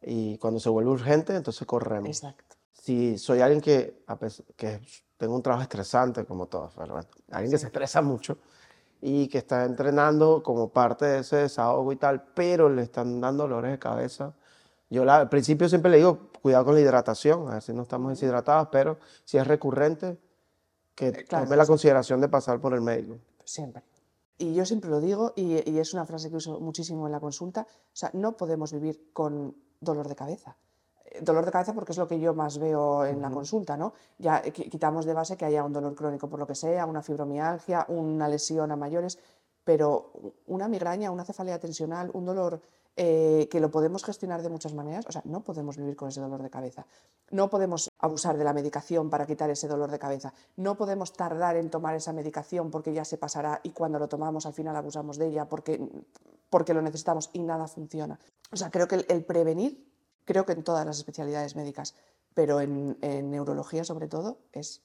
Y 0.00 0.38
cuando 0.38 0.58
se 0.60 0.70
vuelve 0.70 0.90
urgente, 0.90 1.34
entonces 1.36 1.66
corremos. 1.66 2.08
Exacto. 2.08 2.56
Si 2.72 3.18
soy 3.18 3.40
alguien 3.40 3.60
que, 3.60 4.02
a 4.06 4.16
pes- 4.16 4.44
que 4.56 4.80
tengo 5.18 5.34
un 5.34 5.42
trabajo 5.42 5.62
estresante, 5.62 6.24
como 6.24 6.46
todos, 6.46 6.72
pero 6.76 6.98
alguien 7.32 7.50
que 7.50 7.58
se 7.58 7.66
estresa 7.66 8.00
mucho 8.00 8.38
y 9.02 9.26
que 9.28 9.38
está 9.38 9.64
entrenando 9.64 10.42
como 10.42 10.68
parte 10.68 11.04
de 11.04 11.18
ese 11.20 11.36
desahogo 11.36 11.92
y 11.92 11.96
tal, 11.96 12.22
pero 12.34 12.68
le 12.68 12.82
están 12.82 13.20
dando 13.20 13.42
dolores 13.44 13.72
de 13.72 13.78
cabeza. 13.78 14.32
Yo 14.88 15.04
la- 15.04 15.16
al 15.16 15.28
principio 15.28 15.68
siempre 15.68 15.90
le 15.90 15.96
digo, 15.96 16.30
cuidado 16.40 16.66
con 16.66 16.74
la 16.74 16.80
hidratación, 16.80 17.48
a 17.48 17.54
ver 17.54 17.62
si 17.62 17.72
no 17.72 17.82
estamos 17.82 18.10
deshidratados, 18.10 18.68
pero 18.70 18.98
si 19.24 19.36
es 19.36 19.46
recurrente, 19.46 20.16
que 20.94 21.12
claro, 21.24 21.44
tome 21.44 21.56
la 21.56 21.64
sí. 21.64 21.68
consideración 21.68 22.20
de 22.20 22.28
pasar 22.28 22.60
por 22.60 22.72
el 22.72 22.80
médico. 22.82 23.16
Siempre. 23.44 23.82
Y 24.38 24.52
yo 24.54 24.66
siempre 24.66 24.90
lo 24.90 25.00
digo, 25.00 25.32
y, 25.34 25.68
y 25.70 25.78
es 25.78 25.94
una 25.94 26.04
frase 26.04 26.28
que 26.30 26.36
uso 26.36 26.60
muchísimo 26.60 27.06
en 27.06 27.12
la 27.12 27.20
consulta, 27.20 27.62
o 27.70 27.96
sea, 27.96 28.10
no 28.12 28.36
podemos 28.36 28.72
vivir 28.72 29.10
con 29.12 29.54
dolor 29.80 30.08
de 30.08 30.14
cabeza. 30.16 30.56
Eh, 31.06 31.20
Dolor 31.22 31.44
de 31.46 31.52
cabeza 31.52 31.72
porque 31.72 31.92
es 31.92 31.98
lo 31.98 32.06
que 32.06 32.20
yo 32.20 32.34
más 32.34 32.58
veo 32.58 33.04
en 33.06 33.22
la 33.22 33.30
consulta, 33.30 33.76
¿no? 33.76 33.94
Ya 34.18 34.38
eh, 34.44 34.52
qui- 34.52 34.68
quitamos 34.70 35.06
de 35.06 35.14
base 35.14 35.36
que 35.38 35.46
haya 35.46 35.64
un 35.64 35.72
dolor 35.72 35.94
crónico 35.94 36.28
por 36.28 36.38
lo 36.38 36.46
que 36.46 36.54
sea, 36.54 36.84
una 36.84 37.02
fibromialgia, 37.02 37.86
una 37.88 38.28
lesión 38.28 38.70
a 38.72 38.76
mayores, 38.76 39.18
pero 39.64 40.12
una 40.46 40.68
migraña, 40.68 41.10
una 41.10 41.24
cefalea 41.24 41.58
tensional, 41.58 42.10
un 42.12 42.24
dolor 42.26 42.60
eh, 42.96 43.48
que 43.50 43.60
lo 43.60 43.70
podemos 43.70 44.04
gestionar 44.04 44.42
de 44.42 44.48
muchas 44.48 44.72
maneras, 44.72 45.04
o 45.06 45.12
sea, 45.12 45.20
no 45.26 45.44
podemos 45.44 45.76
vivir 45.76 45.96
con 45.96 46.08
ese 46.08 46.20
dolor 46.20 46.42
de 46.42 46.48
cabeza. 46.48 46.86
No 47.30 47.50
podemos 47.50 47.90
abusar 47.98 48.38
de 48.38 48.44
la 48.44 48.54
medicación 48.54 49.10
para 49.10 49.26
quitar 49.26 49.50
ese 49.50 49.68
dolor 49.68 49.90
de 49.90 49.98
cabeza. 49.98 50.32
No 50.56 50.76
podemos 50.76 51.12
tardar 51.12 51.56
en 51.56 51.68
tomar 51.68 51.94
esa 51.94 52.14
medicación 52.14 52.70
porque 52.70 52.94
ya 52.94 53.04
se 53.04 53.18
pasará 53.18 53.60
y 53.62 53.70
cuando 53.70 53.98
lo 53.98 54.08
tomamos 54.08 54.46
al 54.46 54.54
final 54.54 54.74
abusamos 54.76 55.18
de 55.18 55.28
ella 55.28 55.46
porque, 55.46 55.78
porque 56.48 56.72
lo 56.72 56.80
necesitamos 56.80 57.28
y 57.34 57.42
nada 57.42 57.68
funciona. 57.68 58.18
O 58.50 58.56
sea, 58.56 58.70
creo 58.70 58.88
que 58.88 58.94
el, 58.94 59.06
el 59.10 59.24
prevenir, 59.24 59.92
creo 60.24 60.46
que 60.46 60.52
en 60.52 60.64
todas 60.64 60.86
las 60.86 60.96
especialidades 60.96 61.54
médicas, 61.54 61.94
pero 62.32 62.62
en, 62.62 62.96
en 63.02 63.30
neurología 63.30 63.84
sobre 63.84 64.08
todo, 64.08 64.38
es 64.52 64.82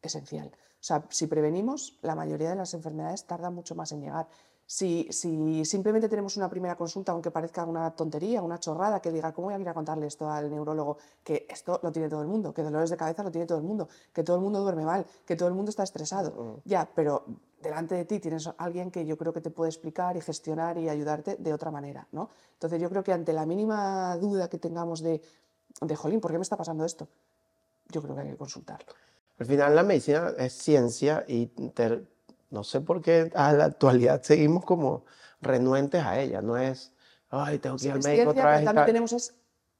esencial. 0.00 0.50
O 0.80 0.82
sea, 0.82 1.04
si 1.10 1.26
prevenimos, 1.26 1.98
la 2.00 2.14
mayoría 2.14 2.48
de 2.48 2.56
las 2.56 2.72
enfermedades 2.72 3.26
tardan 3.26 3.54
mucho 3.54 3.74
más 3.74 3.92
en 3.92 4.00
llegar. 4.00 4.28
Si, 4.70 5.08
si 5.10 5.64
simplemente 5.64 6.08
tenemos 6.08 6.36
una 6.36 6.48
primera 6.48 6.76
consulta, 6.76 7.10
aunque 7.10 7.32
parezca 7.32 7.64
una 7.64 7.90
tontería, 7.90 8.40
una 8.40 8.60
chorrada, 8.60 9.00
que 9.00 9.10
diga, 9.10 9.32
¿cómo 9.32 9.46
voy 9.46 9.54
a 9.54 9.58
ir 9.58 9.68
a 9.68 9.74
contarle 9.74 10.06
esto 10.06 10.30
al 10.30 10.48
neurólogo? 10.48 10.96
Que 11.24 11.44
esto 11.50 11.80
lo 11.82 11.90
tiene 11.90 12.08
todo 12.08 12.22
el 12.22 12.28
mundo, 12.28 12.54
que 12.54 12.62
dolores 12.62 12.88
de 12.88 12.96
cabeza 12.96 13.24
lo 13.24 13.32
tiene 13.32 13.48
todo 13.48 13.58
el 13.58 13.64
mundo, 13.64 13.88
que 14.12 14.22
todo 14.22 14.36
el 14.36 14.42
mundo 14.42 14.60
duerme 14.60 14.84
mal, 14.84 15.04
que 15.26 15.34
todo 15.34 15.48
el 15.48 15.54
mundo 15.54 15.70
está 15.70 15.82
estresado. 15.82 16.60
Ya, 16.64 16.88
pero 16.94 17.24
delante 17.60 17.96
de 17.96 18.04
ti 18.04 18.20
tienes 18.20 18.46
a 18.46 18.54
alguien 18.58 18.92
que 18.92 19.04
yo 19.04 19.18
creo 19.18 19.32
que 19.32 19.40
te 19.40 19.50
puede 19.50 19.70
explicar 19.70 20.16
y 20.16 20.20
gestionar 20.20 20.78
y 20.78 20.88
ayudarte 20.88 21.34
de 21.34 21.52
otra 21.52 21.72
manera, 21.72 22.06
¿no? 22.12 22.30
Entonces 22.52 22.80
yo 22.80 22.88
creo 22.88 23.02
que 23.02 23.12
ante 23.12 23.32
la 23.32 23.46
mínima 23.46 24.16
duda 24.18 24.48
que 24.48 24.58
tengamos 24.58 25.00
de, 25.00 25.20
de 25.80 25.96
jolín, 25.96 26.20
¿por 26.20 26.30
qué 26.30 26.38
me 26.38 26.42
está 26.42 26.56
pasando 26.56 26.84
esto? 26.84 27.08
yo 27.90 28.02
creo 28.02 28.14
que 28.14 28.22
hay 28.22 28.30
que 28.30 28.36
consultarlo. 28.36 28.92
Al 29.38 29.46
final 29.46 29.74
la 29.74 29.82
medicina 29.82 30.34
es 30.38 30.52
ciencia 30.52 31.24
y 31.26 31.46
no 32.50 32.64
sé 32.64 32.80
por 32.80 33.00
qué 33.00 33.30
a 33.34 33.52
la 33.52 33.64
actualidad 33.64 34.22
seguimos 34.22 34.64
como 34.64 35.04
renuentes 35.40 36.04
a 36.04 36.18
ella. 36.20 36.42
No 36.42 36.56
es, 36.56 36.92
ay, 37.30 37.58
tengo 37.58 37.76
que 37.76 37.86
ir 37.86 37.92
al 37.92 37.98
Es 37.98 38.04
médico 38.06 38.30
otra 38.30 38.44
vez. 38.50 38.54
también 38.64 38.74
tal". 38.74 38.86
tenemos 38.86 39.12
es 39.12 39.34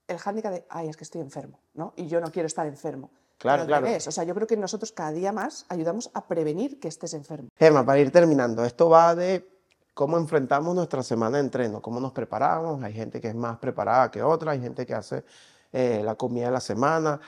el 0.08 0.18
hándicap 0.18 0.52
de, 0.52 0.66
ay, 0.70 0.88
es 0.88 0.96
que 0.96 1.04
estoy 1.04 1.20
enfermo, 1.20 1.60
¿no? 1.74 1.92
Y 1.96 2.06
yo 2.08 2.20
no 2.20 2.30
quiero 2.30 2.46
estar 2.46 2.66
enfermo. 2.66 3.10
Claro, 3.38 3.64
claro. 3.64 3.86
revés, 3.86 4.06
O 4.06 4.10
sea, 4.12 4.24
yo 4.24 4.34
creo 4.34 4.46
que 4.46 4.56
nosotros 4.56 4.92
cada 4.92 5.12
día 5.12 5.32
más 5.32 5.64
ayudamos 5.70 6.10
a 6.12 6.26
prevenir 6.26 6.78
que 6.78 6.88
estés 6.88 7.14
enfermo. 7.14 7.48
Gemma, 7.56 7.86
para 7.86 7.98
ir 7.98 8.10
terminando, 8.10 8.64
esto 8.64 8.90
va 8.90 9.14
de 9.14 9.48
cómo 9.94 10.18
enfrentamos 10.18 10.74
nuestra 10.74 11.02
semana 11.02 11.38
de 11.38 11.44
entreno, 11.44 11.80
cómo 11.80 12.00
nos 12.00 12.12
preparamos. 12.12 12.82
Hay 12.82 12.92
gente 12.92 13.18
que 13.20 13.28
es 13.28 13.34
más 13.34 13.56
preparada 13.58 14.10
que 14.10 14.22
otra, 14.22 14.52
hay 14.52 14.60
gente 14.60 14.84
que 14.84 14.94
hace 14.94 15.24
eh, 15.72 16.02
la 16.04 16.16
comida 16.16 16.46
de 16.46 16.50
la 16.52 16.60
semana, 16.60 17.18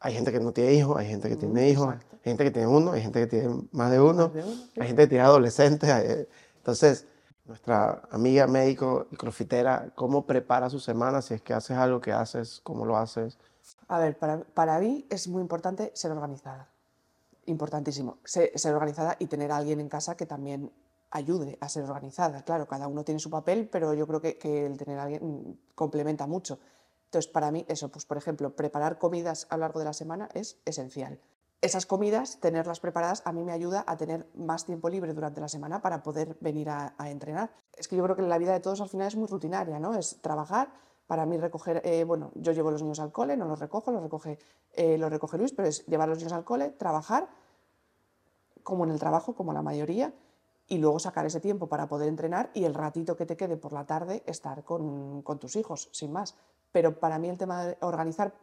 hay 0.00 0.14
gente 0.14 0.30
que 0.32 0.40
no 0.40 0.52
tiene 0.52 0.74
hijos, 0.74 0.96
hay 0.96 1.08
gente 1.08 1.28
que 1.28 1.36
Mm, 1.36 1.38
tiene 1.40 1.68
hijos, 1.70 1.86
exacto. 1.94 2.16
hay 2.16 2.30
gente 2.30 2.44
que 2.44 2.50
tiene 2.50 2.68
uno, 2.68 2.92
hay 2.92 3.02
gente 3.02 3.20
que 3.20 3.26
tiene 3.26 3.62
más 3.72 3.90
de 3.90 4.00
uno, 4.00 4.24
Más 4.28 4.34
de 4.34 4.42
uno, 4.44 4.52
sí. 4.54 4.80
hay 4.80 4.86
gente 4.88 5.02
que 5.02 5.08
tiene 5.08 5.24
adolescentes. 5.24 5.90
hay- 5.90 6.26
Entonces, 6.56 7.06
nuestra 7.46 8.02
amiga 8.10 8.46
médico 8.46 9.06
y 9.10 9.16
crofitera, 9.16 9.90
¿cómo 9.94 10.26
prepara 10.26 10.68
su 10.70 10.78
semana? 10.80 11.22
Si 11.22 11.34
es 11.34 11.42
que 11.42 11.54
haces 11.54 11.76
algo 11.76 12.00
que 12.00 12.12
haces, 12.12 12.60
¿cómo 12.62 12.84
lo 12.84 12.96
haces? 12.96 13.38
A 13.88 13.98
ver, 13.98 14.18
para, 14.18 14.40
para 14.44 14.78
mí 14.78 15.06
es 15.10 15.28
muy 15.28 15.40
importante 15.40 15.90
ser 15.94 16.10
organizada. 16.12 16.68
Importantísimo. 17.46 18.18
Ser, 18.24 18.50
ser 18.58 18.74
organizada 18.74 19.16
y 19.18 19.26
tener 19.26 19.50
a 19.52 19.56
alguien 19.56 19.80
en 19.80 19.88
casa 19.88 20.16
que 20.16 20.26
también 20.26 20.70
ayude 21.10 21.56
a 21.62 21.68
ser 21.70 21.84
organizada. 21.84 22.42
Claro, 22.42 22.66
cada 22.66 22.86
uno 22.86 23.02
tiene 23.04 23.18
su 23.18 23.30
papel, 23.30 23.68
pero 23.72 23.94
yo 23.94 24.06
creo 24.06 24.20
que, 24.20 24.36
que 24.36 24.66
el 24.66 24.76
tener 24.76 24.98
a 24.98 25.04
alguien 25.04 25.24
mm, 25.24 25.58
complementa 25.74 26.26
mucho. 26.26 26.58
Entonces, 27.08 27.30
para 27.30 27.50
mí, 27.50 27.64
eso, 27.68 27.90
pues 27.90 28.04
por 28.04 28.16
ejemplo, 28.16 28.54
preparar 28.54 28.98
comidas 28.98 29.46
a 29.50 29.56
lo 29.56 29.62
largo 29.62 29.78
de 29.78 29.86
la 29.86 29.92
semana 29.92 30.28
es 30.34 30.60
esencial. 30.64 31.20
Esas 31.60 31.86
comidas, 31.86 32.38
tenerlas 32.38 32.80
preparadas, 32.80 33.22
a 33.24 33.32
mí 33.32 33.42
me 33.42 33.52
ayuda 33.52 33.82
a 33.86 33.96
tener 33.96 34.28
más 34.34 34.64
tiempo 34.64 34.88
libre 34.88 35.12
durante 35.14 35.40
la 35.40 35.48
semana 35.48 35.82
para 35.82 36.02
poder 36.02 36.36
venir 36.40 36.68
a, 36.68 36.94
a 36.98 37.10
entrenar. 37.10 37.50
Es 37.76 37.88
que 37.88 37.96
yo 37.96 38.04
creo 38.04 38.14
que 38.14 38.22
la 38.22 38.38
vida 38.38 38.52
de 38.52 38.60
todos 38.60 38.80
al 38.80 38.88
final 38.88 39.08
es 39.08 39.16
muy 39.16 39.26
rutinaria, 39.26 39.80
¿no? 39.80 39.94
Es 39.94 40.20
trabajar, 40.20 40.70
para 41.08 41.24
mí 41.24 41.38
recoger, 41.38 41.80
eh, 41.84 42.04
bueno, 42.04 42.30
yo 42.34 42.52
llevo 42.52 42.70
los 42.70 42.82
niños 42.82 43.00
al 43.00 43.10
cole, 43.10 43.36
no 43.36 43.46
los 43.46 43.58
recojo, 43.58 43.90
los 43.90 44.02
recoge, 44.02 44.38
eh, 44.74 44.98
los 44.98 45.10
recoge 45.10 45.38
Luis, 45.38 45.52
pero 45.52 45.66
es 45.66 45.84
llevar 45.86 46.06
los 46.08 46.18
niños 46.18 46.34
al 46.34 46.44
cole, 46.44 46.68
trabajar, 46.68 47.28
como 48.62 48.84
en 48.84 48.90
el 48.90 48.98
trabajo, 48.98 49.34
como 49.34 49.54
la 49.54 49.62
mayoría, 49.62 50.12
y 50.66 50.76
luego 50.76 50.98
sacar 50.98 51.24
ese 51.24 51.40
tiempo 51.40 51.66
para 51.66 51.88
poder 51.88 52.08
entrenar 52.08 52.50
y 52.52 52.64
el 52.64 52.74
ratito 52.74 53.16
que 53.16 53.24
te 53.24 53.38
quede 53.38 53.56
por 53.56 53.72
la 53.72 53.86
tarde 53.86 54.22
estar 54.26 54.64
con, 54.64 55.22
con 55.22 55.38
tus 55.38 55.56
hijos, 55.56 55.88
sin 55.92 56.12
más. 56.12 56.36
Pero 56.72 56.98
para 56.98 57.18
mí 57.18 57.28
el 57.28 57.38
tema 57.38 57.64
de 57.64 57.78
organizar, 57.80 58.34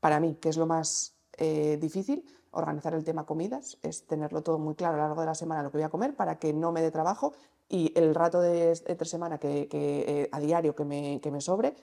para 0.00 0.20
mí, 0.20 0.36
que 0.40 0.48
es 0.48 0.56
lo 0.56 0.66
más 0.66 1.14
eh, 1.36 1.78
difícil, 1.80 2.24
organizar 2.50 2.94
el 2.94 3.04
tema 3.04 3.24
comidas, 3.24 3.78
es 3.82 4.06
tenerlo 4.06 4.42
todo 4.42 4.58
muy 4.58 4.74
claro 4.74 4.94
a 4.94 4.96
lo 4.98 5.02
largo 5.04 5.20
de 5.20 5.26
la 5.26 5.34
semana 5.34 5.62
lo 5.62 5.70
que 5.70 5.78
voy 5.78 5.84
a 5.84 5.90
comer 5.90 6.16
para 6.16 6.38
que 6.38 6.52
no 6.52 6.72
me 6.72 6.82
dé 6.82 6.90
trabajo 6.90 7.34
y 7.68 7.92
el 7.96 8.14
rato 8.14 8.40
de 8.40 8.80
entre 8.86 9.06
semana 9.06 9.38
que, 9.38 9.68
que, 9.68 10.04
eh, 10.22 10.28
a 10.32 10.40
diario 10.40 10.74
que 10.74 10.84
me, 10.84 11.20
que 11.20 11.30
me 11.30 11.40
sobre, 11.40 11.76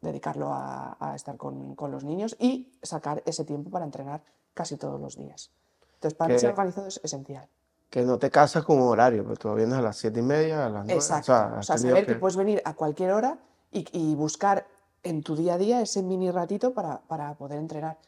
dedicarlo 0.00 0.52
a, 0.52 0.96
a 1.00 1.16
estar 1.16 1.36
con, 1.36 1.74
con, 1.74 1.90
los 1.90 2.04
niños 2.04 2.36
y 2.38 2.72
sacar 2.82 3.22
ese 3.26 3.44
tiempo 3.44 3.70
para 3.70 3.84
entrenar 3.84 4.22
casi 4.54 4.76
todos 4.76 5.00
los 5.00 5.16
días. 5.16 5.50
Entonces, 5.94 6.16
para 6.16 6.32
mí 6.32 6.38
ser 6.38 6.50
organizado 6.50 6.88
es 6.88 7.00
esencial. 7.02 7.48
Que 7.88 8.02
no 8.02 8.18
te 8.18 8.30
casas 8.30 8.64
con 8.64 8.80
un 8.80 8.88
horario, 8.88 9.24
pero 9.24 9.36
tú 9.36 9.54
vienes 9.54 9.76
a 9.76 9.82
las 9.82 9.96
siete 9.96 10.20
y 10.20 10.22
media, 10.22 10.66
a 10.66 10.68
las 10.68 10.84
nueve. 10.84 10.94
Exacto. 10.94 11.32
O 11.32 11.36
sea, 11.36 11.56
o 11.58 11.62
sea 11.62 11.78
saber 11.78 12.06
que... 12.06 12.12
que... 12.12 12.18
puedes 12.18 12.36
venir 12.36 12.62
a 12.64 12.74
cualquier 12.74 13.12
hora 13.12 13.38
y, 13.72 13.84
y, 13.92 14.14
buscar 14.14 14.66
en 15.02 15.22
tu 15.22 15.36
día 15.36 15.54
a 15.54 15.58
día 15.58 15.80
ese 15.80 16.02
mini 16.02 16.30
ratito 16.30 16.72
para, 16.74 17.00
para 17.02 17.34
poder 17.34 17.58
entrenar. 17.58 17.98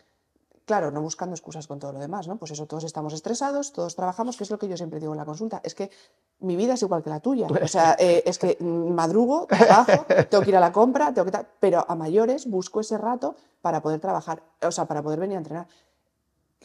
Claro, 0.64 0.92
no 0.92 1.02
buscando 1.02 1.34
excusas 1.34 1.66
con 1.66 1.80
todo 1.80 1.92
lo 1.92 1.98
demás, 1.98 2.28
¿no? 2.28 2.36
Pues 2.36 2.52
eso, 2.52 2.66
todos 2.66 2.84
estamos 2.84 3.12
estresados, 3.12 3.72
todos 3.72 3.96
trabajamos, 3.96 4.36
que 4.36 4.44
es 4.44 4.50
lo 4.50 4.58
que 4.58 4.68
yo 4.68 4.76
siempre 4.76 5.00
digo 5.00 5.12
en 5.12 5.18
la 5.18 5.24
consulta, 5.24 5.60
es 5.64 5.74
que 5.74 5.90
mi 6.38 6.54
vida 6.54 6.74
es 6.74 6.82
igual 6.82 7.02
que 7.02 7.10
la 7.10 7.20
tuya. 7.20 7.48
O 7.48 7.68
sea, 7.68 7.96
eh, 7.98 8.22
es 8.24 8.38
que 8.38 8.56
madrugo, 8.60 9.46
trabajo, 9.46 10.06
tengo 10.30 10.44
que 10.44 10.50
ir 10.50 10.56
a 10.56 10.60
la 10.60 10.72
compra, 10.72 11.12
tengo 11.12 11.30
que 11.30 11.46
pero 11.58 11.84
a 11.88 11.94
mayores 11.96 12.48
busco 12.48 12.80
ese 12.80 12.96
rato 12.96 13.34
para 13.60 13.82
poder 13.82 14.00
trabajar, 14.00 14.42
o 14.62 14.70
sea, 14.70 14.86
para 14.86 15.02
poder 15.02 15.18
venir 15.18 15.36
a 15.36 15.38
entrenar. 15.38 15.66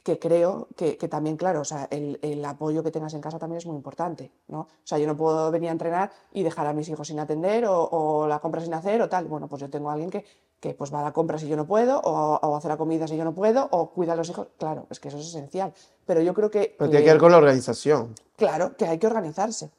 Que 0.03 0.19
creo 0.19 0.67
que, 0.75 0.97
que 0.97 1.07
también, 1.07 1.37
claro, 1.37 1.61
o 1.61 1.65
sea, 1.65 1.87
el, 1.91 2.19
el, 2.21 2.43
apoyo 2.45 2.83
que 2.83 2.91
tengas 2.91 3.13
en 3.13 3.21
casa 3.21 3.39
también 3.39 3.57
es 3.57 3.65
muy 3.65 3.75
importante, 3.75 4.31
¿no? 4.47 4.61
O 4.61 4.67
sea, 4.83 4.97
yo 4.97 5.07
no 5.07 5.17
puedo 5.17 5.51
venir 5.51 5.69
a 5.69 5.71
entrenar 5.73 6.11
y 6.31 6.43
dejar 6.43 6.67
a 6.67 6.73
mis 6.73 6.87
hijos 6.87 7.07
sin 7.07 7.19
atender 7.19 7.65
o, 7.65 7.83
o 7.83 8.27
la 8.27 8.39
compra 8.39 8.61
sin 8.61 8.73
hacer 8.73 9.01
o 9.01 9.09
tal. 9.09 9.25
Bueno, 9.25 9.47
pues 9.47 9.61
yo 9.61 9.69
tengo 9.69 9.89
a 9.89 9.93
alguien 9.93 10.09
que, 10.09 10.25
que 10.59 10.73
pues 10.73 10.93
va 10.93 11.01
a 11.01 11.03
la 11.03 11.13
compra 11.13 11.37
si 11.37 11.47
yo 11.47 11.55
no 11.55 11.65
puedo, 11.65 11.99
o, 11.99 12.39
o 12.41 12.55
hace 12.55 12.67
la 12.67 12.77
comida 12.77 13.07
si 13.07 13.17
yo 13.17 13.23
no 13.23 13.33
puedo, 13.33 13.67
o 13.71 13.91
cuida 13.91 14.13
a 14.13 14.15
los 14.15 14.29
hijos. 14.29 14.47
Claro, 14.57 14.87
es 14.89 14.99
que 14.99 15.09
eso 15.09 15.17
es 15.17 15.27
esencial. 15.27 15.73
Pero 16.05 16.21
yo 16.21 16.33
creo 16.33 16.49
que. 16.49 16.75
Pero 16.77 16.89
tiene 16.89 17.05
que 17.05 17.11
ver 17.11 17.19
con 17.19 17.31
la 17.31 17.37
organización. 17.37 18.15
Claro, 18.35 18.75
que 18.77 18.85
hay 18.85 18.97
que 18.97 19.07
organizarse. 19.07 19.71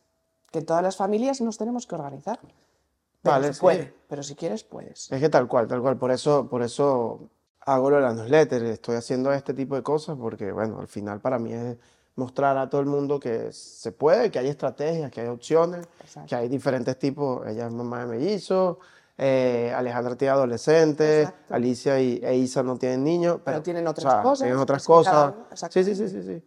Que 0.51 0.63
todas 0.63 0.83
las 0.83 0.97
familias 0.97 1.41
nos 1.41 1.59
tenemos 1.59 1.87
que 1.87 1.95
organizar. 1.95 2.39
Pero 2.41 3.33
vale, 3.33 3.49
se 3.49 3.55
sí. 3.55 3.61
puede, 3.61 3.95
pero 4.09 4.23
si 4.23 4.35
quieres, 4.35 4.65
puedes. 4.65 5.11
Es 5.11 5.21
que 5.21 5.29
tal 5.29 5.49
cual, 5.49 5.67
tal 5.67 5.83
cual. 5.83 5.97
Por 5.97 6.11
eso, 6.11 6.49
por 6.49 6.63
eso 6.63 7.21
hago 7.69 7.91
lo 7.91 7.97
de 7.97 8.03
la 8.03 8.15
newsletter, 8.15 8.63
estoy 8.65 8.97
haciendo 8.97 9.33
este 9.33 9.53
tipo 9.53 9.77
de 9.77 9.83
cosas, 9.83 10.17
porque, 10.19 10.51
bueno, 10.53 10.81
al 10.81 10.89
final 10.89 11.21
para 11.21 11.39
mí 11.39 11.53
es 11.53 11.77
mostrar 12.17 12.57
a 12.57 12.69
todo 12.71 12.81
el 12.81 12.87
mundo 12.87 13.21
que 13.21 13.53
se 13.53 13.93
puede, 13.93 14.31
que 14.31 14.39
hay 14.39 14.49
estrategias, 14.49 15.11
que 15.13 15.21
hay 15.21 15.29
opciones, 15.29 15.87
Exacto. 16.01 16.29
que 16.29 16.35
hay 16.35 16.49
diferentes 16.49 16.99
tipos. 16.99 17.47
Ella 17.47 17.67
es 17.67 17.73
mamá 17.73 18.01
de 18.01 18.07
mellizos, 18.07 18.79
eh, 19.19 19.73
Alejandra 19.77 20.17
tiene 20.17 20.33
adolescentes, 20.33 21.27
Exacto. 21.29 21.55
Alicia 21.55 22.01
y, 22.01 22.21
e 22.25 22.37
Isa 22.37 22.63
no 22.63 22.77
tienen 22.79 23.05
niños, 23.05 23.41
pero, 23.45 23.63
tienen 23.63 23.87
o 23.87 23.91
otras 23.91 24.13
sea, 24.13 24.23
cosas, 24.23 24.45
Tienen 24.47 24.59
otras 24.59 24.85
cosas. 24.85 25.35
Sí, 25.71 25.85
sí, 25.85 25.95
sí, 25.95 26.09
sí, 26.09 26.23
sí. 26.23 26.43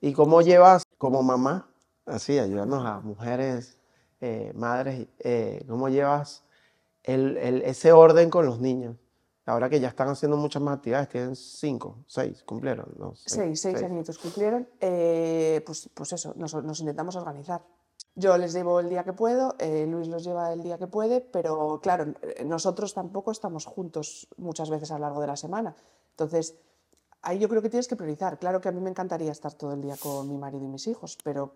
¿Y 0.00 0.12
cómo 0.12 0.42
llevas 0.42 0.82
como 0.98 1.22
mamá, 1.22 1.68
así, 2.04 2.38
ayudarnos 2.38 2.84
a 2.84 2.98
mujeres, 3.00 3.78
eh, 4.20 4.52
madres, 4.56 5.06
eh, 5.20 5.64
cómo 5.68 5.88
llevas 5.88 6.42
el- 7.04 7.36
el- 7.36 7.62
ese 7.62 7.92
orden 7.92 8.28
con 8.28 8.44
los 8.44 8.58
niños? 8.60 8.96
Ahora 9.46 9.68
que 9.68 9.78
ya 9.78 9.88
están 9.88 10.08
haciendo 10.08 10.38
muchas 10.38 10.62
más 10.62 10.78
actividades, 10.78 11.08
tienen 11.10 11.36
cinco, 11.36 11.98
seis, 12.06 12.42
cumplieron, 12.44 12.94
¿no? 12.98 13.14
Seis, 13.14 13.60
seis 13.60 13.82
añitos 13.82 14.18
cumplieron, 14.18 14.66
eh, 14.80 15.62
pues, 15.66 15.90
pues 15.92 16.14
eso, 16.14 16.32
nos, 16.36 16.54
nos 16.54 16.80
intentamos 16.80 17.14
organizar. 17.16 17.62
Yo 18.14 18.38
les 18.38 18.54
llevo 18.54 18.80
el 18.80 18.88
día 18.88 19.04
que 19.04 19.12
puedo, 19.12 19.54
eh, 19.58 19.86
Luis 19.86 20.08
los 20.08 20.24
lleva 20.24 20.52
el 20.52 20.62
día 20.62 20.78
que 20.78 20.86
puede, 20.86 21.20
pero 21.20 21.80
claro, 21.82 22.14
eh, 22.22 22.44
nosotros 22.44 22.94
tampoco 22.94 23.32
estamos 23.32 23.66
juntos 23.66 24.28
muchas 24.36 24.70
veces 24.70 24.90
a 24.92 24.94
lo 24.94 25.00
largo 25.00 25.20
de 25.20 25.26
la 25.26 25.36
semana. 25.36 25.74
Entonces, 26.10 26.54
ahí 27.22 27.38
yo 27.38 27.48
creo 27.48 27.60
que 27.60 27.68
tienes 27.68 27.88
que 27.88 27.96
priorizar. 27.96 28.38
Claro 28.38 28.60
que 28.60 28.68
a 28.68 28.72
mí 28.72 28.80
me 28.80 28.90
encantaría 28.90 29.32
estar 29.32 29.52
todo 29.52 29.72
el 29.72 29.82
día 29.82 29.96
con 29.96 30.28
mi 30.28 30.38
marido 30.38 30.64
y 30.64 30.68
mis 30.68 30.86
hijos, 30.86 31.18
pero 31.22 31.54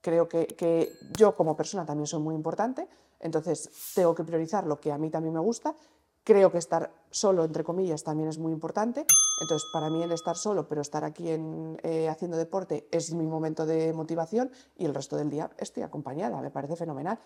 creo 0.00 0.28
que, 0.28 0.46
que 0.46 0.90
yo 1.16 1.34
como 1.36 1.54
persona 1.56 1.84
también 1.84 2.06
soy 2.06 2.20
muy 2.20 2.34
importante, 2.34 2.88
entonces 3.20 3.70
tengo 3.94 4.14
que 4.14 4.24
priorizar 4.24 4.66
lo 4.66 4.80
que 4.80 4.90
a 4.90 4.98
mí 4.98 5.10
también 5.10 5.34
me 5.34 5.40
gusta. 5.40 5.74
Creo 6.28 6.52
que 6.52 6.58
estar 6.58 6.92
solo, 7.10 7.42
entre 7.42 7.64
comillas, 7.64 8.04
también 8.04 8.28
es 8.28 8.36
muy 8.36 8.52
importante. 8.52 9.06
Entonces, 9.40 9.66
para 9.72 9.88
mí 9.88 10.02
el 10.02 10.12
estar 10.12 10.36
solo, 10.36 10.68
pero 10.68 10.82
estar 10.82 11.02
aquí 11.02 11.30
en, 11.30 11.80
eh, 11.82 12.06
haciendo 12.06 12.36
deporte 12.36 12.86
es 12.90 13.14
mi 13.14 13.26
momento 13.26 13.64
de 13.64 13.94
motivación 13.94 14.50
y 14.76 14.84
el 14.84 14.94
resto 14.94 15.16
del 15.16 15.30
día 15.30 15.48
estoy 15.56 15.84
acompañada, 15.84 16.38
me 16.42 16.50
parece 16.50 16.76
fenomenal. 16.76 17.18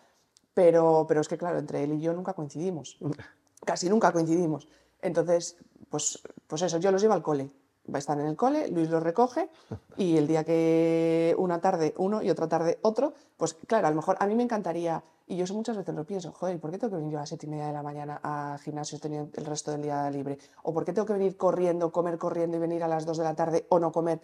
Pero, 0.54 1.04
pero 1.08 1.20
es 1.20 1.26
que, 1.26 1.36
claro, 1.36 1.58
entre 1.58 1.82
él 1.82 1.94
y 1.94 2.00
yo 2.00 2.12
nunca 2.12 2.34
coincidimos. 2.34 2.96
Casi 3.66 3.88
nunca 3.88 4.12
coincidimos. 4.12 4.68
Entonces, 5.00 5.56
pues, 5.90 6.22
pues 6.46 6.62
eso, 6.62 6.78
yo 6.78 6.92
los 6.92 7.02
llevo 7.02 7.14
al 7.14 7.24
cole. 7.24 7.50
Están 7.94 8.20
en 8.20 8.26
el 8.26 8.36
cole, 8.36 8.68
Luis 8.68 8.88
los 8.90 9.02
recoge 9.02 9.48
y 9.96 10.16
el 10.16 10.26
día 10.26 10.44
que 10.44 11.34
una 11.36 11.60
tarde 11.60 11.94
uno 11.98 12.22
y 12.22 12.30
otra 12.30 12.48
tarde 12.48 12.78
otro, 12.82 13.12
pues 13.36 13.54
claro, 13.54 13.88
a 13.88 13.90
lo 13.90 13.96
mejor 13.96 14.16
a 14.20 14.26
mí 14.26 14.34
me 14.34 14.44
encantaría, 14.44 15.02
y 15.26 15.36
yo 15.36 15.52
muchas 15.54 15.76
veces 15.76 15.94
lo 15.94 16.04
pienso, 16.04 16.32
joder, 16.32 16.60
¿por 16.60 16.70
qué 16.70 16.78
tengo 16.78 16.92
que 16.92 16.96
venir 16.96 17.12
yo 17.12 17.18
a 17.18 17.22
las 17.22 17.28
siete 17.28 17.46
y 17.46 17.48
media 17.50 17.66
de 17.66 17.72
la 17.72 17.82
mañana 17.82 18.20
a 18.22 18.58
gimnasio 18.62 19.00
teniendo 19.00 19.30
el 19.34 19.46
resto 19.46 19.72
del 19.72 19.82
día 19.82 20.08
libre? 20.10 20.38
¿O 20.62 20.72
por 20.72 20.84
qué 20.84 20.92
tengo 20.92 21.06
que 21.06 21.14
venir 21.14 21.36
corriendo, 21.36 21.90
comer 21.90 22.18
corriendo 22.18 22.56
y 22.56 22.60
venir 22.60 22.84
a 22.84 22.88
las 22.88 23.04
dos 23.04 23.18
de 23.18 23.24
la 23.24 23.34
tarde 23.34 23.66
o 23.68 23.78
no 23.78 23.90
comer? 23.92 24.20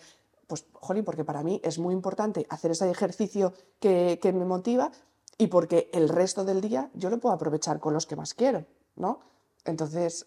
Pues, 0.46 0.66
jolín, 0.72 1.04
porque 1.04 1.24
para 1.24 1.42
mí 1.42 1.60
es 1.64 1.78
muy 1.78 1.94
importante 1.94 2.46
hacer 2.48 2.70
ese 2.70 2.90
ejercicio 2.90 3.52
que, 3.80 4.18
que 4.22 4.32
me 4.32 4.44
motiva 4.44 4.90
y 5.36 5.48
porque 5.48 5.90
el 5.92 6.08
resto 6.08 6.44
del 6.44 6.60
día 6.60 6.90
yo 6.94 7.10
lo 7.10 7.18
puedo 7.18 7.34
aprovechar 7.34 7.80
con 7.80 7.94
los 7.94 8.06
que 8.06 8.16
más 8.16 8.34
quiero, 8.34 8.64
¿no? 8.96 9.20
Entonces, 9.64 10.26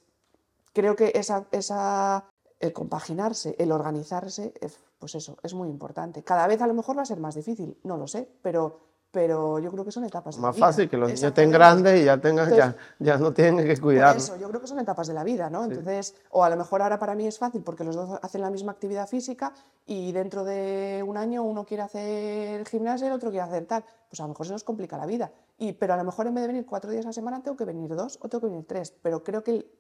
creo 0.73 0.95
que 0.95 1.11
esa, 1.15 1.45
esa, 1.51 2.25
el 2.61 2.73
compaginarse, 2.73 3.55
el 3.57 3.71
organizarse, 3.71 4.53
es, 4.61 4.77
pues 4.99 5.15
eso, 5.15 5.37
es 5.43 5.53
muy 5.53 5.67
importante. 5.69 6.23
Cada 6.23 6.47
vez 6.47 6.61
a 6.61 6.67
lo 6.67 6.73
mejor 6.73 6.97
va 6.97 7.01
a 7.01 7.05
ser 7.05 7.19
más 7.19 7.35
difícil, 7.35 7.77
no 7.83 7.97
lo 7.97 8.07
sé, 8.07 8.27
pero, 8.41 8.79
pero 9.09 9.59
yo 9.59 9.71
creo 9.71 9.83
que 9.83 9.91
son 9.91 10.05
etapas 10.05 10.35
de 10.35 10.41
Más 10.41 10.55
la 10.55 10.57
vida. 10.57 10.65
fácil 10.67 10.89
que 10.89 10.95
los 10.97 11.09
niños 11.09 11.23
estén 11.23 11.51
grandes 11.51 11.99
y 12.01 12.05
ya, 12.05 12.21
tengan, 12.21 12.49
ya, 12.49 12.65
Entonces, 12.65 12.81
ya 12.99 13.17
no 13.17 13.33
tienen 13.33 13.65
que 13.65 13.77
cuidar. 13.81 14.15
eso, 14.15 14.37
yo 14.37 14.47
creo 14.49 14.61
que 14.61 14.67
son 14.67 14.79
etapas 14.79 15.07
de 15.07 15.13
la 15.13 15.23
vida, 15.23 15.49
¿no? 15.49 15.63
Entonces, 15.63 16.15
o 16.29 16.43
a 16.43 16.49
lo 16.49 16.55
mejor 16.55 16.81
ahora 16.81 16.99
para 16.99 17.15
mí 17.15 17.25
es 17.27 17.37
fácil 17.39 17.61
porque 17.63 17.83
los 17.83 17.95
dos 17.95 18.19
hacen 18.21 18.41
la 18.41 18.49
misma 18.51 18.71
actividad 18.73 19.07
física 19.07 19.53
y 19.85 20.11
dentro 20.11 20.43
de 20.43 21.03
un 21.05 21.17
año 21.17 21.43
uno 21.43 21.65
quiere 21.65 21.83
hacer 21.83 22.65
gimnasia 22.67 23.05
y 23.05 23.09
el 23.09 23.15
otro 23.15 23.31
quiere 23.31 23.43
hacer 23.45 23.65
tal. 23.65 23.83
Pues 24.09 24.19
a 24.19 24.23
lo 24.23 24.29
mejor 24.29 24.45
se 24.45 24.53
nos 24.53 24.63
complica 24.63 24.97
la 24.97 25.05
vida. 25.07 25.31
Y, 25.57 25.73
pero 25.73 25.93
a 25.93 25.97
lo 25.97 26.03
mejor 26.03 26.27
en 26.27 26.35
vez 26.35 26.43
de 26.43 26.47
venir 26.47 26.65
cuatro 26.65 26.91
días 26.91 27.05
a 27.05 27.09
la 27.09 27.13
semana 27.13 27.41
tengo 27.41 27.57
que 27.57 27.65
venir 27.65 27.93
dos 27.95 28.17
o 28.21 28.29
tengo 28.29 28.41
que 28.41 28.47
venir 28.51 28.65
tres. 28.67 28.93
Pero 29.01 29.23
creo 29.23 29.43
que 29.43 29.51
el, 29.51 29.71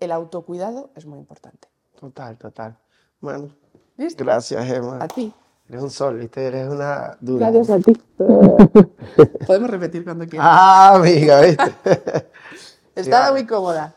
el 0.00 0.10
autocuidado 0.10 0.90
es 0.96 1.06
muy 1.06 1.18
importante. 1.18 1.68
Total, 2.04 2.36
total. 2.36 2.76
Bueno, 3.18 3.48
¿Listo? 3.96 4.22
gracias, 4.24 4.70
Emma. 4.70 4.98
A 5.00 5.08
ti. 5.08 5.32
Eres 5.70 5.82
un 5.82 5.90
sol, 5.90 6.18
¿viste? 6.18 6.46
Eres 6.46 6.68
una 6.68 7.16
dura. 7.18 7.50
Gracias 7.50 7.78
a 7.78 7.82
ti. 7.82 7.98
Podemos 9.46 9.70
repetir 9.70 10.04
cuando 10.04 10.26
quieras. 10.26 10.46
Ah, 10.50 10.96
amiga, 10.96 11.40
¿viste? 11.40 11.74
Estaba 12.94 13.32
muy 13.32 13.46
cómoda. 13.46 13.94